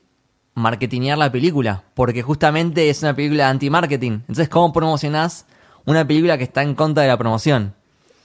marketinear 0.53 1.17
la 1.17 1.31
película, 1.31 1.83
porque 1.95 2.21
justamente 2.21 2.89
es 2.91 3.01
una 3.01 3.15
película 3.15 3.45
de 3.45 3.49
anti-marketing. 3.49 4.11
Entonces, 4.11 4.47
¿cómo 4.47 4.71
promocionás 4.73 5.47
una 5.85 6.05
película 6.07 6.37
que 6.37 6.43
está 6.43 6.61
en 6.61 6.75
contra 6.75 7.01
de 7.01 7.09
la 7.09 7.17
promoción? 7.17 7.73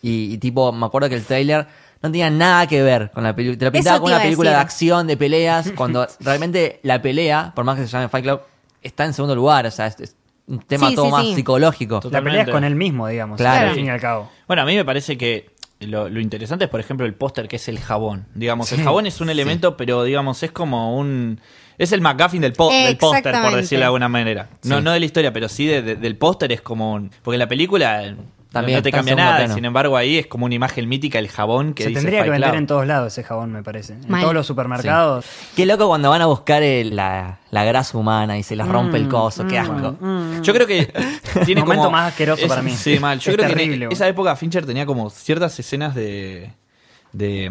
Y, 0.02 0.34
y 0.34 0.38
tipo, 0.38 0.70
me 0.72 0.84
acuerdo 0.84 1.08
que 1.08 1.14
el 1.16 1.24
trailer 1.24 1.66
no 2.02 2.10
tenía 2.10 2.30
nada 2.30 2.66
que 2.66 2.82
ver 2.82 3.10
con 3.12 3.22
la 3.24 3.34
película. 3.34 3.58
Te 3.58 3.64
lo 3.66 3.72
pintaba 3.72 3.98
como 4.00 4.12
una 4.14 4.22
película 4.22 4.50
de 4.50 4.56
acción, 4.56 5.06
de 5.06 5.16
peleas, 5.16 5.72
cuando 5.76 6.06
realmente 6.20 6.80
la 6.82 7.00
pelea, 7.00 7.52
por 7.54 7.64
más 7.64 7.76
que 7.78 7.86
se 7.86 7.92
llame 7.92 8.08
Fight 8.08 8.24
Club, 8.24 8.40
está 8.82 9.04
en 9.04 9.14
segundo 9.14 9.34
lugar. 9.34 9.66
O 9.66 9.70
sea, 9.70 9.86
es, 9.86 10.00
es 10.00 10.16
un 10.46 10.58
tema 10.60 10.88
Sí, 10.88 10.94
todo 10.96 11.06
sí, 11.06 11.10
más 11.12 11.24
sí. 11.26 11.34
psicológico. 11.36 12.00
La 12.10 12.20
pelea 12.22 12.42
es 12.42 12.48
con 12.50 12.64
él 12.64 12.74
mismo, 12.74 13.06
digamos, 13.06 13.36
Claro. 13.38 13.68
al 13.68 13.74
fin 13.74 13.86
y 13.86 13.90
al 13.90 14.00
cabo. 14.00 14.30
Bueno, 14.46 14.62
a 14.62 14.64
mí 14.66 14.74
me 14.74 14.84
parece 14.84 15.16
que 15.16 15.50
lo, 15.80 16.08
lo 16.08 16.20
interesante 16.20 16.64
es, 16.64 16.70
por 16.70 16.80
ejemplo, 16.80 17.06
el 17.06 17.14
póster 17.14 17.48
que 17.48 17.56
es 17.56 17.68
el 17.68 17.78
jabón. 17.80 18.26
Digamos, 18.34 18.70
el 18.72 18.82
jabón 18.82 19.06
es 19.06 19.20
un 19.20 19.30
elemento, 19.30 19.76
pero 19.76 20.04
digamos, 20.04 20.42
es 20.42 20.50
como 20.52 20.96
un... 20.96 21.40
Es 21.78 21.90
el 21.92 22.00
McGuffin 22.00 22.42
del, 22.42 22.52
póster, 22.52 22.96
por 22.98 23.56
decirlo 23.56 23.80
de 23.80 23.84
alguna 23.86 24.08
manera. 24.08 24.48
No, 24.64 24.78
Sí. 24.78 24.84
no 24.84 24.92
de 24.92 25.00
la 25.00 25.06
historia, 25.06 25.32
pero 25.32 25.48
sí 25.48 25.66
de- 25.66 25.82
de- 25.82 25.96
del 25.96 26.16
póster 26.16 26.52
es 26.52 26.60
como 26.60 26.92
un... 26.92 27.10
Porque 27.22 27.34
en 27.36 27.40
la 27.40 27.48
película 27.48 28.14
También 28.52 28.78
no 28.78 28.82
te 28.82 28.92
cambia 28.92 29.14
nada. 29.14 29.36
plano. 29.38 29.54
Sin 29.54 29.64
embargo, 29.64 29.96
ahí 29.96 30.18
es 30.18 30.26
como 30.26 30.44
una 30.46 30.54
imagen 30.54 30.88
mítica, 30.88 31.18
el 31.18 31.28
jabón 31.28 31.72
que 31.74 31.84
Se 31.84 31.88
dice 31.88 32.00
tendría 32.02 32.22
que 32.22 32.30
vender 32.30 32.50
Club. 32.50 32.58
en 32.58 32.66
todos 32.66 32.86
lados 32.86 33.12
ese 33.12 33.22
jabón, 33.24 33.50
me 33.52 33.62
parece. 33.62 33.94
En 33.94 34.08
Mal. 34.10 34.20
todos 34.22 34.34
los 34.34 34.46
supermercados. 34.46 35.24
Qué 35.56 35.64
loco 35.66 35.88
cuando 35.88 36.10
van 36.10 36.20
a 36.22 36.26
buscar 36.26 36.62
el- 36.62 36.94
la, 36.94 37.38
la 37.50 37.64
grasa 37.64 37.96
humana 37.96 38.36
y 38.38 38.42
se 38.42 38.54
les 38.54 38.68
rompe 38.68 38.98
Mm, 38.98 39.02
el 39.02 39.08
coso. 39.08 39.46
Qué 39.46 39.58
asco. 39.58 39.96
Yo 40.42 40.52
creo 40.54 40.66
que 40.66 40.92
tiene 41.46 41.62
Momento 41.62 41.84
como- 41.84 41.90
más 41.90 42.08
asqueroso 42.10 42.42
es- 42.42 42.48
para 42.48 42.62
mí. 42.62 42.72
Sí, 42.72 42.98
mal. 42.98 43.18
Yo 43.20 43.30
Es 43.30 43.36
creo 43.36 43.46
que 43.48 43.52
en 43.52 43.58
terrible, 43.58 43.88
esa 43.90 44.06
época 44.06 44.36
Fincher 44.36 44.66
tenía 44.66 44.84
como 44.86 45.08
ciertas 45.10 45.58
escenas 45.58 45.94
de 45.94 46.52
de 47.12 47.50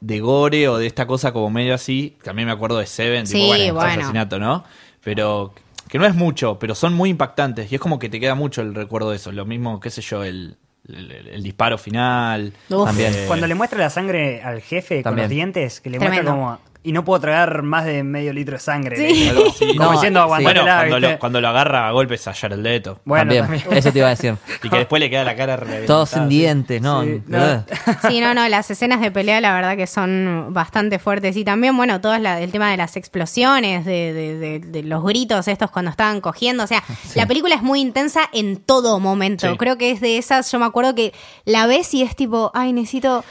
de 0.00 0.20
gore 0.20 0.68
o 0.68 0.78
de 0.78 0.86
esta 0.86 1.06
cosa 1.06 1.32
como 1.32 1.50
medio 1.50 1.74
así. 1.74 2.16
También 2.22 2.46
me 2.46 2.52
acuerdo 2.52 2.78
de 2.78 2.86
Seven, 2.86 3.26
Sí, 3.26 3.34
tipo, 3.34 3.46
bueno, 3.48 3.74
bueno. 3.74 3.90
asesinato, 4.02 4.38
¿no? 4.38 4.64
Pero 5.02 5.52
que 5.88 5.98
no 5.98 6.06
es 6.06 6.14
mucho, 6.14 6.58
pero 6.58 6.74
son 6.74 6.94
muy 6.94 7.10
impactantes 7.10 7.70
y 7.72 7.74
es 7.76 7.80
como 7.80 7.98
que 7.98 8.08
te 8.08 8.20
queda 8.20 8.34
mucho 8.34 8.62
el 8.62 8.74
recuerdo 8.74 9.10
de 9.10 9.16
eso. 9.16 9.32
Lo 9.32 9.44
mismo, 9.44 9.80
qué 9.80 9.90
sé 9.90 10.02
yo, 10.02 10.22
el, 10.24 10.56
el, 10.86 11.10
el 11.10 11.42
disparo 11.42 11.78
final. 11.78 12.52
Uf. 12.70 12.86
También. 12.86 13.14
Cuando 13.26 13.46
le 13.46 13.54
muestra 13.54 13.78
la 13.78 13.90
sangre 13.90 14.42
al 14.42 14.60
jefe 14.60 15.02
con 15.02 15.16
los 15.16 15.28
dientes, 15.28 15.80
que 15.80 15.90
le 15.90 15.98
Tremendo. 15.98 16.34
muestra 16.36 16.62
como 16.64 16.77
y 16.88 16.92
no 16.92 17.04
puedo 17.04 17.20
tragar 17.20 17.62
más 17.62 17.84
de 17.84 18.02
medio 18.02 18.32
litro 18.32 18.54
de 18.54 18.60
sangre. 18.60 18.96
Sí. 18.96 19.28
Como 19.76 19.84
No, 19.84 19.92
diciendo, 19.92 20.26
Bueno, 20.26 20.62
cuando 20.62 20.96
¿viste? 20.96 21.00
lo, 21.12 21.18
cuando 21.18 21.40
lo 21.40 21.48
agarra 21.48 21.88
a 21.88 21.92
golpes 21.92 22.26
a 22.28 22.32
Jared 22.34 22.58
Leto. 22.58 23.00
Bueno, 23.04 23.32
también. 23.34 23.42
también. 23.62 23.64
Eso 23.78 23.92
te 23.92 23.98
iba 23.98 24.06
a 24.06 24.10
decir. 24.10 24.36
Y 24.62 24.68
que 24.70 24.76
después 24.78 25.00
le 25.00 25.10
queda 25.10 25.24
la 25.24 25.36
cara 25.36 25.56
reventada. 25.56 25.86
Todos 25.86 26.10
sin 26.10 26.22
sí. 26.24 26.28
dientes, 26.30 26.80
¿no? 26.80 27.02
Sí, 27.02 27.22
no. 27.26 27.64
Sí, 28.08 28.20
no, 28.20 28.32
no, 28.34 28.48
las 28.48 28.70
escenas 28.70 29.00
de 29.00 29.10
pelea 29.10 29.40
la 29.40 29.52
verdad 29.54 29.76
que 29.76 29.86
son 29.86 30.48
bastante 30.50 30.98
fuertes. 30.98 31.36
Y 31.36 31.44
también, 31.44 31.76
bueno, 31.76 32.00
todo 32.00 32.16
la- 32.18 32.40
el 32.40 32.50
tema 32.50 32.70
de 32.70 32.76
las 32.76 32.96
explosiones, 32.96 33.84
de, 33.84 34.12
de- 34.12 34.38
de- 34.38 34.58
de 34.60 34.82
los 34.82 35.04
gritos 35.04 35.46
estos 35.48 35.70
cuando 35.70 35.90
estaban 35.90 36.20
cogiendo. 36.20 36.64
O 36.64 36.66
sea, 36.66 36.82
la 37.14 37.26
película 37.26 37.54
es 37.54 37.62
muy 37.62 37.80
intensa 37.80 38.22
en 38.32 38.56
todo 38.56 38.98
momento. 39.00 39.50
Sí. 39.50 39.56
Creo 39.58 39.76
que 39.76 39.90
es 39.90 40.00
de 40.00 40.18
esas, 40.18 40.50
yo 40.50 40.58
me 40.58 40.64
acuerdo 40.66 40.94
que 40.94 41.12
la 41.44 41.66
ves 41.66 41.92
y 41.94 42.02
es 42.02 42.16
tipo, 42.16 42.50
ay, 42.54 42.72
necesito 42.72 43.24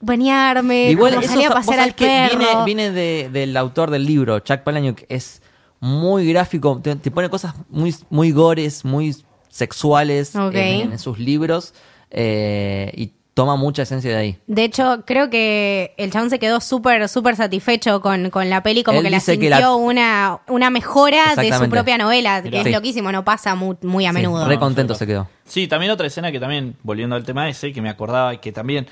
bañarme, 0.00 0.90
Igual 0.90 1.14
como 1.14 1.24
eso 1.24 1.52
a 1.56 1.62
sabés 1.62 1.80
al 1.80 1.94
que 1.94 2.06
perro. 2.06 2.38
viene, 2.38 2.64
viene 2.64 2.90
de- 2.90 3.28
del 3.32 3.56
autor 3.56 3.90
del 3.90 4.04
libro, 4.06 4.38
Chuck 4.40 4.60
Palahniuk, 4.60 5.02
es 5.08 5.42
muy 5.80 6.28
gráfico, 6.28 6.80
te, 6.82 6.96
te 6.96 7.10
pone 7.10 7.28
cosas 7.28 7.54
muy, 7.68 7.94
muy 8.10 8.32
gores, 8.32 8.84
muy 8.84 9.14
sexuales 9.48 10.34
en, 10.34 10.92
en 10.92 10.98
sus 10.98 11.18
libros 11.18 11.74
eh, 12.10 12.92
y 12.94 13.12
toma 13.34 13.56
mucha 13.56 13.82
esencia 13.82 14.10
de 14.10 14.16
ahí. 14.16 14.38
De 14.46 14.64
hecho, 14.64 15.02
creo 15.06 15.28
que 15.28 15.92
el 15.98 16.10
chabón 16.10 16.30
se 16.30 16.38
quedó 16.38 16.60
súper, 16.60 17.06
súper 17.08 17.36
satisfecho 17.36 18.00
con, 18.00 18.30
con 18.30 18.48
la 18.48 18.62
peli, 18.62 18.82
como 18.82 18.98
Él 18.98 19.04
que 19.04 19.10
la 19.10 19.20
sintió 19.20 19.40
que 19.40 19.50
la- 19.60 19.74
una, 19.74 20.38
una 20.48 20.70
mejora 20.70 21.34
de 21.36 21.52
su 21.52 21.68
propia 21.68 21.98
novela, 21.98 22.42
que 22.42 22.56
es 22.58 22.64
Sí. 22.64 22.70
loquísimo, 22.72 23.12
no 23.12 23.24
pasa 23.24 23.54
muy, 23.54 23.76
muy 23.82 24.06
a 24.06 24.10
Sí, 24.10 24.14
menudo. 24.14 24.46
re 24.48 24.58
contento 24.58 24.94
se 24.94 25.06
quedó. 25.06 25.28
Sí, 25.44 25.68
también 25.68 25.92
otra 25.92 26.06
escena 26.06 26.32
que 26.32 26.40
también, 26.40 26.76
volviendo 26.82 27.14
al 27.16 27.24
tema 27.24 27.46
ese, 27.48 27.72
que 27.74 27.82
me 27.82 27.90
acordaba 27.90 28.32
y 28.32 28.38
que 28.38 28.52
también 28.52 28.86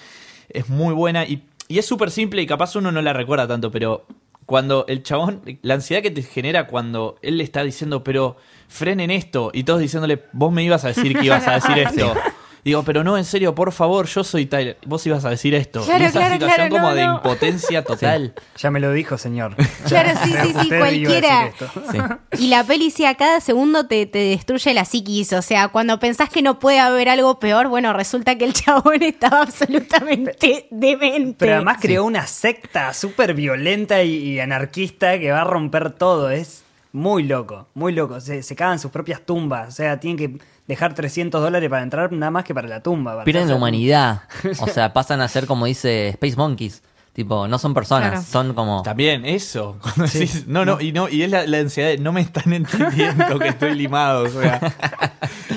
es 0.48 0.68
muy 0.68 0.94
buena 0.94 1.24
y, 1.24 1.44
y 1.68 1.78
es 1.78 1.86
súper 1.86 2.10
simple 2.10 2.42
y 2.42 2.46
capaz 2.46 2.76
uno 2.76 2.92
no 2.92 3.02
la 3.02 3.12
recuerda 3.12 3.46
tanto, 3.46 3.70
pero 3.70 4.06
cuando 4.46 4.84
el 4.88 5.02
chabón, 5.02 5.42
la 5.62 5.74
ansiedad 5.74 6.02
que 6.02 6.10
te 6.10 6.22
genera 6.22 6.66
cuando 6.66 7.16
él 7.22 7.38
le 7.38 7.44
está 7.44 7.62
diciendo, 7.62 8.04
pero 8.04 8.36
frenen 8.68 9.10
esto, 9.10 9.50
y 9.52 9.64
todos 9.64 9.80
diciéndole, 9.80 10.22
vos 10.32 10.52
me 10.52 10.62
ibas 10.62 10.84
a 10.84 10.88
decir 10.88 11.18
que 11.18 11.26
ibas 11.26 11.46
a 11.48 11.54
decir 11.54 11.78
esto. 11.78 12.14
Digo, 12.64 12.82
pero 12.82 13.04
no, 13.04 13.18
en 13.18 13.26
serio, 13.26 13.54
por 13.54 13.72
favor, 13.72 14.06
yo 14.06 14.24
soy 14.24 14.46
Tyler, 14.46 14.78
vos 14.86 15.06
ibas 15.06 15.26
a 15.26 15.30
decir 15.30 15.54
esto. 15.54 15.84
Claro, 15.84 16.02
y 16.02 16.06
esa 16.06 16.18
claro, 16.18 16.34
situación 16.34 16.68
claro, 16.68 16.74
como 16.74 16.88
no, 16.88 16.94
de 16.94 17.04
no. 17.04 17.14
impotencia 17.16 17.84
total. 17.84 18.34
Ya 18.56 18.70
me 18.70 18.80
lo 18.80 18.90
dijo, 18.92 19.18
señor. 19.18 19.54
Claro, 19.86 20.18
sí, 20.24 20.30
sí, 20.30 20.48
sí, 20.48 20.58
Usted 20.60 20.78
cualquiera. 20.78 21.52
Sí. 21.92 21.98
Y 22.44 22.46
la 22.48 22.64
peli, 22.64 22.90
sí, 22.90 23.04
a 23.04 23.16
cada 23.16 23.40
segundo 23.40 23.86
te, 23.86 24.06
te 24.06 24.18
destruye 24.18 24.72
la 24.72 24.86
psiquis. 24.86 25.34
O 25.34 25.42
sea, 25.42 25.68
cuando 25.68 25.98
pensás 25.98 26.30
que 26.30 26.40
no 26.40 26.58
puede 26.58 26.78
haber 26.78 27.10
algo 27.10 27.38
peor, 27.38 27.68
bueno, 27.68 27.92
resulta 27.92 28.36
que 28.38 28.46
el 28.46 28.54
chabón 28.54 29.02
estaba 29.02 29.42
absolutamente 29.42 30.66
demente. 30.70 31.36
Pero 31.38 31.56
además 31.56 31.78
creó 31.80 32.04
una 32.04 32.26
secta 32.26 32.94
súper 32.94 33.34
violenta 33.34 34.02
y, 34.02 34.14
y 34.14 34.40
anarquista 34.40 35.18
que 35.18 35.30
va 35.30 35.42
a 35.42 35.44
romper 35.44 35.90
todo. 35.90 36.30
Es 36.30 36.63
muy 36.94 37.24
loco, 37.24 37.66
muy 37.74 37.92
loco. 37.92 38.20
Se, 38.20 38.42
se 38.44 38.54
cagan 38.54 38.78
sus 38.78 38.92
propias 38.92 39.20
tumbas. 39.26 39.68
O 39.68 39.72
sea, 39.72 39.98
tienen 39.98 40.16
que 40.16 40.44
dejar 40.68 40.94
300 40.94 41.42
dólares 41.42 41.68
para 41.68 41.82
entrar 41.82 42.12
nada 42.12 42.30
más 42.30 42.44
que 42.44 42.54
para 42.54 42.68
la 42.68 42.82
tumba. 42.82 43.24
Pierden 43.24 43.48
la 43.48 43.56
humanidad. 43.56 44.22
O 44.60 44.68
sea, 44.68 44.92
pasan 44.92 45.20
a 45.20 45.26
ser 45.28 45.46
como 45.46 45.66
dice 45.66 46.08
Space 46.10 46.36
Monkeys. 46.36 46.82
Tipo, 47.12 47.46
no 47.48 47.58
son 47.58 47.74
personas, 47.74 48.10
Claro. 48.10 48.24
son 48.24 48.54
como... 48.54 48.82
También, 48.82 49.24
eso. 49.24 49.76
Cuando 49.82 50.04
decís, 50.04 50.46
no, 50.46 50.64
no, 50.64 50.80
y 50.80 50.92
no, 50.92 51.08
y 51.08 51.22
es 51.22 51.30
la, 51.30 51.46
la 51.46 51.58
ansiedad 51.58 51.88
de 51.90 51.98
no 51.98 52.12
me 52.12 52.20
están 52.20 52.52
entendiendo 52.52 53.38
que 53.38 53.48
estoy 53.48 53.74
limado. 53.74 54.24
O 54.24 54.28
sea, 54.28 54.60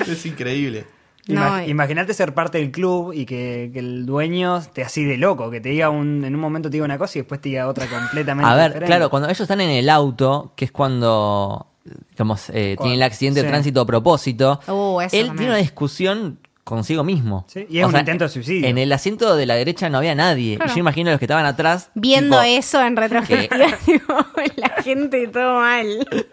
es 0.06 0.26
increíble. 0.26 0.86
Ima- 1.28 1.60
No, 1.60 1.66
Imagínate 1.68 2.14
ser 2.14 2.34
parte 2.34 2.58
del 2.58 2.70
club 2.70 3.12
y 3.12 3.26
que, 3.26 3.70
que 3.72 3.78
el 3.78 4.06
dueño 4.06 4.60
te 4.72 4.82
así 4.82 5.04
de 5.04 5.16
loco, 5.18 5.50
que 5.50 5.60
te 5.60 5.68
diga 5.68 5.90
un, 5.90 6.24
en 6.24 6.34
un 6.34 6.40
momento 6.40 6.68
te 6.70 6.74
diga 6.74 6.84
una 6.84 6.98
cosa 6.98 7.18
y 7.18 7.20
después 7.20 7.40
te 7.40 7.50
diga 7.50 7.68
otra 7.68 7.86
completamente 7.86 8.50
A 8.50 8.54
ver, 8.56 8.66
diferente. 8.70 8.86
claro, 8.86 9.10
cuando 9.10 9.28
ellos 9.28 9.40
están 9.40 9.60
en 9.60 9.70
el 9.70 9.88
auto, 9.90 10.52
que 10.56 10.64
es 10.64 10.72
cuando 10.72 11.66
digamos, 12.10 12.50
eh, 12.50 12.76
tiene 12.80 12.94
el 12.96 13.02
accidente 13.02 13.40
de 13.40 13.46
sí. 13.46 13.50
tránsito 13.50 13.80
a 13.80 13.86
propósito, 13.86 14.60
Uh, 14.68 15.00
él 15.00 15.08
también. 15.10 15.36
tiene 15.36 15.52
una 15.52 15.58
discusión 15.60 16.38
consigo 16.68 17.02
mismo. 17.04 17.44
Sí, 17.48 17.66
y 17.68 17.78
es 17.80 17.86
un 17.86 17.96
intento 17.96 18.24
de 18.24 18.30
suicidio. 18.30 18.68
En 18.68 18.78
el 18.78 18.92
asiento 18.92 19.34
de 19.34 19.46
la 19.46 19.54
derecha 19.54 19.88
no 19.88 19.98
había 19.98 20.14
nadie. 20.14 20.56
Claro. 20.56 20.70
Y 20.70 20.74
yo 20.74 20.80
imagino 20.80 21.08
a 21.10 21.12
los 21.12 21.18
que 21.18 21.24
estaban 21.24 21.46
atrás. 21.46 21.90
Viendo 21.94 22.40
tipo, 22.40 22.58
eso 22.58 22.82
en 22.84 22.96
retrospectiva, 22.96 23.66
tipo, 23.84 24.14
la 24.56 24.68
gente 24.82 25.26
todo 25.28 25.60
mal. 25.60 26.06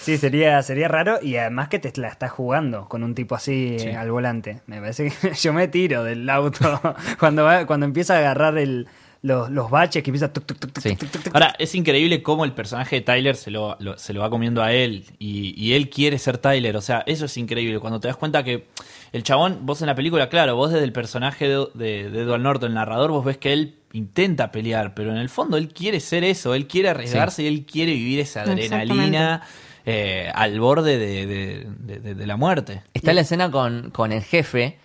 Sí, 0.00 0.18
sería, 0.18 0.62
sería 0.62 0.88
raro 0.88 1.18
y 1.20 1.36
además 1.36 1.68
que 1.68 1.78
te 1.78 1.92
la 2.00 2.08
estás 2.08 2.30
jugando 2.30 2.88
con 2.88 3.02
un 3.02 3.14
tipo 3.14 3.34
así 3.34 3.76
Sí. 3.78 3.88
eh, 3.88 3.96
al 3.96 4.10
volante. 4.10 4.60
Me 4.66 4.80
parece 4.80 5.10
que 5.10 5.32
yo 5.40 5.52
me 5.52 5.68
tiro 5.68 6.04
del 6.04 6.28
auto 6.30 6.80
cuando 7.18 7.44
va, 7.44 7.66
cuando 7.66 7.86
empieza 7.86 8.14
a 8.14 8.18
agarrar 8.18 8.56
el, 8.58 8.86
los, 9.26 9.50
los 9.50 9.70
baches 9.70 10.02
que 10.02 10.10
empieza 10.10 10.32
tuc, 10.32 10.44
tuc, 10.46 10.58
tuc, 10.58 10.72
tuc, 10.72 10.82
Sí. 10.82 10.96
tuc, 10.96 11.10
tuc, 11.10 11.22
tuc. 11.24 11.34
Ahora, 11.34 11.54
es 11.58 11.74
increíble 11.74 12.22
cómo 12.22 12.44
el 12.44 12.52
personaje 12.52 12.96
de 12.96 13.02
Tyler 13.02 13.34
se 13.36 13.50
lo, 13.50 13.76
lo- 13.80 13.98
se 13.98 14.12
lo 14.12 14.20
va 14.20 14.30
comiendo 14.30 14.62
a 14.62 14.72
él 14.72 15.04
y, 15.18 15.54
y 15.62 15.74
él 15.74 15.90
quiere 15.90 16.18
ser 16.18 16.38
Tyler. 16.38 16.76
O 16.76 16.80
sea, 16.80 17.02
eso 17.06 17.24
es 17.24 17.36
increíble. 17.36 17.78
Cuando 17.80 17.98
te 18.00 18.08
das 18.08 18.16
cuenta 18.16 18.44
que 18.44 18.66
el 19.12 19.22
chabón, 19.22 19.60
vos 19.66 19.80
en 19.80 19.86
la 19.88 19.94
película, 19.94 20.28
claro, 20.28 20.54
vos 20.56 20.70
desde 20.70 20.84
el 20.84 20.92
personaje 20.92 21.48
de, 21.48 21.66
de, 21.74 22.10
de 22.10 22.20
Edward 22.22 22.40
Norton, 22.40 22.68
el 22.70 22.74
narrador, 22.74 23.10
vos 23.10 23.24
ves 23.24 23.36
que 23.38 23.52
él 23.52 23.74
intenta 23.92 24.52
pelear, 24.52 24.94
pero 24.94 25.10
en 25.10 25.16
el 25.16 25.28
fondo 25.28 25.56
él 25.56 25.68
quiere 25.72 26.00
ser 26.00 26.22
eso, 26.22 26.54
él 26.54 26.66
quiere 26.66 26.90
arriesgarse 26.90 27.42
y 27.42 27.46
él 27.46 27.64
quiere 27.64 27.92
vivir 27.94 28.20
esa 28.20 28.42
adrenalina 28.42 29.42
eh, 29.86 30.30
al 30.34 30.60
borde 30.60 30.98
de, 30.98 31.26
de- 31.26 31.66
de- 31.78 31.98
de- 32.00 32.14
de 32.14 32.26
la 32.26 32.36
muerte. 32.36 32.82
Está 32.94 33.12
la 33.12 33.22
escena 33.22 33.50
con, 33.50 33.90
con 33.90 34.12
el 34.12 34.22
jefe 34.22 34.76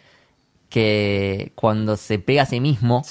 que 0.69 1.51
cuando 1.55 1.97
se 1.97 2.19
pega 2.19 2.43
a 2.43 2.45
sí 2.45 2.59
mismo, 2.59 3.03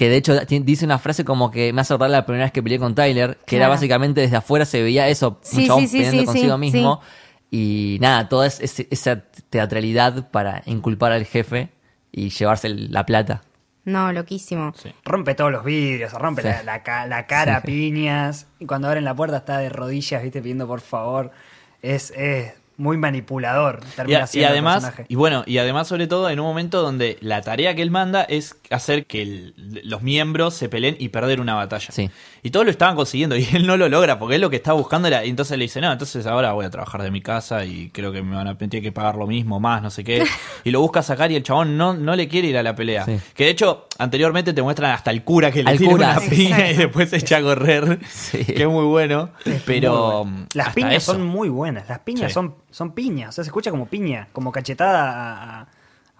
que 0.00 0.08
de 0.08 0.16
hecho 0.16 0.34
dice 0.62 0.86
una 0.86 0.98
frase 0.98 1.26
como 1.26 1.50
que 1.50 1.74
me 1.74 1.82
hace 1.82 1.92
acordar 1.92 2.08
la 2.10 2.24
primera 2.24 2.46
vez 2.46 2.52
que 2.52 2.62
peleé 2.62 2.78
con 2.78 2.94
Tyler, 2.94 3.36
que 3.44 3.56
era 3.56 3.68
básicamente 3.68 4.22
desde 4.22 4.36
afuera 4.36 4.64
se 4.64 4.82
veía 4.82 5.06
eso, 5.08 5.38
Sí, 5.42 5.58
un 5.58 5.66
chabón 5.66 5.82
sí, 5.82 5.88
sí, 5.88 5.96
peleando 5.98 6.20
sí, 6.20 6.26
consigo 6.26 6.54
sí, 6.54 6.58
mismo. 6.58 7.00
Y 7.50 7.98
nada, 8.00 8.26
toda 8.30 8.46
es- 8.46 8.60
esa 8.90 9.24
teatralidad 9.50 10.30
para 10.30 10.62
inculpar 10.64 11.12
al 11.12 11.26
jefe 11.26 11.68
y 12.12 12.30
llevarse 12.30 12.68
el- 12.68 12.90
la 12.90 13.04
plata. 13.04 13.42
No, 13.84 14.10
loquísimo. 14.10 14.72
Rompe 15.04 15.34
todos 15.34 15.52
los 15.52 15.64
vidrios, 15.64 16.14
rompe 16.14 16.40
Sí. 16.40 16.48
la, 16.48 16.62
la 16.62 17.06
la 17.06 17.26
cara 17.26 17.56
a 17.56 17.60
piñas. 17.62 18.46
Y 18.58 18.64
cuando 18.64 18.88
abren 18.88 19.04
la 19.04 19.14
puerta 19.14 19.36
está 19.36 19.58
de 19.58 19.68
rodillas, 19.68 20.22
viste, 20.22 20.40
pidiendo 20.40 20.66
por 20.66 20.80
favor. 20.80 21.30
Es, 21.82 22.10
es 22.16 22.54
muy 22.80 22.96
manipulador. 22.96 23.80
Y, 23.86 23.96
termina 23.96 24.24
y 24.24 24.26
siendo 24.26 24.46
el 24.48 24.52
además, 24.52 24.74
personaje. 24.84 25.04
y 25.08 25.14
bueno, 25.14 25.44
y 25.46 25.58
además 25.58 25.86
sobre 25.86 26.06
todo 26.06 26.28
en 26.30 26.40
un 26.40 26.46
momento 26.46 26.82
donde 26.82 27.18
la 27.20 27.42
tarea 27.42 27.74
que 27.74 27.82
él 27.82 27.90
manda 27.90 28.22
es 28.24 28.56
hacer 28.70 29.06
que 29.06 29.22
el- 29.22 29.54
los 29.84 30.02
miembros 30.02 30.54
se 30.54 30.68
peleen 30.68 30.96
y 30.98 31.10
perder 31.10 31.40
una 31.40 31.54
batalla. 31.54 31.88
Sí. 31.92 32.10
Y 32.42 32.50
todos 32.50 32.64
lo 32.64 32.70
estaban 32.72 32.96
consiguiendo 32.96 33.36
y 33.38 33.46
él 33.52 33.66
no 33.66 33.76
lo 33.76 33.88
logra 33.88 34.18
porque 34.18 34.36
él 34.36 34.40
lo 34.40 34.50
que 34.50 34.56
estaba 34.56 34.78
buscando 34.78 35.08
era, 35.08 35.24
y 35.24 35.30
entonces 35.30 35.58
le 35.58 35.64
dice, 35.64 35.80
no, 35.80 35.90
entonces 35.92 36.26
ahora 36.26 36.52
voy 36.52 36.64
a 36.66 36.70
trabajar 36.70 37.02
de 37.02 37.10
mi 37.10 37.20
casa 37.20 37.64
y 37.64 37.90
creo 37.90 38.12
que 38.12 38.22
me 38.22 38.36
van 38.36 38.48
a 38.48 38.56
tener 38.56 38.80
que 38.82 38.92
pagar 38.92 39.16
lo 39.16 39.26
mismo, 39.26 39.60
más, 39.60 39.82
no 39.82 39.90
sé 39.90 40.04
qué. 40.04 40.24
Y 40.64 40.70
lo 40.70 40.80
busca 40.80 41.02
sacar 41.02 41.30
y 41.32 41.36
el 41.36 41.42
chabón 41.42 41.76
no, 41.76 41.94
no 41.94 42.16
le 42.16 42.28
quiere 42.28 42.48
ir 42.48 42.56
a 42.58 42.62
la 42.62 42.74
pelea. 42.74 43.04
Sí. 43.04 43.18
Que 43.34 43.44
de 43.44 43.50
hecho, 43.50 43.86
anteriormente 43.98 44.52
te 44.52 44.62
muestran 44.62 44.92
hasta 44.92 45.10
el 45.10 45.22
cura 45.24 45.50
que 45.50 45.62
le 45.62 45.70
Al 45.70 45.78
tira 45.78 45.90
cura. 45.92 46.10
una 46.18 46.30
piña 46.30 46.70
y 46.70 46.76
después 46.76 47.10
se 47.10 47.16
echa 47.16 47.38
a 47.38 47.42
correr. 47.42 47.98
Sí. 48.08 48.44
Que 48.44 48.62
es 48.62 48.68
muy 48.68 48.84
bueno. 48.84 49.30
Pero 49.66 50.24
Muy 50.24 50.32
bueno. 50.32 50.46
las 50.54 50.74
piñas 50.74 50.94
eso. 50.94 51.12
son 51.12 51.26
muy 51.26 51.48
buenas. 51.48 51.88
Las 51.88 52.00
piñas 52.00 52.28
Sí. 52.30 52.34
son, 52.34 52.54
son 52.70 52.92
piñas. 52.92 53.30
O 53.30 53.32
sea, 53.32 53.44
se 53.44 53.48
escucha 53.48 53.70
como 53.70 53.86
piña, 53.86 54.28
como 54.32 54.52
cachetada 54.52 55.60
a 55.62 55.68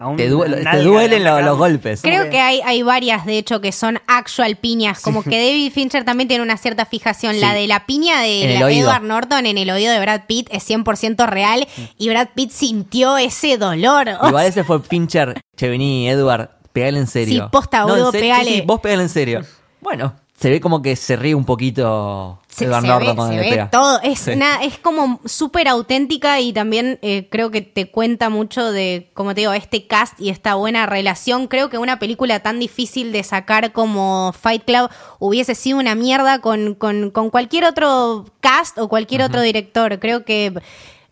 un. 0.07 0.17
Te, 0.17 0.29
duele- 0.29 0.63
duelen 0.83 1.23
los 1.23 1.57
golpes. 1.57 2.01
Creo 2.01 2.29
que 2.29 2.39
hay, 2.39 2.61
hay 2.63 2.81
varias, 2.83 3.25
de 3.25 3.37
hecho, 3.37 3.61
que 3.61 3.71
son 3.71 3.99
actual 4.07 4.55
piñas. 4.57 4.99
Como 5.01 5.23
que 5.23 5.29
David 5.37 5.71
Fincher 5.71 6.03
también 6.03 6.27
tiene 6.27 6.43
una 6.43 6.57
cierta 6.57 6.85
fijación. 6.85 7.39
La 7.39 7.53
de 7.53 7.67
la 7.67 7.85
piña 7.85 8.21
de 8.21 8.57
la- 8.59 8.65
oído. 8.65 8.89
Edward 8.89 9.03
Norton 9.03 9.45
en 9.45 9.57
el 9.57 9.69
oído 9.69 9.91
de 9.93 9.99
Brad 9.99 10.21
Pitt 10.27 10.47
es 10.51 10.69
100% 10.69 11.25
real. 11.27 11.67
Y 11.97 12.09
Brad 12.09 12.29
Pitt 12.35 12.51
sintió 12.51 13.17
ese 13.17 13.57
dolor. 13.57 14.09
Igual 14.27 14.45
ese 14.45 14.63
fue 14.63 14.79
Fincher, 14.81 15.39
che, 15.55 15.69
vení, 15.69 16.09
Edward, 16.09 16.49
pegale 16.73 16.99
en 16.99 17.07
serio. 17.07 17.43
Sí, 17.43 17.49
posta, 17.51 17.83
boludo, 17.85 18.11
serio, 18.11 18.25
pegale. 18.27 18.45
Sí, 18.49 18.55
sí, 18.57 18.63
vos 18.65 18.79
pegale 18.79 19.03
en 19.03 19.09
serio. 19.09 19.41
Bueno, 19.81 20.13
se 20.41 20.49
ve 20.49 20.59
como 20.59 20.81
que 20.81 20.95
se 20.95 21.15
ríe 21.15 21.35
un 21.35 21.45
poquito 21.45 22.39
se, 22.47 22.65
Edward 22.65 22.81
se 22.81 22.87
Norton 22.87 23.07
ve, 23.09 23.15
cuando 23.15 23.33
se 23.35 23.39
le 23.39 23.43
ve 23.45 23.49
pega. 23.51 23.69
todo. 23.69 24.01
Es, 24.01 24.19
Sí. 24.21 24.31
una- 24.31 24.63
es 24.63 24.79
como 24.79 25.19
súper 25.23 25.67
auténtica 25.67 26.39
y 26.39 26.51
también 26.51 26.97
eh, 27.03 27.27
creo 27.29 27.51
que 27.51 27.61
te 27.61 27.91
cuenta 27.91 28.29
mucho 28.29 28.71
de, 28.71 29.11
como 29.13 29.35
te 29.35 29.41
digo, 29.41 29.53
este 29.53 29.85
cast 29.85 30.19
y 30.19 30.29
esta 30.29 30.55
buena 30.55 30.87
relación. 30.87 31.47
Creo 31.47 31.69
que 31.69 31.77
una 31.77 31.99
película 31.99 32.39
tan 32.39 32.59
difícil 32.59 33.11
de 33.11 33.21
sacar 33.23 33.71
como 33.71 34.33
Fight 34.33 34.63
Club 34.65 34.89
hubiese 35.19 35.53
sido 35.53 35.77
una 35.77 35.93
mierda 35.93 36.39
con, 36.39 36.73
con- 36.73 37.11
con 37.11 37.29
cualquier 37.29 37.65
otro 37.65 38.25
cast 38.39 38.79
o 38.79 38.89
cualquier 38.89 39.21
otro 39.21 39.41
director. 39.41 39.99
Creo 39.99 40.25
que 40.25 40.53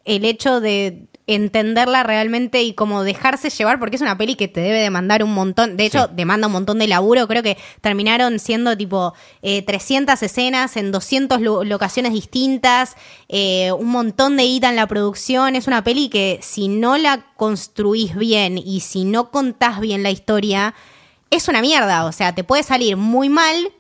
el 0.06 0.26
hecho 0.26 0.60
de 0.60 1.06
entenderla 1.36 2.04
realmente 2.04 2.64
y 2.64 2.74
como 2.74 3.04
dejarse 3.04 3.50
llevar, 3.50 3.80
porque 3.80 3.96
es 3.98 4.02
una 4.02 4.18
peli 4.18 4.36
que 4.36 4.48
te 4.48 4.62
debe 4.62 4.82
demandar 4.82 5.24
un 5.24 5.34
montón, 5.34 5.78
de 5.78 5.86
hecho 5.86 6.06
Sí. 6.08 6.12
demanda 6.16 6.48
un 6.48 6.54
montón 6.54 6.80
de 6.80 6.88
laburo, 6.88 7.28
creo 7.28 7.44
que 7.44 7.58
terminaron 7.82 8.40
siendo 8.40 8.76
tipo 8.76 9.14
eh, 9.42 9.62
300 9.62 10.22
escenas 10.24 10.76
en 10.78 10.92
200 10.92 11.40
lo- 11.42 11.64
locaciones 11.64 12.14
distintas, 12.14 12.96
eh, 13.28 13.72
un 13.72 13.88
montón 13.88 14.38
de 14.38 14.44
guita 14.44 14.70
en 14.70 14.76
la 14.76 14.88
producción, 14.88 15.56
es 15.56 15.68
una 15.68 15.84
peli 15.84 16.10
que 16.10 16.40
si 16.42 16.68
no 16.68 16.98
la 16.98 17.26
construís 17.38 18.16
bien 18.16 18.58
y 18.58 18.80
si 18.80 19.06
no 19.06 19.30
contás 19.32 19.80
bien 19.80 20.04
la 20.04 20.12
historia, 20.12 20.74
es 21.30 21.48
una 21.48 21.62
mierda, 21.62 22.06
o 22.06 22.12
sea, 22.12 22.34
te 22.34 22.44
puede 22.44 22.64
salir 22.64 22.98
muy 22.98 23.30
mal, 23.30 23.72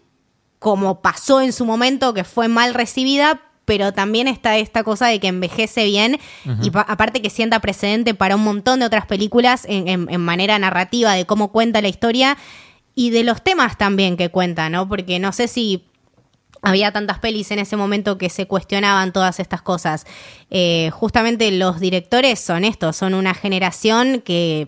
como 0.59 1.01
pasó 1.01 1.41
en 1.41 1.53
su 1.53 1.65
momento, 1.65 2.13
que 2.13 2.23
fue 2.23 2.47
mal 2.47 2.73
recibida, 2.73 3.41
pero 3.69 3.93
también 3.93 4.27
está 4.27 4.57
esta 4.57 4.83
cosa 4.83 5.05
de 5.07 5.19
que 5.19 5.27
envejece 5.27 5.85
bien 5.85 6.17
y 6.63 6.71
pa- 6.71 6.81
aparte 6.81 7.21
que 7.21 7.29
sienta 7.29 7.59
precedente 7.59 8.15
para 8.15 8.35
un 8.35 8.43
montón 8.43 8.79
de 8.79 8.87
otras 8.87 9.05
películas 9.05 9.65
en, 9.69 9.87
en- 9.87 10.07
en 10.09 10.21
manera 10.21 10.57
narrativa 10.57 11.13
de 11.13 11.25
cómo 11.27 11.51
cuenta 11.51 11.79
la 11.81 11.87
historia 11.87 12.35
y 12.95 13.11
de 13.11 13.23
los 13.23 13.43
temas 13.43 13.77
también 13.77 14.17
que 14.17 14.29
cuenta, 14.29 14.69
¿no? 14.69 14.89
Porque 14.89 15.19
no 15.19 15.31
sé 15.33 15.47
si 15.47 15.85
había 16.63 16.91
tantas 16.91 17.19
pelis 17.19 17.51
en 17.51 17.59
ese 17.59 17.77
momento 17.77 18.17
que 18.17 18.29
se 18.29 18.47
cuestionaban 18.47 19.13
todas 19.13 19.39
estas 19.39 19.61
cosas. 19.61 20.05
Eh, 20.49 20.89
justamente 20.91 21.51
los 21.51 21.79
directores 21.79 22.39
son 22.39 22.65
estos, 22.65 22.95
son 22.97 23.13
una 23.13 23.33
generación 23.35 24.21
que, 24.25 24.67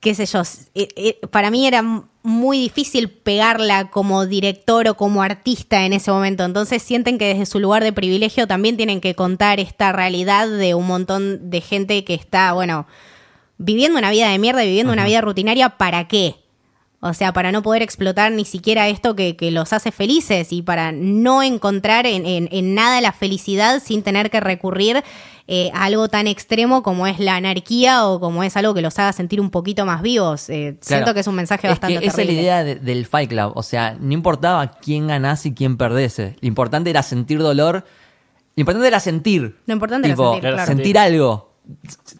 qué 0.00 0.14
sé 0.14 0.26
yo, 0.26 0.42
eh, 0.74 0.88
eh, 0.96 1.20
para 1.30 1.50
mí 1.50 1.66
era 1.66 1.78
m- 1.78 2.02
muy 2.24 2.58
difícil 2.58 3.10
pegarla 3.10 3.90
como 3.90 4.24
director 4.24 4.88
o 4.88 4.96
como 4.96 5.22
artista 5.22 5.84
en 5.84 5.92
ese 5.92 6.10
momento. 6.10 6.42
Entonces 6.44 6.82
sienten 6.82 7.18
que 7.18 7.26
desde 7.26 7.44
su 7.44 7.60
lugar 7.60 7.84
de 7.84 7.92
privilegio 7.92 8.46
también 8.46 8.78
tienen 8.78 9.02
que 9.02 9.14
contar 9.14 9.60
esta 9.60 9.92
realidad 9.92 10.48
de 10.48 10.74
un 10.74 10.86
montón 10.86 11.50
de 11.50 11.60
gente 11.60 12.02
que 12.02 12.14
está, 12.14 12.54
bueno, 12.54 12.86
viviendo 13.58 13.98
una 13.98 14.10
vida 14.10 14.30
de 14.30 14.38
mierda 14.38 14.64
y 14.64 14.68
viviendo 14.68 14.92
una 14.92 15.04
vida 15.04 15.20
rutinaria, 15.20 15.76
¿para 15.76 16.08
qué? 16.08 16.36
O 17.06 17.12
sea, 17.12 17.32
para 17.34 17.52
no 17.52 17.62
poder 17.62 17.82
explotar 17.82 18.32
ni 18.32 18.44
siquiera 18.46 18.88
esto 18.88 19.14
que, 19.14 19.36
que 19.36 19.50
los 19.50 19.72
hace 19.74 19.92
felices 19.92 20.52
y 20.52 20.62
para 20.62 20.90
no 20.90 21.42
encontrar 21.42 22.06
en, 22.06 22.24
en- 22.24 22.48
en 22.50 22.74
nada 22.74 23.00
la 23.02 23.12
felicidad 23.12 23.82
sin 23.84 24.02
tener 24.02 24.30
que 24.30 24.40
recurrir 24.40 25.02
eh, 25.46 25.70
a 25.74 25.84
algo 25.84 26.08
tan 26.08 26.26
extremo 26.26 26.82
como 26.82 27.06
es 27.06 27.18
la 27.18 27.36
anarquía 27.36 28.06
o 28.06 28.18
como 28.20 28.42
es 28.42 28.56
algo 28.56 28.72
que 28.72 28.80
los 28.80 28.98
haga 28.98 29.12
sentir 29.12 29.40
un 29.40 29.50
poquito 29.50 29.84
más 29.84 30.00
vivos. 30.00 30.48
Eh, 30.48 30.78
Siento 30.80 31.12
que 31.12 31.20
es 31.20 31.26
un 31.26 31.34
mensaje 31.34 31.66
Es 31.66 31.72
bastante 31.72 32.00
que 32.00 32.06
esa 32.06 32.22
es 32.22 32.26
la 32.26 32.32
idea 32.32 32.64
de- 32.64 32.76
del 32.76 33.04
Fight 33.04 33.28
Club. 33.28 33.52
O 33.54 33.62
sea, 33.62 33.96
no 34.00 34.14
importaba 34.14 34.68
quién 34.80 35.06
ganase 35.08 35.50
y 35.50 35.52
quién 35.52 35.76
perdese. 35.76 36.36
Lo 36.40 36.48
importante 36.48 36.88
era 36.88 37.02
sentir 37.02 37.38
dolor. 37.38 37.84
Lo 38.56 38.60
importante 38.62 38.88
era 38.88 39.00
sentir. 39.00 39.56
Lo 39.66 39.74
importante 39.74 40.08
era 40.08 40.16
sentir, 40.16 40.40
claro. 40.40 40.66
sentir 40.66 40.96
algo. 40.98 41.52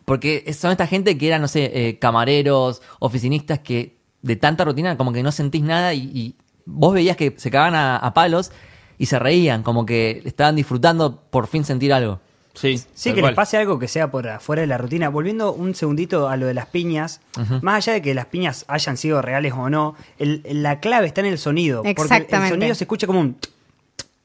Porque 0.04 0.52
son 0.52 0.72
esta 0.72 0.86
gente 0.86 1.16
que 1.16 1.26
eran, 1.28 1.40
no 1.40 1.48
sé, 1.48 1.70
eh, 1.74 1.98
camareros, 1.98 2.82
oficinistas 2.98 3.60
que 3.60 3.96
de 4.24 4.36
tanta 4.36 4.64
rutina 4.64 4.96
como 4.96 5.12
que 5.12 5.22
no 5.22 5.30
sentís 5.32 5.62
nada 5.62 5.92
y, 5.94 6.00
y 6.14 6.34
vos 6.66 6.94
veías 6.94 7.16
que 7.16 7.34
se 7.36 7.50
cagaban 7.50 7.74
a, 7.74 7.96
a 7.96 8.14
palos 8.14 8.50
y 8.98 9.06
se 9.06 9.18
reían, 9.18 9.62
como 9.62 9.84
que 9.86 10.22
estaban 10.24 10.56
disfrutando 10.56 11.20
por 11.30 11.46
fin 11.46 11.64
sentir 11.64 11.92
algo. 11.92 12.20
Sí, 12.54 12.78
Sí, 12.94 13.12
que 13.12 13.20
cual. 13.20 13.32
les 13.32 13.36
pase 13.36 13.56
algo 13.56 13.80
que 13.80 13.88
sea 13.88 14.12
por 14.12 14.28
afuera 14.28 14.60
de 14.62 14.68
la 14.68 14.78
rutina. 14.78 15.08
Volviendo 15.08 15.52
un 15.52 15.74
segundito 15.74 16.28
a 16.28 16.36
lo 16.36 16.46
de 16.46 16.54
las 16.54 16.66
piñas, 16.66 17.20
más 17.62 17.74
allá 17.86 17.94
de 17.94 18.02
que 18.02 18.14
las 18.14 18.26
piñas 18.26 18.64
hayan 18.68 18.96
sido 18.96 19.20
reales 19.20 19.52
o 19.56 19.68
no, 19.68 19.96
el- 20.18 20.40
la 20.44 20.78
clave 20.78 21.08
está 21.08 21.20
en 21.20 21.26
el 21.26 21.38
sonido. 21.38 21.78
Porque 21.82 21.90
el 21.90 22.00
Exactamente. 22.02 22.54
sonido 22.54 22.74
se 22.76 22.84
escucha 22.84 23.06
como 23.08 23.20
un... 23.20 23.36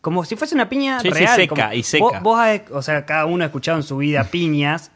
Como 0.01 0.23
si 0.23 0.35
fuese 0.37 0.55
una 0.55 0.69
piña 0.69 0.99
Sí, 1.01 1.09
sí, 1.09 1.13
real. 1.13 1.35
seca 1.35 1.55
como- 1.63 1.73
y 1.73 1.83
seca. 1.83 2.03
Vos, 2.05 2.13
vos 2.21 2.39
has- 2.39 2.61
o 2.71 2.81
sea, 2.81 3.05
cada 3.05 3.25
uno 3.25 3.43
ha 3.43 3.47
escuchado 3.47 3.77
en 3.77 3.83
su 3.83 3.97
vida 3.97 4.23
piñas. 4.23 4.91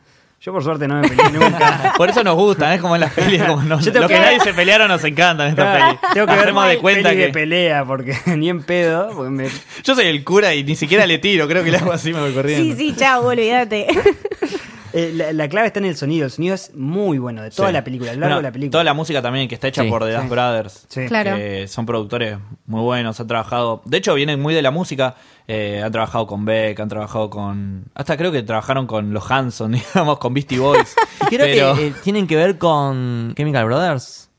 Yo 0.45 0.51
por 0.51 0.61
suerte 0.61 0.89
no 0.89 0.95
me 0.99 1.07
peleé 1.07 1.31
nunca. 1.31 1.93
Por 1.97 2.09
eso 2.09 2.21
nos 2.21 2.35
gustan, 2.35 2.73
es 2.73 2.81
como 2.81 2.95
en 2.95 3.01
las 3.01 3.13
pelis, 3.13 3.41
como 3.43 3.61
nos, 3.63 3.85
Yo 3.85 3.93
tengo 3.93 4.03
los 4.03 4.09
que, 4.11 4.15
que- 4.17 4.21
nadie 4.21 4.39
se 4.41 4.53
pelearon 4.53 4.89
nos 4.89 5.01
encantan 5.05 5.47
estas 5.47 5.65
Claro, 5.77 5.85
pelis. 5.99 6.13
Tengo 6.13 6.27
que 6.27 6.35
ver 6.35 6.53
de 6.53 6.77
cuenta 6.79 7.09
de 7.09 7.15
que 7.15 7.29
pelea 7.29 7.85
porque 7.85 8.13
ni 8.35 8.49
en 8.49 8.61
pedo. 8.61 9.09
porque 9.15 9.29
me- 9.31 9.47
yo 9.83 9.95
soy 9.95 10.05
el 10.07 10.21
cura 10.25 10.53
y 10.53 10.65
ni 10.65 10.75
siquiera 10.75 11.05
le 11.07 11.17
tiro, 11.17 11.47
creo 11.47 11.63
que 11.63 11.71
le 11.71 11.77
hago 11.77 11.93
así 11.93 12.11
me 12.11 12.19
voy 12.19 12.33
corriendo. 12.33 12.75
Sí, 12.75 12.89
sí, 12.91 12.93
chao, 12.97 13.25
olvídate. 13.25 13.87
eh, 14.93 15.11
la, 15.15 15.33
la 15.33 15.49
clave 15.49 15.67
está 15.67 15.79
en 15.79 15.85
el 15.85 15.95
sonido. 15.97 16.25
El 16.25 16.31
sonido 16.31 16.55
es 16.55 16.73
muy 16.75 17.17
bueno 17.17 17.41
de 17.41 17.49
toda 17.51 17.69
Sí. 17.69 17.73
la 17.73 17.83
película, 17.83 18.11
a 18.11 18.13
lo 18.13 18.19
largo 18.21 18.35
Bueno, 18.35 18.41
de 18.41 18.49
la 18.49 18.51
película. 18.53 18.71
Toda 18.71 18.83
la 18.83 18.93
música 18.93 19.21
también 19.21 19.47
que 19.47 19.55
está 19.55 19.67
hecha 19.67 19.83
Sí. 19.83 19.89
por 19.89 20.03
The 20.03 20.11
Sí. 20.11 20.17
Dust 20.17 20.29
Brothers. 20.29 20.85
Sí. 20.89 21.05
Claro. 21.07 21.35
que 21.35 21.67
son 21.67 21.85
productores 21.85 22.37
muy 22.65 22.81
buenos, 22.81 23.19
han 23.19 23.27
trabajado. 23.27 23.81
De 23.85 23.97
hecho, 23.97 24.13
vienen 24.13 24.39
muy 24.39 24.53
de 24.53 24.61
la 24.61 24.71
música. 24.71 25.15
eh, 25.45 25.81
han 25.83 25.91
trabajado 25.91 26.25
con 26.25 26.45
Beck, 26.45 26.79
han 26.79 26.87
trabajado 26.87 27.29
con. 27.29 27.83
Hasta 27.95 28.15
creo 28.15 28.31
que 28.31 28.43
trabajaron 28.43 28.87
con 28.87 29.11
los 29.13 29.29
Hanson, 29.29 29.71
digamos, 29.93 30.17
con 30.17 30.33
Beastie 30.33 30.57
Boys. 30.59 30.95
Y 31.29 31.35
creo 31.35 31.39
Pero 31.45 31.75
que 31.75 31.87
eh, 31.87 31.93
tienen 32.01 32.27
que 32.27 32.37
ver 32.37 32.57
con 32.57 33.33
Chemical 33.35 33.65
Brothers. 33.65 34.29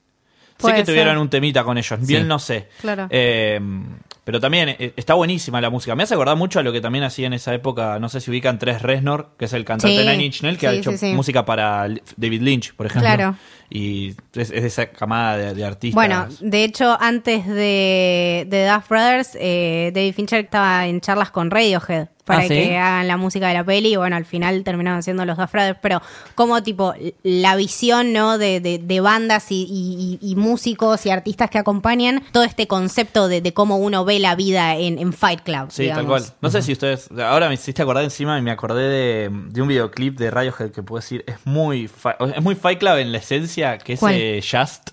sé 0.58 0.72
que 0.72 0.82
tuvieron 0.84 1.18
un 1.18 1.28
temita 1.28 1.62
con 1.62 1.76
ellos. 1.76 2.00
Bien, 2.06 2.22
Sí. 2.22 2.28
no 2.28 2.38
sé. 2.38 2.68
Claro. 2.80 3.06
Eh, 3.10 3.60
pero 4.24 4.40
también 4.40 4.70
eh, 4.70 4.92
está 4.96 5.14
buenísima 5.14 5.60
la 5.60 5.70
música. 5.70 5.94
Me 5.94 6.02
hace 6.02 6.14
acordar 6.14 6.36
mucho 6.36 6.58
a 6.58 6.62
lo 6.62 6.72
que 6.72 6.80
también 6.80 7.04
hacía 7.04 7.26
en 7.26 7.34
esa 7.34 7.52
época. 7.54 7.98
No 8.00 8.08
sé 8.08 8.20
si 8.20 8.30
ubican 8.30 8.58
Tres 8.58 8.82
Reznor, 8.82 9.30
que 9.38 9.44
es 9.44 9.52
el 9.52 9.64
cantante 9.64 9.96
Sí. 9.96 10.02
de 10.04 10.10
Nine 10.12 10.24
Inch 10.24 10.42
Nails, 10.42 10.58
que 10.58 10.66
ha 10.66 10.72
hecho 10.72 10.92
sí, 10.96 11.12
música 11.12 11.44
para 11.44 11.86
David 12.16 12.40
Lynch, 12.42 12.74
por 12.74 12.86
ejemplo. 12.86 13.08
Claro. 13.08 13.36
Y 13.70 14.10
es, 14.34 14.50
es 14.50 14.62
de 14.62 14.66
esa 14.66 14.86
camada 14.86 15.36
de, 15.36 15.54
de 15.54 15.64
artistas. 15.64 15.94
Bueno, 15.94 16.26
de 16.40 16.64
hecho, 16.64 16.96
antes 17.00 17.46
de, 17.46 18.46
de 18.48 18.68
Duff 18.68 18.88
Brothers, 18.88 19.36
eh, 19.40 19.90
David 19.94 20.14
Fincher 20.14 20.44
estaba 20.44 20.86
en 20.86 21.00
charlas 21.00 21.30
con 21.30 21.50
Radiohead 21.50 22.08
para 22.24 22.40
Ah, 22.40 22.42
¿sí? 22.42 22.48
que 22.48 22.76
hagan 22.78 23.06
la 23.06 23.16
música 23.16 23.48
de 23.48 23.54
la 23.54 23.64
peli. 23.64 23.92
Y 23.92 23.96
bueno, 23.96 24.16
al 24.16 24.24
final 24.24 24.64
terminaron 24.64 25.02
siendo 25.02 25.24
los 25.24 25.36
Duff 25.36 25.52
Brothers. 25.52 25.78
Pero 25.82 26.00
como 26.34 26.62
tipo 26.62 26.94
la 27.22 27.54
visión 27.56 28.12
¿no? 28.12 28.38
de, 28.38 28.60
de- 28.60 28.78
de 28.78 29.00
bandas 29.00 29.50
y, 29.52 29.66
y- 29.68 30.18
y- 30.22 30.30
y 30.32 30.36
músicos 30.36 31.04
y 31.06 31.10
artistas 31.10 31.50
que 31.50 31.58
acompañan 31.58 32.22
todo 32.32 32.44
este 32.44 32.66
concepto 32.66 33.28
de, 33.28 33.40
de 33.40 33.52
cómo 33.52 33.76
uno 33.76 34.04
ve 34.04 34.18
la 34.18 34.34
vida 34.34 34.76
en, 34.76 34.98
en 34.98 35.12
Fight 35.12 35.42
Club. 35.42 35.66
Sí, 35.70 35.88
tal 35.88 36.06
cual. 36.06 36.24
No 36.40 36.50
sé 36.50 36.62
si 36.62 36.72
ustedes. 36.72 37.08
Ahora 37.18 37.48
me 37.48 37.54
hiciste 37.54 37.82
acordar 37.82 38.04
encima 38.04 38.38
y 38.38 38.42
me 38.42 38.50
acordé 38.50 38.88
de, 38.88 39.30
de 39.50 39.62
un 39.62 39.68
videoclip 39.68 40.18
de 40.18 40.30
Radiohead 40.30 40.70
que 40.70 40.82
puedo 40.82 41.00
decir 41.00 41.24
es 41.26 41.36
muy. 41.44 41.90
Es 42.34 42.42
muy 42.42 42.54
Fight 42.54 42.78
Club 42.78 42.96
en 42.96 43.12
la 43.12 43.18
esencia, 43.18 43.78
que 43.78 43.92
es 43.94 44.00
eh, 44.10 44.40
Just. 44.42 44.90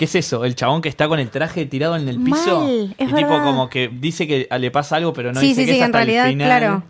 ¿Qué 0.00 0.06
es 0.06 0.14
eso? 0.14 0.46
El 0.46 0.54
chabón 0.54 0.80
que 0.80 0.88
está 0.88 1.08
con 1.08 1.18
el 1.20 1.28
traje 1.28 1.66
tirado 1.66 1.94
en 1.94 2.08
el 2.08 2.18
piso. 2.22 2.60
Mal, 2.62 2.94
es 2.96 3.06
y 3.10 3.12
tipo 3.14 3.28
verdad. 3.28 3.44
como 3.44 3.68
que 3.68 3.88
dice 3.92 4.26
que 4.26 4.48
le 4.58 4.70
pasa 4.70 4.96
algo, 4.96 5.12
pero 5.12 5.30
no 5.30 5.38
Sí, 5.38 5.48
dice 5.48 5.60
sí, 5.60 5.66
que 5.66 5.72
sí, 5.74 5.78
es 5.78 5.84
en 5.84 5.90
hasta 5.94 6.00
el 6.00 6.06
realidad, 6.06 6.26
final. 6.30 6.46
claro. 6.46 6.82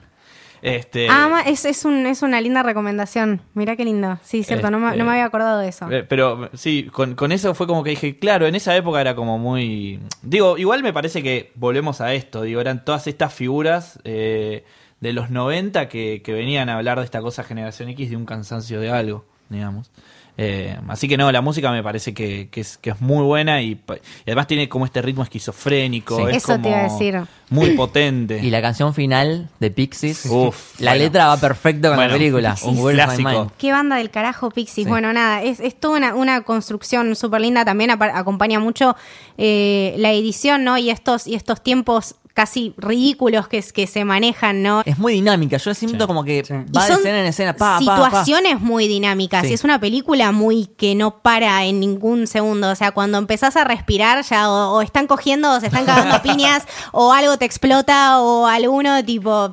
Este, 0.62 1.08
Ah, 1.10 1.42
es, 1.44 1.64
es, 1.64 1.84
un, 1.84 2.06
es 2.06 2.22
una 2.22 2.40
linda 2.40 2.62
recomendación. 2.62 3.40
Mirá 3.54 3.74
qué 3.74 3.84
lindo. 3.84 4.20
Sí, 4.22 4.44
cierto, 4.44 4.70
no, 4.70 4.78
me, 4.78 4.86
Este, 4.86 4.98
no 4.98 5.04
me 5.06 5.10
había 5.10 5.24
acordado 5.24 5.58
de 5.58 5.66
eso. 5.70 5.90
Eh, 5.90 6.04
Pero 6.08 6.50
sí, 6.54 6.88
con, 6.92 7.16
con 7.16 7.32
eso 7.32 7.52
fue 7.56 7.66
como 7.66 7.82
que 7.82 7.90
dije, 7.90 8.16
claro, 8.20 8.46
en 8.46 8.54
esa 8.54 8.76
época 8.76 9.00
era 9.00 9.16
como 9.16 9.36
muy... 9.38 9.98
Digo, 10.22 10.56
igual 10.56 10.84
me 10.84 10.92
parece 10.92 11.20
que 11.20 11.50
volvemos 11.56 12.00
a 12.00 12.14
esto, 12.14 12.42
digo, 12.42 12.60
eran 12.60 12.84
todas 12.84 13.08
estas 13.08 13.34
figuras 13.34 13.98
eh, 14.04 14.64
de 15.00 15.12
los 15.12 15.30
90 15.30 15.88
que, 15.88 16.22
que 16.22 16.32
venían 16.32 16.68
a 16.68 16.76
hablar 16.76 17.00
de 17.00 17.06
esta 17.06 17.20
cosa 17.22 17.42
generación 17.42 17.88
X 17.88 18.10
de 18.10 18.16
un 18.16 18.24
cansancio 18.26 18.78
de 18.80 18.90
algo, 18.90 19.24
digamos. 19.48 19.90
Eh, 20.36 20.76
así 20.88 21.06
que 21.08 21.16
no, 21.16 21.30
la 21.32 21.40
música 21.42 21.70
me 21.70 21.82
parece 21.82 22.14
que, 22.14 22.48
que 22.50 22.60
es, 22.62 22.78
que 22.78 22.90
es 22.90 23.00
muy 23.00 23.22
buena 23.24 23.60
y, 23.62 23.78
además 24.26 24.46
tiene 24.46 24.68
como 24.68 24.84
este 24.86 25.02
ritmo 25.02 25.22
esquizofrénico, 25.22 26.16
Sí. 26.16 26.22
es 26.30 26.36
Eso 26.44 26.58
te 26.58 26.68
iba 26.68 26.78
a 26.78 26.82
decir. 26.84 27.20
muy 27.50 27.70
potente. 27.70 28.40
Y 28.42 28.50
la 28.50 28.62
canción 28.62 28.94
final 28.94 29.48
de 29.60 29.70
Pixies. 29.70 30.26
Uf, 30.26 30.80
la 30.80 30.92
bueno. 30.92 31.04
letra 31.04 31.26
va 31.28 31.36
perfecto 31.36 31.88
con 31.88 31.96
Bueno, 31.96 32.12
la 32.12 32.18
película. 32.18 32.56
un 32.64 32.90
clásico. 32.90 33.52
Qué 33.58 33.72
banda 33.72 33.96
del 33.96 34.10
carajo, 34.10 34.50
Pixies. 34.50 34.84
Sí. 34.84 34.88
Bueno, 34.90 35.12
nada, 35.12 35.42
es, 35.42 35.60
es 35.60 35.78
toda 35.78 35.98
una, 35.98 36.14
una 36.14 36.40
construcción 36.42 37.14
súper 37.16 37.40
linda. 37.42 37.64
También 37.64 37.90
acompaña 37.90 38.60
mucho 38.60 38.96
eh, 39.36 39.94
la 39.98 40.12
edición, 40.12 40.64
¿no? 40.64 40.78
Y 40.78 40.90
estos, 40.90 41.26
y 41.26 41.34
estos 41.34 41.62
tiempos 41.62 42.14
casi 42.40 42.72
ridículos 42.78 43.48
que, 43.48 43.58
es- 43.58 43.72
que 43.74 43.86
se 43.86 44.04
manejan, 44.06 44.62
¿no? 44.62 44.80
Es 44.86 44.98
muy 44.98 45.12
dinámica. 45.12 45.58
Yo 45.58 45.74
siento 45.74 46.04
Sí. 46.04 46.06
como 46.06 46.24
que 46.24 46.42
Sí. 46.42 46.54
Y 46.54 46.72
va 46.72 46.86
de 46.86 46.94
escena 46.94 47.20
en 47.20 47.26
escena. 47.26 47.52
Pa, 47.54 47.78
pa, 47.84 47.84
pa. 47.84 47.96
situaciones 48.06 48.60
muy 48.62 48.88
dinámicas. 48.88 49.42
Sí. 49.42 49.50
Y 49.50 49.52
es 49.52 49.62
una 49.64 49.78
película 49.78 50.32
muy 50.32 50.66
que 50.78 50.94
no 50.94 51.18
para 51.20 51.64
en 51.66 51.80
ningún 51.80 52.26
segundo. 52.26 52.70
O 52.70 52.74
sea, 52.74 52.92
cuando 52.92 53.18
empezás 53.18 53.56
a 53.56 53.64
respirar, 53.64 54.24
ya 54.24 54.50
o, 54.50 54.76
o 54.78 54.80
están 54.80 55.06
cogiendo, 55.06 55.52
o 55.52 55.60
se 55.60 55.66
están 55.66 55.84
cagando 55.84 56.14
a 56.14 56.22
piñas, 56.22 56.64
o 56.92 57.12
algo 57.12 57.36
te 57.36 57.44
explota, 57.44 58.20
o 58.22 58.46
alguno 58.46 59.04
tipo. 59.04 59.52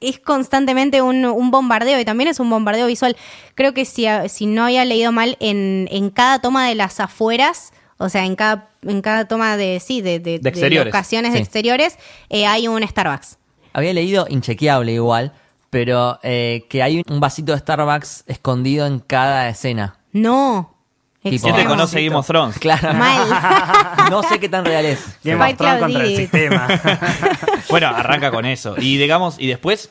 Es 0.00 0.20
constantemente 0.20 1.02
un, 1.02 1.24
un 1.24 1.50
bombardeo 1.50 1.98
y 1.98 2.04
también 2.04 2.28
es 2.30 2.38
un 2.38 2.48
bombardeo 2.48 2.86
visual. 2.86 3.16
Creo 3.56 3.74
que 3.74 3.84
si, 3.84 4.06
si 4.28 4.46
no 4.46 4.62
había 4.66 4.84
leído 4.84 5.10
mal, 5.10 5.36
en, 5.40 5.88
en 5.90 6.10
cada 6.10 6.38
toma 6.40 6.68
de 6.68 6.76
las 6.76 7.00
afueras, 7.00 7.72
o 7.98 8.08
sea, 8.08 8.24
en 8.24 8.34
cada, 8.36 8.70
en 8.82 9.00
cada 9.02 9.26
toma 9.26 9.56
de, 9.56 9.80
sí, 9.80 10.00
de, 10.00 10.18
de, 10.20 10.38
De 10.38 10.48
exteriores. 10.48 10.92
locaciones 10.92 11.32
de 11.32 11.38
Sí. 11.38 11.42
exteriores, 11.42 11.98
eh, 12.30 12.46
hay 12.46 12.66
un 12.68 12.86
Starbucks. 12.86 13.38
Había 13.72 13.92
leído 13.92 14.26
inchequeable 14.28 14.92
igual, 14.92 15.32
pero 15.70 16.18
eh, 16.22 16.64
que 16.70 16.82
hay 16.82 17.02
un 17.08 17.20
vasito 17.20 17.52
de 17.52 17.58
Starbucks 17.58 18.24
escondido 18.26 18.86
en 18.86 19.00
cada 19.00 19.48
escena. 19.48 19.98
No. 20.12 20.74
Tipo- 21.22 21.30
¿Quién 21.30 21.40
te 21.42 21.48
Extremo. 21.48 21.70
conoce 21.70 22.04
Game 22.04 22.16
of 22.16 22.26
Thrones? 22.26 22.58
Claro. 22.58 22.94
Mal. 22.94 23.28
no 24.10 24.22
sé 24.22 24.38
qué 24.38 24.48
tan 24.48 24.64
real 24.64 24.84
es. 24.86 25.00
Game 25.24 25.34
of 25.36 25.40
Fight 25.42 25.58
Thrones 25.58 25.76
Club 25.78 25.84
contra 25.86 26.02
el 26.04 26.08
Did. 26.08 26.16
sistema. 26.16 26.68
Bueno, 27.68 27.88
arranca 27.88 28.30
con 28.30 28.46
eso. 28.46 28.76
Y 28.78 28.96
digamos, 28.96 29.36
y 29.38 29.46
después, 29.48 29.90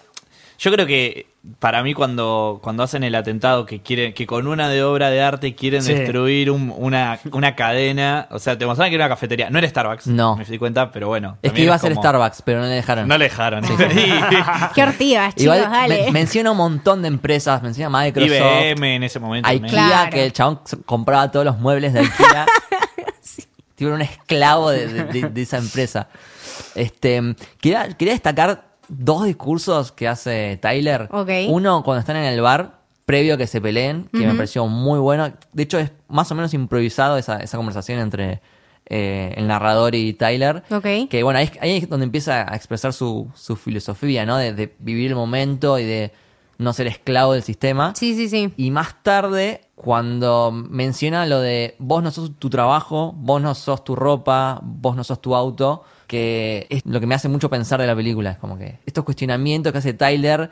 yo 0.57 0.71
creo 0.71 0.85
que 0.85 1.27
para 1.59 1.81
mí 1.81 1.93
cuando, 1.93 2.59
cuando 2.61 2.83
hacen 2.83 3.03
el 3.03 3.15
atentado 3.15 3.65
que 3.65 3.81
quieren, 3.81 4.13
que 4.13 4.27
con 4.27 4.47
una 4.47 4.67
de 4.67 4.83
obra 4.83 5.09
de 5.09 5.21
arte 5.21 5.55
quieren 5.55 5.81
Sí. 5.81 5.93
destruir 5.93 6.51
un- 6.51 6.73
una, 6.75 7.19
una 7.31 7.55
cadena, 7.55 8.27
o 8.31 8.39
sea, 8.39 8.57
te 8.57 8.65
mostraban 8.65 8.89
que 8.89 8.95
era 8.95 9.05
una 9.05 9.15
cafetería, 9.15 9.49
no 9.49 9.57
era 9.59 9.69
Starbucks, 9.69 10.07
No. 10.07 10.35
me 10.35 10.43
di 10.43 10.57
cuenta, 10.57 10.91
pero 10.91 11.07
bueno. 11.07 11.37
Es 11.41 11.53
que 11.53 11.61
iba 11.63 11.73
a 11.75 11.79
ser 11.79 11.91
como- 11.93 12.01
Starbucks, 12.01 12.41
pero 12.41 12.59
no 12.59 12.65
le 12.65 12.73
dejaron. 12.75 13.07
No 13.07 13.17
le 13.17 13.25
dejaron. 13.25 13.63
Qué 14.75 14.83
ortigas, 14.83 15.35
chicos, 15.35 15.55
Igual 15.55 15.71
dale. 15.71 16.03
men- 16.05 16.13
menciona 16.13 16.51
un 16.51 16.57
montón 16.57 17.01
de 17.01 17.07
empresas, 17.07 17.61
menciona 17.63 17.97
Microsoft, 17.97 18.31
IBM 18.35 18.95
en 18.95 19.03
ese 19.03 19.19
momento. 19.19 19.47
IKEA. 19.49 19.69
Claro. 19.69 20.09
que 20.11 20.25
el 20.25 20.33
chabón 20.33 20.59
compraba 20.85 21.31
todos 21.31 21.45
los 21.45 21.57
muebles 21.59 21.93
de 21.93 22.01
IKEA. 22.01 22.45
Tipo, 23.75 23.89
era 23.89 23.95
un 23.95 24.01
esclavo 24.01 24.71
de, 24.71 24.87
de- 24.87 25.03
de- 25.03 25.29
de 25.29 25.41
esa 25.43 25.57
empresa. 25.59 26.07
Este, 26.73 27.21
quería, 27.61 27.87
quería 27.95 28.13
destacar 28.13 28.66
dos 28.89 29.25
discursos 29.25 29.91
que 29.91 30.07
hace 30.07 30.57
Tyler. 30.61 31.07
Uno 31.49 31.83
cuando 31.83 31.99
están 31.99 32.15
en 32.17 32.23
el 32.25 32.41
bar, 32.41 32.81
previo 33.05 33.35
a 33.35 33.37
que 33.37 33.47
se 33.47 33.61
peleen, 33.61 34.09
que 34.11 34.19
me 34.19 34.33
pareció 34.35 34.67
muy 34.67 34.99
bueno. 34.99 35.31
De 35.53 35.63
hecho, 35.63 35.79
es 35.79 35.91
más 36.09 36.31
o 36.31 36.35
menos 36.35 36.53
improvisado 36.53 37.17
esa, 37.17 37.37
esa 37.39 37.57
conversación 37.57 37.99
entre 37.99 38.41
eh, 38.89 39.33
el 39.37 39.47
narrador 39.47 39.95
y 39.95 40.13
Tyler. 40.13 40.63
Que 41.09 41.23
bueno, 41.23 41.39
ahí, 41.39 41.45
es- 41.45 41.61
ahí 41.61 41.77
es 41.77 41.89
donde 41.89 42.05
empieza 42.05 42.51
a 42.51 42.55
expresar 42.55 42.93
su, 42.93 43.29
su 43.35 43.55
filosofía, 43.55 44.25
¿no? 44.25 44.37
De, 44.37 44.53
de 44.53 44.75
vivir 44.79 45.11
el 45.11 45.15
momento 45.15 45.77
y 45.79 45.83
de 45.85 46.11
no 46.57 46.73
ser 46.73 46.87
esclavo 46.87 47.33
del 47.33 47.43
sistema. 47.43 47.93
Sí, 47.95 48.15
sí, 48.15 48.27
sí. 48.29 48.51
Y 48.57 48.71
más 48.71 48.95
tarde, 49.03 49.61
cuando 49.75 50.51
menciona 50.51 51.25
lo 51.25 51.39
de 51.39 51.75
vos 51.79 52.01
no 52.03 52.11
sos 52.11 52.31
tu 52.39 52.49
trabajo, 52.49 53.13
vos 53.15 53.41
no 53.41 53.53
sos 53.55 53.83
tu 53.83 53.95
ropa, 53.95 54.59
vos 54.63 54.95
no 54.95 55.03
sos 55.03 55.21
tu 55.21 55.35
auto, 55.35 55.83
que 56.07 56.65
es 56.69 56.81
lo 56.85 56.99
que 56.99 57.05
me 57.07 57.15
hace 57.15 57.27
mucho 57.29 57.49
pensar 57.49 57.79
de 57.79 57.87
la 57.87 57.95
película. 57.95 58.31
Es 58.31 58.37
como 58.37 58.57
que 58.57 58.79
estos 58.85 59.03
cuestionamientos 59.03 59.71
que 59.71 59.77
hace 59.79 59.93
Tyler 59.93 60.49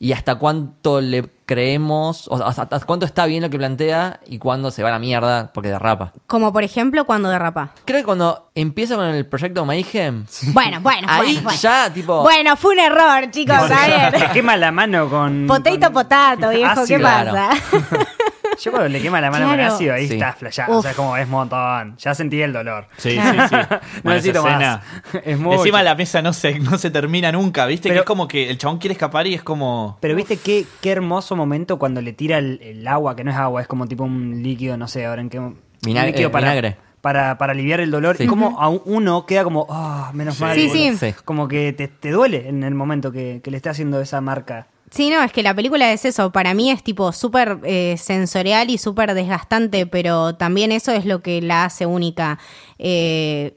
y 0.00 0.12
hasta 0.12 0.36
cuánto 0.36 1.00
le 1.00 1.28
creemos, 1.44 2.28
o 2.28 2.36
sea, 2.36 2.46
hasta 2.46 2.78
cuánto 2.80 3.04
está 3.04 3.26
bien 3.26 3.42
lo 3.42 3.50
que 3.50 3.58
plantea 3.58 4.20
y 4.26 4.38
cuándo 4.38 4.70
se 4.70 4.82
va 4.84 4.90
a 4.90 4.92
la 4.92 4.98
mierda 5.00 5.50
porque 5.52 5.70
derrapa. 5.70 6.12
Como 6.28 6.52
por 6.52 6.62
ejemplo 6.62 7.04
cuando 7.04 7.28
derrapa. 7.30 7.70
Creo 7.84 7.98
que 8.00 8.04
cuando 8.04 8.50
empieza 8.54 8.94
con 8.94 9.06
el 9.06 9.26
proyecto 9.26 9.64
Mayhem, 9.64 10.26
Bueno, 10.52 10.80
bueno, 10.82 11.08
ahí 11.10 11.32
bueno, 11.34 11.40
bueno. 11.42 11.58
ya 11.60 11.92
tipo... 11.92 12.22
Bueno, 12.22 12.56
fue 12.56 12.74
un 12.74 12.78
error, 12.80 13.30
chicos. 13.32 13.56
A 13.56 14.10
Te 14.12 14.18
ver. 14.18 14.30
quema 14.32 14.56
la 14.56 14.70
mano 14.70 15.08
con. 15.10 15.46
Potato, 15.48 15.80
con 15.80 15.92
potato, 15.94 16.50
viejo, 16.50 16.84
¿qué. 16.86 16.96
Claro. 16.98 17.32
pasa? 17.32 17.50
Yo 18.60 18.70
cuando 18.72 18.88
le 18.88 19.00
quema 19.00 19.20
la 19.20 19.30
mano 19.30 19.46
Claro. 19.46 19.62
con 19.62 19.74
ácido, 19.74 19.94
ahí 19.94 20.08
Sí. 20.08 20.14
está 20.14 20.32
flayado. 20.32 20.78
O 20.78 20.82
sea, 20.82 20.90
Uf. 20.92 20.96
como 20.96 21.16
es 21.16 21.28
montón. 21.28 21.96
Ya 21.98 22.14
sentí 22.14 22.40
el 22.42 22.52
dolor. 22.52 22.86
Sí, 22.96 23.10
sí, 23.12 23.16
Claro. 23.18 23.48
sí. 23.48 23.56
No 23.56 23.78
Bueno, 24.02 24.16
necesito 24.16 24.42
más. 24.42 24.80
Es. 25.24 25.38
Encima 25.40 25.82
la 25.82 25.94
mesa 25.94 26.22
no 26.22 26.32
se, 26.32 26.58
no 26.58 26.76
se 26.78 26.90
termina 26.90 27.30
nunca, 27.32 27.66
¿viste? 27.66 27.88
Pero- 27.88 28.00
que 28.00 28.00
es 28.00 28.06
como 28.06 28.26
que 28.28 28.50
el 28.50 28.58
chabón 28.58 28.78
quiere 28.78 28.92
escapar 28.92 29.26
y 29.26 29.34
es 29.34 29.42
como... 29.42 29.98
Pero 30.00 30.14
viste 30.16 30.36
qué, 30.38 30.66
qué 30.80 30.90
hermoso 30.92 31.36
momento 31.36 31.78
cuando 31.78 32.00
le 32.00 32.12
tira 32.12 32.38
el, 32.38 32.60
el 32.62 32.86
agua, 32.88 33.14
que 33.16 33.24
no 33.24 33.30
es 33.30 33.36
agua, 33.36 33.60
es 33.62 33.68
como 33.68 33.86
tipo 33.86 34.04
un 34.04 34.42
líquido, 34.42 34.76
no 34.76 34.88
sé, 34.88 35.06
ahora 35.06 35.20
en 35.22 35.28
qué. 35.30 35.38
un 35.38 35.58
Vinagre- 35.82 36.06
líquido 36.08 36.28
eh, 36.28 36.32
para, 36.32 36.48
vinagre. 36.48 36.76
Para, 37.00 37.38
para 37.38 37.52
aliviar 37.52 37.78
el 37.80 37.90
dolor. 37.92 38.16
Sí. 38.16 38.24
Y 38.24 38.26
como 38.26 38.60
a 38.60 38.68
uno 38.68 39.24
queda 39.24 39.44
como, 39.44 39.66
ah, 39.70 40.10
menos 40.14 40.40
mal. 40.40 40.56
Sí, 40.56 40.66
boludo". 40.66 40.98
sí. 40.98 41.14
Como 41.24 41.46
que 41.46 41.72
te, 41.72 41.86
te 41.86 42.10
duele 42.10 42.48
en 42.48 42.64
el 42.64 42.74
momento 42.74 43.12
que, 43.12 43.40
que 43.42 43.50
le 43.52 43.56
esté 43.56 43.68
haciendo 43.70 44.00
esa 44.00 44.20
marca. 44.20 44.66
Sí, 44.90 45.10
no, 45.10 45.22
es 45.22 45.32
que 45.32 45.42
la 45.42 45.54
película 45.54 45.92
es 45.92 46.04
eso. 46.04 46.32
Para 46.32 46.54
mí 46.54 46.70
es 46.70 46.82
tipo 46.82 47.12
súper 47.12 47.58
eh, 47.64 47.96
sensorial 47.98 48.70
y 48.70 48.78
súper 48.78 49.14
desgastante, 49.14 49.86
pero 49.86 50.34
también 50.34 50.72
eso 50.72 50.92
es 50.92 51.04
lo 51.04 51.22
que 51.22 51.42
la 51.42 51.64
hace 51.64 51.84
única. 51.84 52.38
Eh, 52.78 53.56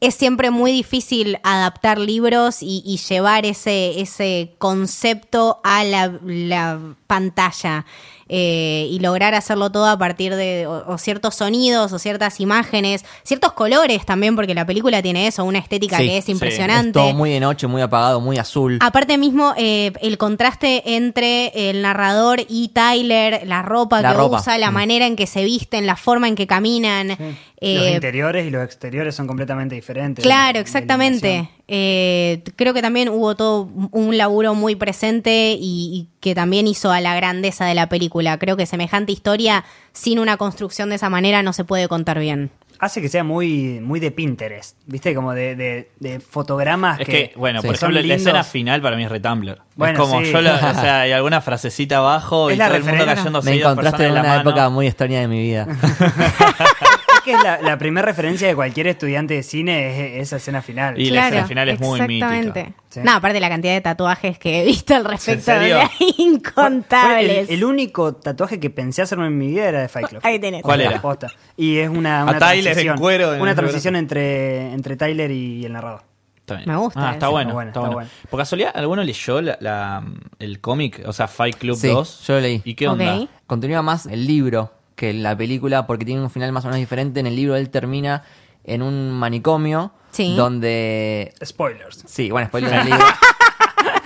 es 0.00 0.14
siempre 0.14 0.50
muy 0.50 0.70
difícil 0.72 1.38
adaptar 1.42 1.98
libros 1.98 2.62
y, 2.62 2.82
y 2.84 2.98
llevar 2.98 3.46
ese, 3.46 4.00
ese 4.00 4.54
concepto 4.58 5.60
a 5.64 5.82
la, 5.84 6.18
la 6.24 6.78
pantalla 7.06 7.84
eh, 8.28 8.86
y 8.90 8.98
lograr 9.00 9.34
hacerlo 9.34 9.70
todo 9.70 9.86
a 9.86 9.98
partir 9.98 10.34
de 10.34 10.66
o- 10.66 10.84
o 10.86 10.98
ciertos 10.98 11.34
sonidos 11.34 11.92
o 11.92 11.98
ciertas 11.98 12.40
imágenes, 12.40 13.04
ciertos 13.22 13.52
colores 13.52 14.04
también, 14.06 14.36
porque 14.36 14.54
la 14.54 14.66
película 14.66 15.02
tiene 15.02 15.26
eso, 15.26 15.44
una 15.44 15.58
estética 15.58 15.98
Sí, 15.98 16.06
que 16.06 16.18
es 16.18 16.24
sí. 16.26 16.32
impresionante. 16.32 16.98
Es 16.98 17.04
todo 17.06 17.14
muy 17.14 17.30
de 17.30 17.40
noche, 17.40 17.66
muy 17.66 17.82
apagado, 17.82 18.20
muy 18.20 18.38
azul. 18.38 18.78
Aparte 18.80 19.16
mismo, 19.18 19.54
eh, 19.56 19.92
el 20.00 20.18
contraste 20.18 20.94
entre 20.96 21.70
el 21.70 21.82
narrador 21.82 22.40
y 22.48 22.68
Tyler, 22.68 23.42
la 23.46 23.62
ropa 23.62 24.00
La 24.02 24.10
que 24.12 24.16
ropa. 24.18 24.40
usa, 24.40 24.58
la 24.58 24.70
Mm. 24.70 24.74
manera 24.74 25.06
en 25.06 25.16
que 25.16 25.26
se 25.26 25.44
visten, 25.44 25.86
la 25.86 25.96
forma 25.96 26.28
en 26.28 26.34
que 26.34 26.46
caminan. 26.46 27.16
Los 27.60 27.86
eh, 27.86 27.92
interiores 27.94 28.46
y 28.46 28.50
los 28.50 28.64
exteriores 28.64 29.14
son 29.14 29.26
completamente 29.26 29.74
diferentes. 29.74 30.22
Claro, 30.24 30.58
exactamente. 30.60 31.50
Eh, 31.66 32.42
creo 32.56 32.72
que 32.72 32.82
también 32.82 33.08
hubo 33.08 33.34
todo 33.36 33.68
un 33.90 34.16
laburo 34.16 34.54
muy 34.54 34.76
presente 34.76 35.52
y, 35.58 35.58
y 35.60 36.08
que 36.20 36.34
también 36.34 36.66
hizo 36.66 36.90
a 36.92 37.00
la 37.00 37.14
grandeza 37.16 37.66
de 37.66 37.74
la 37.74 37.88
película. 37.88 38.38
Creo 38.38 38.56
que 38.56 38.66
semejante 38.66 39.12
historia 39.12 39.64
sin 39.92 40.18
una 40.18 40.36
construcción 40.36 40.88
de 40.88 40.94
esa 40.96 41.10
manera 41.10 41.42
no 41.42 41.52
se 41.52 41.64
puede 41.64 41.88
contar 41.88 42.18
bien. 42.20 42.50
Hace 42.80 43.00
que 43.02 43.08
sea 43.08 43.24
muy, 43.24 43.80
muy 43.80 43.98
de 43.98 44.12
Pinterest, 44.12 44.76
¿viste? 44.86 45.12
Como 45.12 45.34
de, 45.34 45.56
de, 45.56 45.90
de 45.98 46.20
fotogramas 46.20 47.00
Es 47.00 47.06
que, 47.06 47.30
que, 47.30 47.32
bueno, 47.36 47.60
Sí. 47.60 47.66
por 47.66 47.74
ejemplo, 47.74 48.00
la 48.00 48.14
escena 48.14 48.44
final 48.44 48.80
para 48.80 48.96
mí 48.96 49.02
es 49.02 49.10
Retumbler. 49.10 49.58
Bueno, 49.74 49.94
es 49.94 49.98
como, 50.08 50.24
sí. 50.24 50.30
yo 50.30 50.40
lo- 50.40 50.54
o 50.54 50.58
sea, 50.74 51.00
hay 51.00 51.10
alguna 51.10 51.40
frasecita 51.40 51.96
abajo 51.96 52.50
Es 52.50 52.54
y 52.54 52.58
la 52.60 52.66
todo 52.68 52.76
el 52.76 52.84
mundo 52.84 53.04
cayéndose 53.04 53.50
Me 53.50 53.56
encontraste 53.56 54.04
en 54.04 54.12
una 54.12 54.22
la 54.22 54.28
mano. 54.28 54.40
época 54.50 54.68
muy 54.70 54.86
extraña 54.86 55.18
de 55.18 55.26
mi 55.26 55.42
vida. 55.42 55.66
Es 57.30 57.36
que 57.36 57.38
es 57.38 57.42
la, 57.42 57.60
la 57.60 57.78
primera 57.78 58.04
referencia 58.06 58.48
de 58.48 58.54
cualquier 58.54 58.86
estudiante 58.86 59.34
de 59.34 59.42
cine 59.42 60.16
es 60.18 60.22
esa 60.28 60.36
escena 60.36 60.62
final. 60.62 60.98
Y 61.00 61.10
la 61.10 61.28
escena 61.28 61.46
final 61.46 61.68
es 61.68 61.80
muy 61.80 62.00
exactamente. 62.00 62.64
mítica. 62.64 62.82
Sí. 62.88 63.00
No, 63.04 63.12
aparte 63.12 63.38
la 63.40 63.48
cantidad 63.48 63.74
de 63.74 63.80
tatuajes 63.80 64.38
que 64.38 64.62
he 64.62 64.64
visto 64.64 64.94
al 64.94 65.04
respecto, 65.04 65.44
serio? 65.44 65.78
de 65.78 65.86
Fue- 65.88 65.96
fue 66.14 66.24
incontables. 66.24 67.48
el, 67.48 67.56
el 67.56 67.64
único 67.64 68.14
tatuaje 68.14 68.58
que 68.60 68.70
pensé 68.70 69.02
hacerme 69.02 69.26
en 69.26 69.36
mi 69.38 69.48
vida 69.48 69.68
era 69.68 69.80
de 69.82 69.88
Fight 69.88 70.08
Club. 70.08 70.20
Ahí 70.24 70.38
tenés. 70.38 70.62
¿Cuál 70.62 70.80
era? 70.80 71.00
Posta. 71.00 71.32
Y 71.56 71.78
es 71.78 71.88
una, 71.88 72.20
A 72.22 72.24
una 72.24 72.38
Tyler 72.38 72.56
en 72.58 72.62
transición, 72.64 72.98
cuero 72.98 73.34
en 73.34 73.40
una 73.40 73.50
el 73.50 73.56
transición 73.56 73.96
entre, 73.96 74.72
entre 74.72 74.96
Tyler 74.96 75.30
y 75.30 75.64
el 75.64 75.72
narrador. 75.72 76.02
Está 76.38 76.54
bien. 76.56 76.68
Me 76.70 76.76
gusta 76.76 76.98
Ah, 77.00 77.04
eso. 77.08 77.12
está 77.14 77.28
bueno, 77.28 77.50
Está 77.50 77.54
bueno, 77.54 77.68
está 77.68 77.80
está 77.80 77.80
bueno. 77.80 77.94
bueno. 77.94 78.10
Por 78.30 78.40
casualidad, 78.40 78.72
¿alguno 78.74 79.02
leyó 79.04 79.42
la, 79.42 79.58
la- 79.60 80.02
el 80.38 80.60
cómic? 80.60 81.02
O 81.06 81.12
sea, 81.12 81.28
Fight 81.28 81.56
Club 81.56 81.76
Sí, 81.76 81.88
2. 81.88 82.24
yo 82.26 82.34
lo 82.34 82.40
leí. 82.40 82.62
¿Y 82.64 82.74
qué 82.74 82.88
onda? 82.88 83.18
Ok. 83.18 83.28
Continúa 83.46 83.82
más 83.82 84.06
el 84.06 84.26
libro 84.26 84.72
que 84.98 85.12
la 85.14 85.36
película 85.36 85.86
porque 85.86 86.04
tiene 86.04 86.20
un 86.20 86.28
final 86.28 86.50
más 86.52 86.64
o 86.64 86.68
menos 86.68 86.80
diferente. 86.80 87.20
En 87.20 87.26
el 87.28 87.36
libro 87.36 87.54
él 87.56 87.70
termina 87.70 88.24
en 88.64 88.82
un 88.82 89.12
manicomio 89.12 89.92
Sí. 90.10 90.34
donde... 90.36 91.32
Spoilers. 91.44 92.02
Sí, 92.06 92.30
bueno, 92.30 92.48
spoiler 92.48 92.70
del 92.76 92.84
libro. 92.86 93.04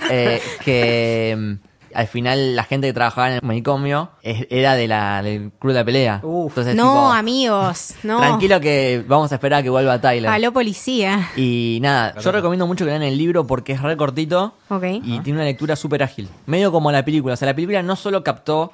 Eh, 0.09 0.41
que 0.63 1.35
mm, 1.37 1.53
al 1.95 2.07
final 2.07 2.55
la 2.55 2.63
gente 2.63 2.87
que 2.87 2.93
trabajaba 2.93 3.29
en 3.29 3.33
el 3.35 3.41
manicomio 3.41 4.11
era 4.21 4.75
de 4.75 4.87
la, 4.87 5.23
del 5.23 5.51
club 5.59 5.73
de 5.73 5.79
la 5.79 5.85
pelea. 5.85 6.19
Uf. 6.23 6.51
Entonces, 6.51 6.75
No, 6.75 6.83
tipo, 6.93 7.11
amigos, 7.13 7.95
no. 8.03 8.17
Tranquilo 8.19 8.59
que 8.59 9.03
vamos 9.07 9.31
a 9.31 9.35
esperar 9.35 9.61
a 9.61 9.63
que 9.63 9.69
vuelva 9.69 9.99
Tyler. 9.99 10.29
Aló, 10.29 10.51
policía. 10.53 11.29
Y 11.35 11.79
nada, 11.81 12.19
yo 12.19 12.31
recomiendo 12.31 12.67
mucho 12.67 12.85
que 12.85 12.91
lean 12.91 13.03
el 13.03 13.17
libro 13.17 13.47
porque 13.47 13.73
es 13.73 13.81
re 13.81 13.97
cortito 13.97 14.53
Ok. 14.69 14.83
y 15.03 15.19
tiene 15.21 15.39
una 15.39 15.45
lectura 15.45 15.75
súper 15.75 16.03
ágil. 16.03 16.29
Medio 16.45 16.71
como 16.71 16.91
la 16.91 17.03
película. 17.05 17.33
O 17.33 17.37
sea, 17.37 17.47
la 17.47 17.55
película 17.55 17.81
no 17.81 17.95
solo 17.95 18.23
captó 18.23 18.71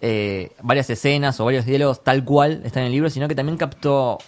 eh, 0.00 0.52
varias 0.62 0.88
escenas 0.90 1.38
o 1.40 1.44
varios 1.44 1.66
diálogos 1.66 2.02
tal 2.04 2.24
cual 2.24 2.62
está 2.64 2.80
en 2.80 2.86
el 2.86 2.92
libro, 2.92 3.10
sino 3.10 3.26
que 3.28 3.34
también 3.34 3.56
captó 3.58 4.18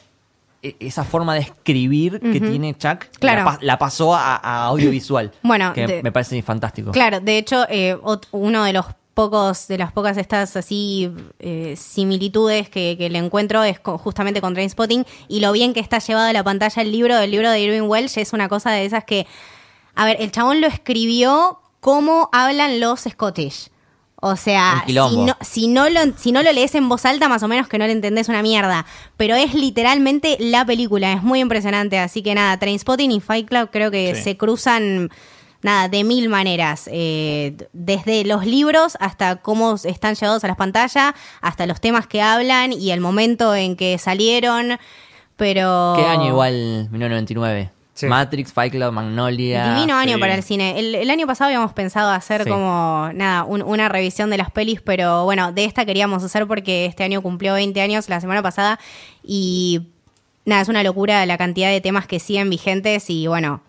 e- 0.63 0.77
esa 0.81 1.05
forma 1.05 1.35
de 1.35 1.41
escribir 1.41 2.21
que 2.21 2.41
tiene 2.41 2.77
Chuck. 2.77 3.05
Claro. 3.19 3.39
La, 3.41 3.45
pa- 3.45 3.59
la 3.63 3.79
pasó 3.79 4.15
a, 4.15 4.37
a 4.37 4.65
audiovisual. 4.67 5.33
Bueno, 5.43 5.73
que 5.73 5.87
de- 5.87 6.03
me 6.03 6.13
parece 6.13 6.41
fantástico. 6.43 6.91
Claro, 6.93 7.21
de 7.21 7.39
hecho, 7.39 7.67
eh, 7.69 7.97
uno 8.33 8.65
de 8.65 8.73
los 8.73 8.87
pocos, 9.15 9.69
de 9.69 9.77
las 9.79 9.93
pocas 9.93 10.17
estas 10.17 10.57
así 10.57 11.11
eh, 11.41 11.75
similitudes 11.77 12.69
que, 12.71 12.97
que 12.97 13.11
le 13.11 13.19
encuentro 13.19 13.63
es 13.65 13.79
con- 13.81 13.99
justamente 13.99 14.41
con 14.41 14.55
Trainspotting 14.55 15.05
y 15.29 15.41
lo 15.41 15.53
bien 15.53 15.73
que 15.75 15.81
está 15.81 15.99
llevado 15.99 16.29
a 16.29 16.33
la 16.33 16.43
pantalla 16.45 16.81
el 16.83 16.91
libro, 16.93 17.19
el 17.19 17.31
libro 17.31 17.51
de 17.51 17.61
Irving 17.61 17.89
Welsh 17.89 18.19
es 18.19 18.33
una 18.33 18.49
cosa 18.49 18.71
de 18.71 18.85
esas 18.85 19.05
que, 19.05 19.27
a 19.95 20.05
ver, 20.05 20.17
el 20.21 20.31
chabón 20.31 20.61
lo 20.61 20.67
escribió 20.69 21.61
como 21.81 22.29
hablan 22.33 22.81
los 22.81 23.01
Scottish. 23.01 23.69
O 24.23 24.37
sea, 24.37 24.85
si 24.87 24.93
no, 24.95 25.37
si, 25.41 25.69
no 25.69 25.89
lo, 25.89 26.01
si 26.17 26.31
no 26.33 26.43
lo 26.43 26.53
lees 26.53 26.75
en 26.75 26.89
voz 26.91 27.07
alta, 27.07 27.29
más 27.29 27.43
o 27.43 27.49
menos 27.49 27.69
que 27.69 27.79
no 27.79 27.87
le 27.87 27.93
entendés 27.93 28.29
una 28.29 28.43
mierda. 28.43 28.85
Pero 29.17 29.35
es 29.35 29.55
literalmente 29.55 30.37
la 30.41 30.65
película, 30.67 31.13
es 31.15 31.23
muy 31.23 31.41
impresionante. 31.41 31.99
Así 31.99 32.23
que 32.23 32.35
nada, 32.35 32.59
Trainspotting 32.59 33.11
y 33.13 33.21
Fight 33.21 33.49
Club 33.49 33.71
creo 33.73 33.91
que 33.91 34.15
Sí. 34.15 34.23
se 34.23 34.37
cruzan 34.37 35.09
nada, 35.63 35.89
de 35.89 36.05
mil 36.05 36.29
maneras. 36.29 36.89
eh, 36.93 37.57
desde 37.73 38.25
los 38.25 38.45
libros 38.45 38.97
hasta 39.01 39.37
cómo 39.37 39.77
están 39.85 40.15
llevados 40.15 40.45
a 40.45 40.49
las 40.49 40.57
pantallas, 40.57 41.15
hasta 41.41 41.65
los 41.67 41.81
temas 41.81 42.07
que 42.07 42.21
hablan 42.21 42.73
y 42.75 42.91
el 42.91 43.01
momento 43.01 43.55
en 43.55 43.75
que 43.77 43.97
salieron. 43.99 44.79
Pero. 45.37 45.95
¿Qué 45.97 46.05
año 46.05 46.27
igual 46.29 46.89
1999? 46.91 47.71
Sí. 48.01 48.07
Matrix, 48.07 48.53
Fight 48.53 48.73
Club, 48.73 48.93
Magnolia. 48.93 49.75
Divino 49.75 49.95
año 49.97 50.15
sí. 50.15 50.21
para 50.21 50.35
el 50.35 50.43
cine. 50.43 50.79
El, 50.79 50.95
el 50.95 51.11
año 51.11 51.27
pasado 51.27 51.47
habíamos 51.49 51.73
pensado 51.73 52.11
hacer 52.11 52.45
Sí. 52.45 52.51
como, 52.51 53.11
nada, 53.15 53.45
un- 53.45 53.63
una 53.63 53.89
revisión 53.89 54.31
de 54.31 54.39
las 54.39 54.51
pelis, 54.51 54.81
pero 54.81 55.25
bueno, 55.25 55.53
de 55.53 55.65
esta 55.65 55.85
queríamos 55.85 56.23
hacer 56.25 56.47
porque 56.47 56.87
este 56.87 57.05
año 57.05 57.23
cumplió 57.23 57.55
20 57.55 57.81
años 57.81 58.09
la 58.09 58.21
semana 58.21 58.43
pasada 58.43 58.79
y 59.23 59.89
nada, 60.45 60.63
es 60.63 60.69
una 60.69 60.83
locura 60.83 61.25
la 61.27 61.39
cantidad 61.39 61.71
de 61.71 61.81
temas 61.81 62.07
que 62.07 62.19
siguen 62.21 62.51
vigentes 62.51 63.11
y 63.11 63.27
bueno, 63.27 63.63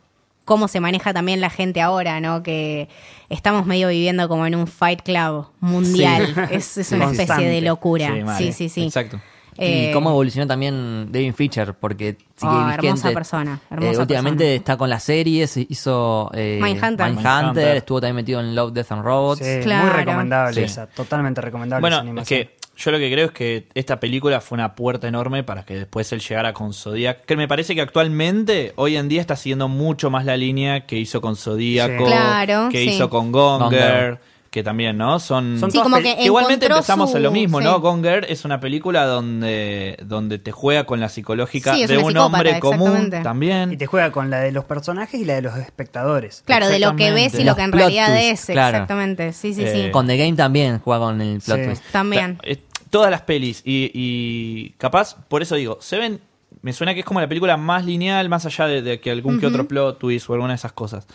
cómo 0.45 0.67
se 0.67 0.79
maneja 0.79 1.13
también 1.13 1.39
la 1.39 1.49
gente 1.49 1.81
ahora, 1.81 2.19
¿no? 2.19 2.41
Que 2.43 2.89
estamos 3.29 3.65
medio 3.65 3.87
viviendo 3.89 4.27
como 4.27 4.45
en 4.47 4.55
un 4.55 4.67
Fight 4.67 5.01
Club 5.03 5.47
mundial. 5.59 6.33
Sí. 6.35 6.55
Es, 6.55 6.77
es 6.77 6.91
una 6.91 7.05
Constante. 7.05 7.31
especie 7.33 7.49
de 7.49 7.61
locura. 7.61 8.37
Sí, 8.37 8.51
sí, 8.51 8.67
sí. 8.69 8.83
Exacto. 8.85 9.19
Eh, 9.57 9.87
y 9.89 9.93
cómo 9.93 10.09
evolucionó 10.09 10.47
también 10.47 11.11
David 11.11 11.33
Fincher, 11.33 11.73
porque 11.73 12.17
sigue 12.35 12.51
Oh, 12.51 12.65
vigente. 12.65 12.87
hermosa 12.87 13.11
persona, 13.11 13.59
hermosa 13.69 13.91
Eh, 13.91 14.01
últimamente 14.01 14.43
persona. 14.45 14.55
está 14.55 14.77
con 14.77 14.89
las 14.89 15.03
series, 15.03 15.57
hizo 15.57 16.31
eh, 16.33 16.59
Mindhunter. 16.61 17.11
Mindhunter. 17.13 17.77
estuvo 17.77 17.99
también 18.01 18.15
metido 18.15 18.39
en 18.39 18.55
Love, 18.55 18.71
Death 18.73 18.91
and 18.91 19.03
Robots. 19.03 19.39
Sí, 19.45 19.59
Claro. 19.63 19.87
muy 19.87 19.93
recomendable 19.93 20.53
Sí. 20.53 20.61
esa, 20.61 20.87
totalmente 20.87 21.41
recomendable 21.41 21.81
Bueno, 21.81 21.97
esa 21.97 22.03
es 22.03 22.07
animación. 22.09 22.39
que 22.43 22.61
Yo 22.77 22.89
lo 22.89 22.97
que 22.97 23.11
creo 23.11 23.25
es 23.27 23.31
que 23.33 23.67
esta 23.75 23.99
película 23.99 24.39
fue 24.41 24.55
una 24.55 24.73
puerta 24.73 25.07
enorme 25.07 25.43
para 25.43 25.63
que 25.65 25.75
después 25.75 26.11
él 26.13 26.19
llegara 26.21 26.53
con 26.53 26.73
Zodiac. 26.73 27.25
Que 27.25 27.35
me 27.35 27.47
parece 27.47 27.75
que 27.75 27.81
actualmente, 27.81 28.73
hoy 28.77 28.95
en 28.95 29.07
día, 29.07 29.21
está 29.21 29.35
siguiendo 29.35 29.67
mucho 29.67 30.09
más 30.09 30.25
la 30.25 30.35
línea 30.37 30.87
que 30.87 30.97
hizo 30.97 31.21
con 31.21 31.35
Zodíaco, 31.35 32.05
Sí. 32.05 32.11
Claro, 32.11 32.69
que 32.71 32.77
sí. 32.83 32.89
hizo 32.91 33.09
con 33.09 33.31
Gonger, 33.31 33.69
Gonger. 33.69 34.19
Que 34.51 34.63
también, 34.63 34.97
¿no? 34.97 35.17
Son, 35.19 35.57
Son 35.59 35.71
Sí, 35.71 35.79
como 35.79 35.97
que 35.99 36.17
igualmente 36.23 36.65
empezamos 36.67 37.11
su- 37.11 37.17
en 37.17 37.23
lo 37.23 37.31
mismo, 37.31 37.59
sí. 37.59 37.63
¿no? 37.63 37.79
Gonger 37.79 38.25
es 38.29 38.43
una 38.45 38.59
película 38.59 39.05
donde, 39.05 39.97
donde 40.05 40.39
te 40.39 40.51
juega 40.51 40.83
con 40.85 40.99
la 40.99 41.07
psicológica 41.09 41.73
Sí, 41.73 41.85
de 41.87 41.97
un 41.97 42.15
hombre 42.17 42.59
común 42.59 43.09
también. 43.23 43.71
Y 43.71 43.77
te 43.77 43.85
juega 43.87 44.11
con 44.11 44.29
la 44.29 44.41
de 44.41 44.51
los 44.51 44.65
personajes 44.65 45.19
y 45.19 45.23
la 45.25 45.35
de 45.35 45.41
los 45.41 45.55
espectadores. 45.57 46.43
Claro, 46.45 46.67
de 46.67 46.79
lo 46.79 46.95
que 46.97 47.11
ves 47.11 47.33
y 47.39 47.43
lo 47.45 47.55
que 47.55 47.61
en 47.63 47.71
realidad 47.71 48.15
es, 48.21 48.45
claro. 48.45 48.75
exactamente. 48.77 49.31
Sí, 49.33 49.53
sí, 49.53 49.63
Eh, 49.63 49.85
sí. 49.85 49.91
Con 49.91 50.05
The 50.05 50.17
Game 50.17 50.35
también 50.35 50.79
juega 50.79 50.99
con 51.05 51.21
el 51.21 51.39
plot 51.39 51.57
Sí. 51.59 51.65
twist. 51.67 51.83
También. 51.93 52.35
Ta- 52.37 52.43
eh, 52.45 52.59
todas 52.89 53.09
las 53.09 53.21
pelis 53.21 53.61
y, 53.63 53.89
y 53.93 54.71
capaz, 54.77 55.15
por 55.29 55.41
eso 55.41 55.55
digo, 55.55 55.77
Seven 55.79 56.19
me 56.61 56.73
suena 56.73 56.93
que 56.93 56.99
es 56.99 57.05
como 57.05 57.21
la 57.21 57.27
película 57.29 57.55
más 57.55 57.85
lineal, 57.85 58.27
más 58.27 58.45
allá 58.45 58.67
de, 58.67 58.81
de 58.81 58.99
que 58.99 59.11
algún 59.11 59.39
que 59.39 59.47
otro 59.47 59.65
plot 59.65 59.97
twist 59.97 60.29
o 60.29 60.33
alguna 60.33 60.51
de 60.51 60.57
esas 60.57 60.73
cosas. 60.73 61.07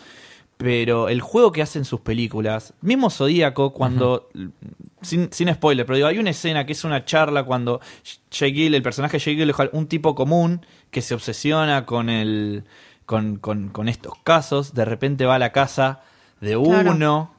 Pero 0.57 1.07
el 1.07 1.21
juego 1.21 1.51
que 1.51 1.61
hacen 1.61 1.85
sus 1.85 1.99
películas, 2.01 2.73
mismo 2.81 3.09
Zodíaco, 3.11 3.73
cuando. 3.73 4.29
sin, 5.01 5.31
sin 5.31 5.53
spoiler, 5.53 5.85
pero 5.85 5.97
digo, 5.97 6.07
hay 6.07 6.17
una 6.17 6.31
escena 6.31 6.65
que 6.65 6.71
es 6.71 6.83
una 6.83 7.05
charla 7.05 7.43
cuando 7.43 7.79
Jake 8.31 8.53
Gill, 8.53 8.73
el 8.73 8.81
personaje 8.81 9.19
Jake 9.19 9.35
Gyllenhaal, 9.35 9.69
un 9.71 9.87
tipo 9.87 10.15
común 10.15 10.65
que 10.89 11.01
se 11.01 11.13
obsesiona 11.13 11.85
con 11.85 12.09
el. 12.09 12.63
Con, 13.05 13.37
con, 13.37 13.69
con 13.69 13.87
estos 13.87 14.15
casos, 14.23 14.73
de 14.73 14.83
repente 14.83 15.25
va 15.25 15.35
a 15.35 15.39
la 15.39 15.53
casa 15.53 16.01
de 16.41 16.59
Claro. 16.61 16.91
uno 16.91 17.31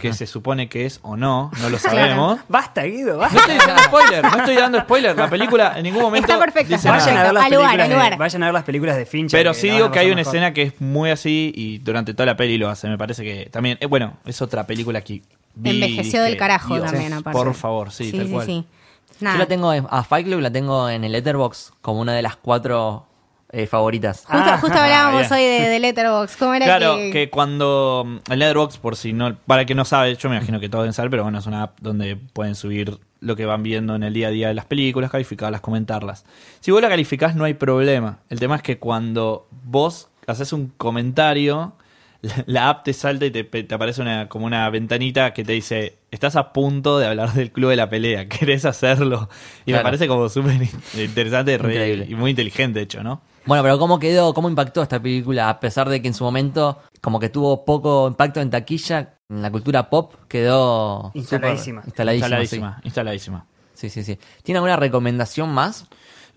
que 0.00 0.14
se 0.14 0.26
supone 0.26 0.68
que 0.68 0.86
es 0.86 0.98
o 1.02 1.16
no, 1.16 1.50
no 1.60 1.68
lo 1.68 1.78
sabemos. 1.78 2.40
Basta, 2.48 2.84
Guido, 2.84 3.12
No 3.14 3.18
basta. 3.18 3.38
estoy 3.38 3.54
diciendo 3.54 3.82
spoiler, 3.84 4.22
no 4.24 4.36
estoy 4.38 4.54
dando 4.56 4.80
spoiler. 4.80 5.16
La 5.16 5.28
película 5.28 5.74
en 5.76 5.82
ningún 5.84 6.02
momento. 6.02 6.26
Está 6.32 6.42
perfecto, 6.42 6.72
dice 6.74 6.88
nada. 6.88 7.00
Vayan 7.04 7.16
a 7.18 7.22
ver 7.24 7.32
las 7.34 7.44
Al 7.44 7.52
lugar, 7.52 8.10
de, 8.10 8.16
vayan 8.16 8.42
a 8.42 8.46
ver 8.46 8.54
las 8.54 8.64
películas 8.64 8.96
de 8.96 9.04
Fincher. 9.06 9.38
Pero 9.38 9.52
sí 9.52 9.68
digo 9.68 9.90
que 9.90 9.98
hay 9.98 10.06
una 10.06 10.16
mejor. 10.16 10.34
escena 10.34 10.52
que 10.54 10.62
es 10.62 10.80
muy 10.80 11.10
así 11.10 11.52
y 11.54 11.78
durante 11.78 12.14
toda 12.14 12.26
la 12.26 12.36
peli 12.36 12.56
lo 12.56 12.68
hace. 12.70 12.88
Me 12.88 12.96
parece 12.96 13.22
que 13.24 13.50
también. 13.50 13.76
eh, 13.80 13.86
bueno, 13.86 14.14
es 14.24 14.40
otra 14.40 14.66
película 14.66 15.02
que. 15.02 15.20
vi 15.54 15.70
Envejeció 15.70 16.20
dije, 16.20 16.30
del 16.30 16.36
carajo 16.38 16.74
Dios, 16.76 16.90
también, 16.90 17.12
aparte. 17.12 17.38
Por 17.38 17.52
favor, 17.54 17.92
sí, 17.92 18.10
sí, 18.10 18.16
tal 18.16 18.26
sí, 18.26 18.32
cual. 18.32 18.46
sí. 18.46 18.64
Yo 19.10 19.16
Nada. 19.20 19.38
la 19.38 19.46
tengo 19.46 19.72
en- 19.72 19.86
a 19.90 20.02
Fight 20.02 20.26
Club, 20.26 20.40
la 20.40 20.50
tengo 20.50 20.88
en 20.88 21.04
el 21.04 21.12
Letterbox 21.12 21.72
como 21.82 22.00
una 22.00 22.12
de 22.14 22.22
las 22.22 22.36
cuatro 22.36 23.06
eh, 23.54 23.66
favoritas. 23.66 24.24
Justo, 24.26 24.36
Ah, 24.36 24.58
justo 24.60 24.78
hablábamos 24.78 25.30
hoy 25.30 25.42
de, 25.42 25.68
de 25.68 25.78
Letterboxd. 25.78 26.38
¿Cómo 26.38 26.54
era 26.54 26.66
Claro, 26.66 26.96
que, 26.96 27.10
que 27.10 27.30
cuando 27.30 28.20
el 28.30 28.38
Letterboxd, 28.38 28.80
por 28.80 28.96
si 28.96 29.12
no, 29.12 29.36
para 29.46 29.62
el 29.62 29.66
que 29.66 29.74
no 29.74 29.84
sabe, 29.84 30.14
yo 30.16 30.28
me 30.28 30.36
imagino 30.36 30.58
que 30.60 30.68
todos 30.68 30.82
deben 30.82 30.92
saber, 30.92 31.10
pero 31.10 31.22
bueno, 31.22 31.38
es 31.38 31.46
una 31.46 31.62
app 31.62 31.78
donde 31.80 32.16
pueden 32.16 32.54
subir 32.54 32.98
lo 33.20 33.36
que 33.36 33.46
van 33.46 33.62
viendo 33.62 33.94
en 33.94 34.02
el 34.02 34.12
día 34.12 34.28
a 34.28 34.30
día 34.30 34.48
de 34.48 34.54
las 34.54 34.66
películas, 34.66 35.10
calificarlas, 35.10 35.60
comentarlas. 35.60 36.24
Si 36.60 36.70
vos 36.70 36.82
la 36.82 36.88
calificás 36.88 37.34
no 37.36 37.44
hay 37.44 37.54
problema. 37.54 38.18
El 38.28 38.38
tema 38.40 38.56
es 38.56 38.62
que 38.62 38.78
cuando 38.78 39.48
vos 39.62 40.08
haces 40.26 40.52
un 40.52 40.72
comentario, 40.76 41.74
la, 42.20 42.34
la 42.46 42.68
app 42.70 42.84
te 42.84 42.92
salta 42.92 43.24
y 43.26 43.30
te, 43.30 43.44
te 43.44 43.74
aparece 43.74 44.02
una, 44.02 44.28
como 44.28 44.46
una 44.46 44.68
ventanita 44.70 45.32
que 45.32 45.44
te 45.44 45.52
dice, 45.52 45.98
estás 46.10 46.36
a 46.36 46.52
punto 46.52 46.98
de 46.98 47.06
hablar 47.06 47.32
del 47.32 47.50
club 47.50 47.70
de 47.70 47.76
la 47.76 47.88
pelea, 47.88 48.28
¿querés 48.28 48.64
hacerlo? 48.64 49.28
Y 49.64 49.72
me 49.72 49.80
parece 49.80 50.06
como 50.08 50.28
súper 50.28 50.56
interesante 50.98 52.06
y 52.08 52.14
muy 52.14 52.30
inteligente, 52.30 52.78
de 52.80 52.84
hecho, 52.84 53.02
¿no? 53.02 53.22
Bueno, 53.46 53.62
pero 53.62 53.78
¿cómo 53.78 53.98
quedó, 53.98 54.32
cómo 54.32 54.48
impactó 54.48 54.82
esta 54.82 55.00
película? 55.00 55.48
A 55.50 55.60
pesar 55.60 55.88
de 55.88 56.00
que 56.00 56.08
en 56.08 56.14
su 56.14 56.24
momento 56.24 56.78
como 57.00 57.20
que 57.20 57.28
tuvo 57.28 57.64
poco 57.64 58.08
impacto 58.08 58.40
en 58.40 58.50
taquilla, 58.50 59.18
en 59.28 59.42
la 59.42 59.50
cultura 59.50 59.90
pop 59.90 60.14
quedó... 60.28 61.10
Instaladísima. 61.14 61.82
Instaladísima, 61.84 62.26
instaladísima, 62.26 62.80
instaladísima. 62.84 63.46
Sí, 63.74 63.90
sí, 63.90 64.02
sí. 64.02 64.14
sí. 64.14 64.20
¿Tiene 64.42 64.58
alguna 64.58 64.76
recomendación 64.76 65.50
más? 65.52 65.86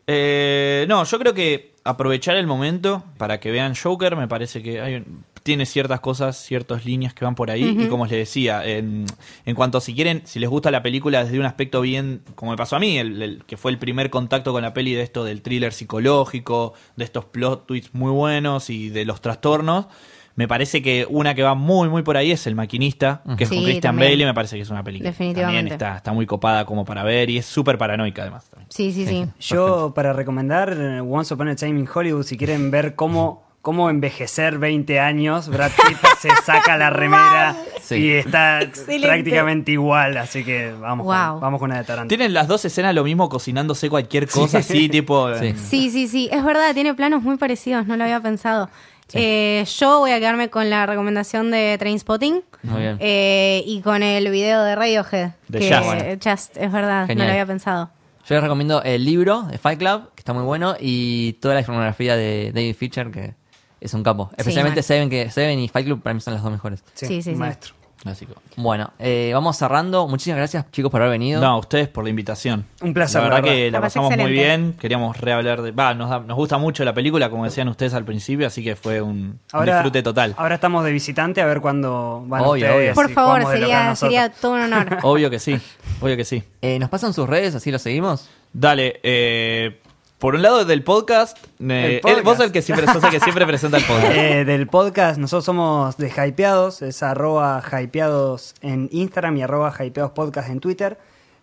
Eh, 0.05 0.85
no, 0.89 1.03
yo 1.03 1.19
creo 1.19 1.33
que 1.33 1.75
aprovechar 1.83 2.35
el 2.35 2.47
momento 2.47 3.03
para 3.17 3.39
que 3.39 3.51
vean 3.51 3.73
Joker, 3.75 4.15
me 4.15 4.27
parece 4.27 4.61
que 4.63 4.81
hay 4.81 4.95
un- 4.95 5.23
tiene 5.47 5.65
ciertas 5.65 5.99
cosas, 6.01 6.37
ciertas 6.37 6.85
líneas 6.85 7.15
que 7.15 7.25
van 7.25 7.33
por 7.33 7.49
ahí. 7.49 7.75
Y 7.79 7.87
como 7.87 8.05
les 8.05 8.11
decía, 8.17 8.63
en, 8.63 9.05
en 9.45 9.55
cuanto 9.55 9.81
si 9.81 9.95
quieren, 9.95 10.21
si 10.25 10.37
les 10.39 10.49
gusta 10.49 10.69
la 10.69 10.83
película 10.83 11.23
desde 11.23 11.39
un 11.39 11.45
aspecto 11.45 11.81
bien, 11.81 12.21
como 12.35 12.51
me 12.51 12.57
pasó 12.57 12.75
a 12.75 12.79
mí, 12.79 12.99
el, 12.99 13.21
el 13.21 13.43
que 13.45 13.57
fue 13.57 13.71
el 13.71 13.79
primer 13.79 14.11
contacto 14.11 14.51
con 14.51 14.61
la 14.61 14.73
peli 14.75 14.93
de 14.93 15.01
esto 15.01 15.23
del 15.23 15.41
thriller 15.41 15.73
psicológico, 15.73 16.73
de 16.95 17.03
estos 17.05 17.25
plot 17.25 17.65
twists 17.65 17.95
muy 17.95 18.11
buenos 18.11 18.69
y 18.69 18.89
de 18.89 19.05
los 19.05 19.21
trastornos. 19.21 19.87
Me 20.35 20.47
parece 20.47 20.83
que 20.83 21.07
una 21.09 21.33
que 21.33 21.41
va 21.41 21.55
muy, 21.55 21.89
muy 21.89 22.03
por 22.03 22.15
ahí 22.15 22.31
es 22.31 22.45
El 22.45 22.53
Maquinista, 22.53 23.23
que 23.39 23.45
es 23.45 23.49
con 23.49 23.57
Sí, 23.57 23.63
Christian 23.63 23.81
también. 23.95 24.11
Bale, 24.11 24.21
y 24.21 24.25
me 24.27 24.33
parece 24.35 24.55
que 24.55 24.61
es 24.61 24.69
una 24.69 24.83
película. 24.83 25.09
Definitivamente. 25.09 25.57
También 25.61 25.73
está, 25.73 25.97
está 25.97 26.13
muy 26.13 26.27
copada 26.27 26.63
como 26.65 26.85
para 26.85 27.03
ver 27.03 27.31
y 27.31 27.39
es 27.39 27.45
súper 27.47 27.79
paranoica 27.79 28.21
además. 28.21 28.47
también. 28.51 28.67
Sí, 28.69 28.91
sí, 28.91 29.07
sí. 29.07 29.25
Yo, 29.39 29.93
para 29.95 30.13
recomendar 30.13 30.77
eh, 30.79 30.99
Once 31.01 31.33
Upon 31.33 31.47
a 31.47 31.55
Time 31.55 31.79
in 31.79 31.89
Hollywood, 31.91 32.21
si 32.23 32.37
quieren 32.37 32.69
ver 32.69 32.93
cómo, 32.93 33.46
cómo 33.61 33.89
envejecer 33.89 34.59
20 34.59 34.99
años, 34.99 35.49
Brad 35.49 35.71
Pitt 35.71 35.97
se 36.19 36.29
saca 36.45 36.77
la 36.77 36.89
remera 36.89 37.55
Sí. 37.81 37.95
y 37.95 38.11
está 38.11 38.61
Excelente. 38.61 39.07
prácticamente 39.07 39.71
igual. 39.71 40.17
Así 40.17 40.43
que 40.43 40.73
vamos, 40.73 41.05
Wow. 41.05 41.33
con, 41.33 41.41
vamos 41.41 41.59
con 41.59 41.69
una 41.71 41.79
de 41.79 41.85
Tarantino. 41.85 42.09
Tienen 42.09 42.33
las 42.33 42.47
dos 42.49 42.63
escenas 42.65 42.93
lo 42.93 43.03
mismo 43.05 43.29
cocinándose 43.29 43.89
cualquier 43.89 44.27
cosa 44.27 44.57
así, 44.59 44.89
tipo. 44.89 45.33
Sí. 45.35 45.53
Sí, 45.55 45.89
sí, 45.89 46.07
sí. 46.07 46.29
Es 46.31 46.43
verdad, 46.43 46.73
tiene 46.73 46.93
planos 46.95 47.23
muy 47.23 47.37
parecidos, 47.37 47.87
no 47.87 47.95
lo 47.95 48.03
había 48.03 48.19
pensado. 48.19 48.69
Eh, 49.13 49.63
yo 49.79 49.99
voy 49.99 50.11
a 50.11 50.19
quedarme 50.19 50.49
con 50.49 50.69
la 50.69 50.85
recomendación 50.85 51.49
de 51.49 51.77
Trainspotting 51.79 52.41
Muy 52.63 52.81
bien. 52.81 52.97
eh, 52.99 53.63
y 53.65 53.79
con 53.79 54.03
el 54.03 54.29
video 54.31 54.61
de 54.63 54.75
Radiohead. 54.75 55.31
De 55.47 55.59
que, 55.59 55.73
Just. 55.73 55.85
Bueno. 55.85 56.03
Just, 56.21 56.57
es 56.57 56.71
verdad, 56.73 57.07
Genial. 57.07 57.17
no 57.19 57.23
lo 57.23 57.31
había 57.31 57.45
pensado. 57.45 57.89
Yo 58.27 58.35
les 58.35 58.43
recomiendo 58.43 58.83
el 58.83 59.05
libro 59.05 59.43
de 59.43 59.57
Fight 59.57 59.79
Club, 59.79 60.09
que 60.13 60.19
está 60.19 60.33
muy 60.33 60.43
bueno, 60.43 60.75
y 60.77 61.33
toda 61.39 61.55
la 61.55 61.63
filmografía 61.63 62.17
de 62.17 62.51
David 62.53 62.75
Fincher, 62.75 63.09
que 63.09 63.35
es 63.81 63.93
un 63.93 64.03
capo. 64.03 64.29
Especialmente. 64.37 64.81
Seven, 64.83 65.09
que 65.09 65.29
Seven 65.31 65.59
y 65.59 65.67
Fight 65.69 65.85
Club 65.85 66.01
para 66.01 66.13
mí 66.13 66.21
son 66.21 66.33
las 66.33 66.43
dos 66.43 66.51
mejores. 66.51 66.83
Sí, 66.93 67.05
sí, 67.07 67.21
sí. 67.21 67.35
maestro. 67.35 67.73
Clásico. 67.99 68.35
Bueno, 68.57 68.91
eh, 68.99 69.31
vamos 69.33 69.57
cerrando. 69.57 70.07
Muchísimas 70.07 70.37
gracias, 70.37 70.69
chicos, 70.71 70.91
por 70.91 71.01
haber 71.01 71.13
venido. 71.13 71.41
No, 71.41 71.47
a 71.47 71.57
ustedes 71.57 71.87
por 71.87 72.03
la 72.03 72.11
invitación. 72.11 72.63
Un 72.79 72.93
placer, 72.93 73.23
La 73.23 73.27
verdad 73.29 73.43
que 73.43 73.71
la 73.71 73.81
pasamos 73.81 74.15
muy 74.15 74.31
bien. 74.31 74.75
Queríamos 74.79 75.17
rehablar 75.17 75.63
de. 75.63 75.71
Va, 75.71 75.95
nos, 75.95 76.11
da- 76.11 76.19
nos 76.19 76.37
gusta 76.37 76.59
mucho 76.59 76.85
la 76.85 76.93
película, 76.93 77.31
como 77.31 77.45
decían 77.45 77.67
ustedes 77.69 77.95
al 77.95 78.05
principio, 78.05 78.45
así 78.45 78.63
que 78.63 78.75
fue 78.75 79.01
un, 79.01 79.39
disfrute 79.65 80.03
total. 80.03 80.35
ahora 80.37 80.55
estamos 80.55 80.85
de 80.85 80.91
visitante 80.91 81.41
a 81.41 81.47
ver 81.47 81.59
cuándo 81.59 82.23
van 82.27 82.41
Obvio, 82.43 82.67
ustedes. 82.67 82.75
obvio. 82.75 82.93
Por 82.93 83.09
favor, 83.13 83.51
sería, 83.51 83.95
sería 83.95 84.29
todo 84.29 84.53
un 84.53 84.61
honor. 84.61 84.99
Obvio 85.01 85.31
que 85.31 85.39
sí, 85.39 85.59
obvio 85.99 86.15
que 86.15 86.23
sí. 86.23 86.43
Eh, 86.61 86.77
¿Nos 86.77 86.89
pasan 86.91 87.13
sus 87.15 87.27
redes? 87.27 87.55
Así 87.55 87.71
lo 87.71 87.79
seguimos. 87.79 88.29
Dale, 88.53 88.99
eh, 89.01 89.81
por 90.19 90.35
un 90.35 90.41
lado 90.41 90.65
del 90.65 90.83
podcast, 90.83 91.37
eh, 91.59 91.95
El 91.95 91.99
podcast. 92.01 92.17
él- 92.19 92.23
vos 92.23 92.39
el 92.39 92.51
que 92.51 92.61
siempre 92.61 92.85
sos 92.87 93.03
el 93.03 93.09
que 93.11 93.19
siempre 93.19 93.45
presenta 93.45 93.77
el 93.77 93.83
podcast. 93.87 94.11
Eh, 94.15 94.45
del 94.45 94.67
podcast, 94.67 95.17
nosotros 95.19 95.45
somos 95.45 95.97
de 95.97 96.09
Hypeados, 96.09 96.81
es 96.81 97.03
arroba 97.03 97.61
Hypeados 97.71 98.55
en 98.61 98.89
Instagram 98.91 99.37
y 99.37 99.41
arroba 99.43 99.73
Hypeados 99.79 100.11
Podcast 100.11 100.49
en 100.49 100.59
Twitter. 100.59 100.97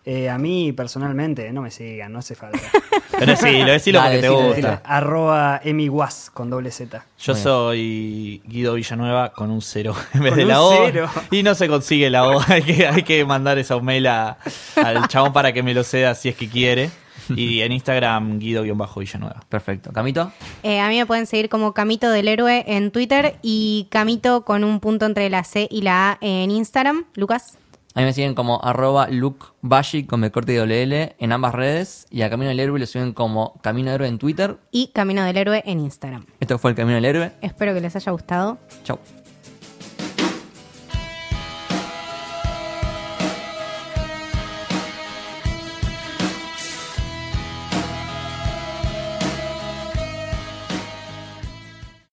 Eh, 0.07 0.29
a 0.29 0.37
mí 0.37 0.71
personalmente, 0.71 1.51
no 1.51 1.63
me 1.63 1.71
sigan, 1.71 2.13
no 2.13 2.19
hace 2.19 2.35
falta. 2.35 2.59
Pero 3.17 3.25
decilo, 3.25 3.71
decilo 3.71 3.99
Dale, 3.99 4.15
porque 4.17 4.21
te 4.21 4.27
decilo, 4.27 4.47
gusta. 4.49 4.55
decilo. 4.55 4.81
arroba 4.83 5.61
emiwas 5.63 6.29
con 6.31 6.49
doble 6.51 6.69
Z. 6.69 7.03
Yo 7.17 7.33
Muy 7.33 7.41
bien. 7.41 7.43
soy 7.43 8.41
Guido 8.45 8.73
Villanueva 8.75 9.31
con 9.33 9.49
un 9.49 9.61
cero 9.63 9.95
en 10.13 10.19
vez 10.21 10.31
Con 10.33 10.37
de 10.39 10.45
la 10.45 10.61
O. 10.61 10.85
cero. 10.85 11.09
Y 11.31 11.41
no 11.41 11.55
se 11.55 11.67
consigue 11.67 12.11
la 12.11 12.27
O. 12.27 12.39
hay, 12.47 12.61
que, 12.61 12.85
hay 12.87 13.01
que 13.01 13.25
mandar 13.25 13.57
esa 13.57 13.79
mail 13.79 14.05
a- 14.05 14.37
al 14.75 15.07
chabón 15.07 15.33
para 15.33 15.53
que 15.53 15.63
me 15.63 15.73
lo 15.73 15.83
ceda 15.83 16.13
si 16.13 16.29
es 16.29 16.35
que 16.35 16.47
quiere. 16.49 16.91
Y 17.35 17.61
en 17.61 17.71
Instagram, 17.71 18.39
Guido-Villanueva. 18.39 19.41
Perfecto. 19.49 19.91
¿Camito? 19.91 20.31
Eh, 20.63 20.79
a 20.79 20.89
mí 20.89 20.97
me 20.97 21.05
pueden 21.05 21.25
seguir 21.25 21.49
como 21.49 21.73
Camito 21.73 22.09
del 22.09 22.27
Héroe 22.27 22.63
en 22.67 22.91
Twitter 22.91 23.37
y 23.41 23.87
Camito 23.89 24.45
con 24.45 24.63
un 24.63 24.79
punto 24.79 25.05
entre 25.05 25.29
la 25.29 25.43
C 25.43 25.67
y 25.69 25.81
la 25.81 26.11
A 26.11 26.17
en 26.21 26.51
Instagram. 26.51 27.05
Lucas. 27.15 27.57
A 27.93 28.01
mí 28.01 28.05
me 28.07 28.13
siguen 28.13 28.35
como 28.35 28.61
arroba 28.61 29.07
Luke 29.07 29.45
Bashi 29.61 30.03
con 30.03 30.19
B 30.19 30.29
corte 30.29 30.51
y 30.53 30.57
doble 30.57 30.83
L 30.83 31.15
en 31.17 31.31
ambas 31.31 31.55
redes. 31.55 32.07
Y 32.09 32.23
a 32.23 32.29
Camino 32.29 32.49
del 32.49 32.59
Héroe 32.59 32.77
lo 32.77 32.85
siguen 32.85 33.13
como 33.13 33.59
Camino 33.61 33.91
del 33.91 33.95
Héroe 33.95 34.07
en 34.09 34.17
Twitter. 34.17 34.57
Y 34.69 34.87
Camino 34.87 35.23
del 35.23 35.37
Héroe 35.37 35.63
en 35.65 35.79
Instagram. 35.79 36.25
Esto 36.41 36.59
fue 36.59 36.71
el 36.71 36.75
Camino 36.75 36.95
del 36.95 37.05
Héroe. 37.05 37.31
Espero 37.41 37.73
que 37.73 37.79
les 37.79 37.95
haya 37.95 38.11
gustado. 38.11 38.57
Chau. 38.83 38.99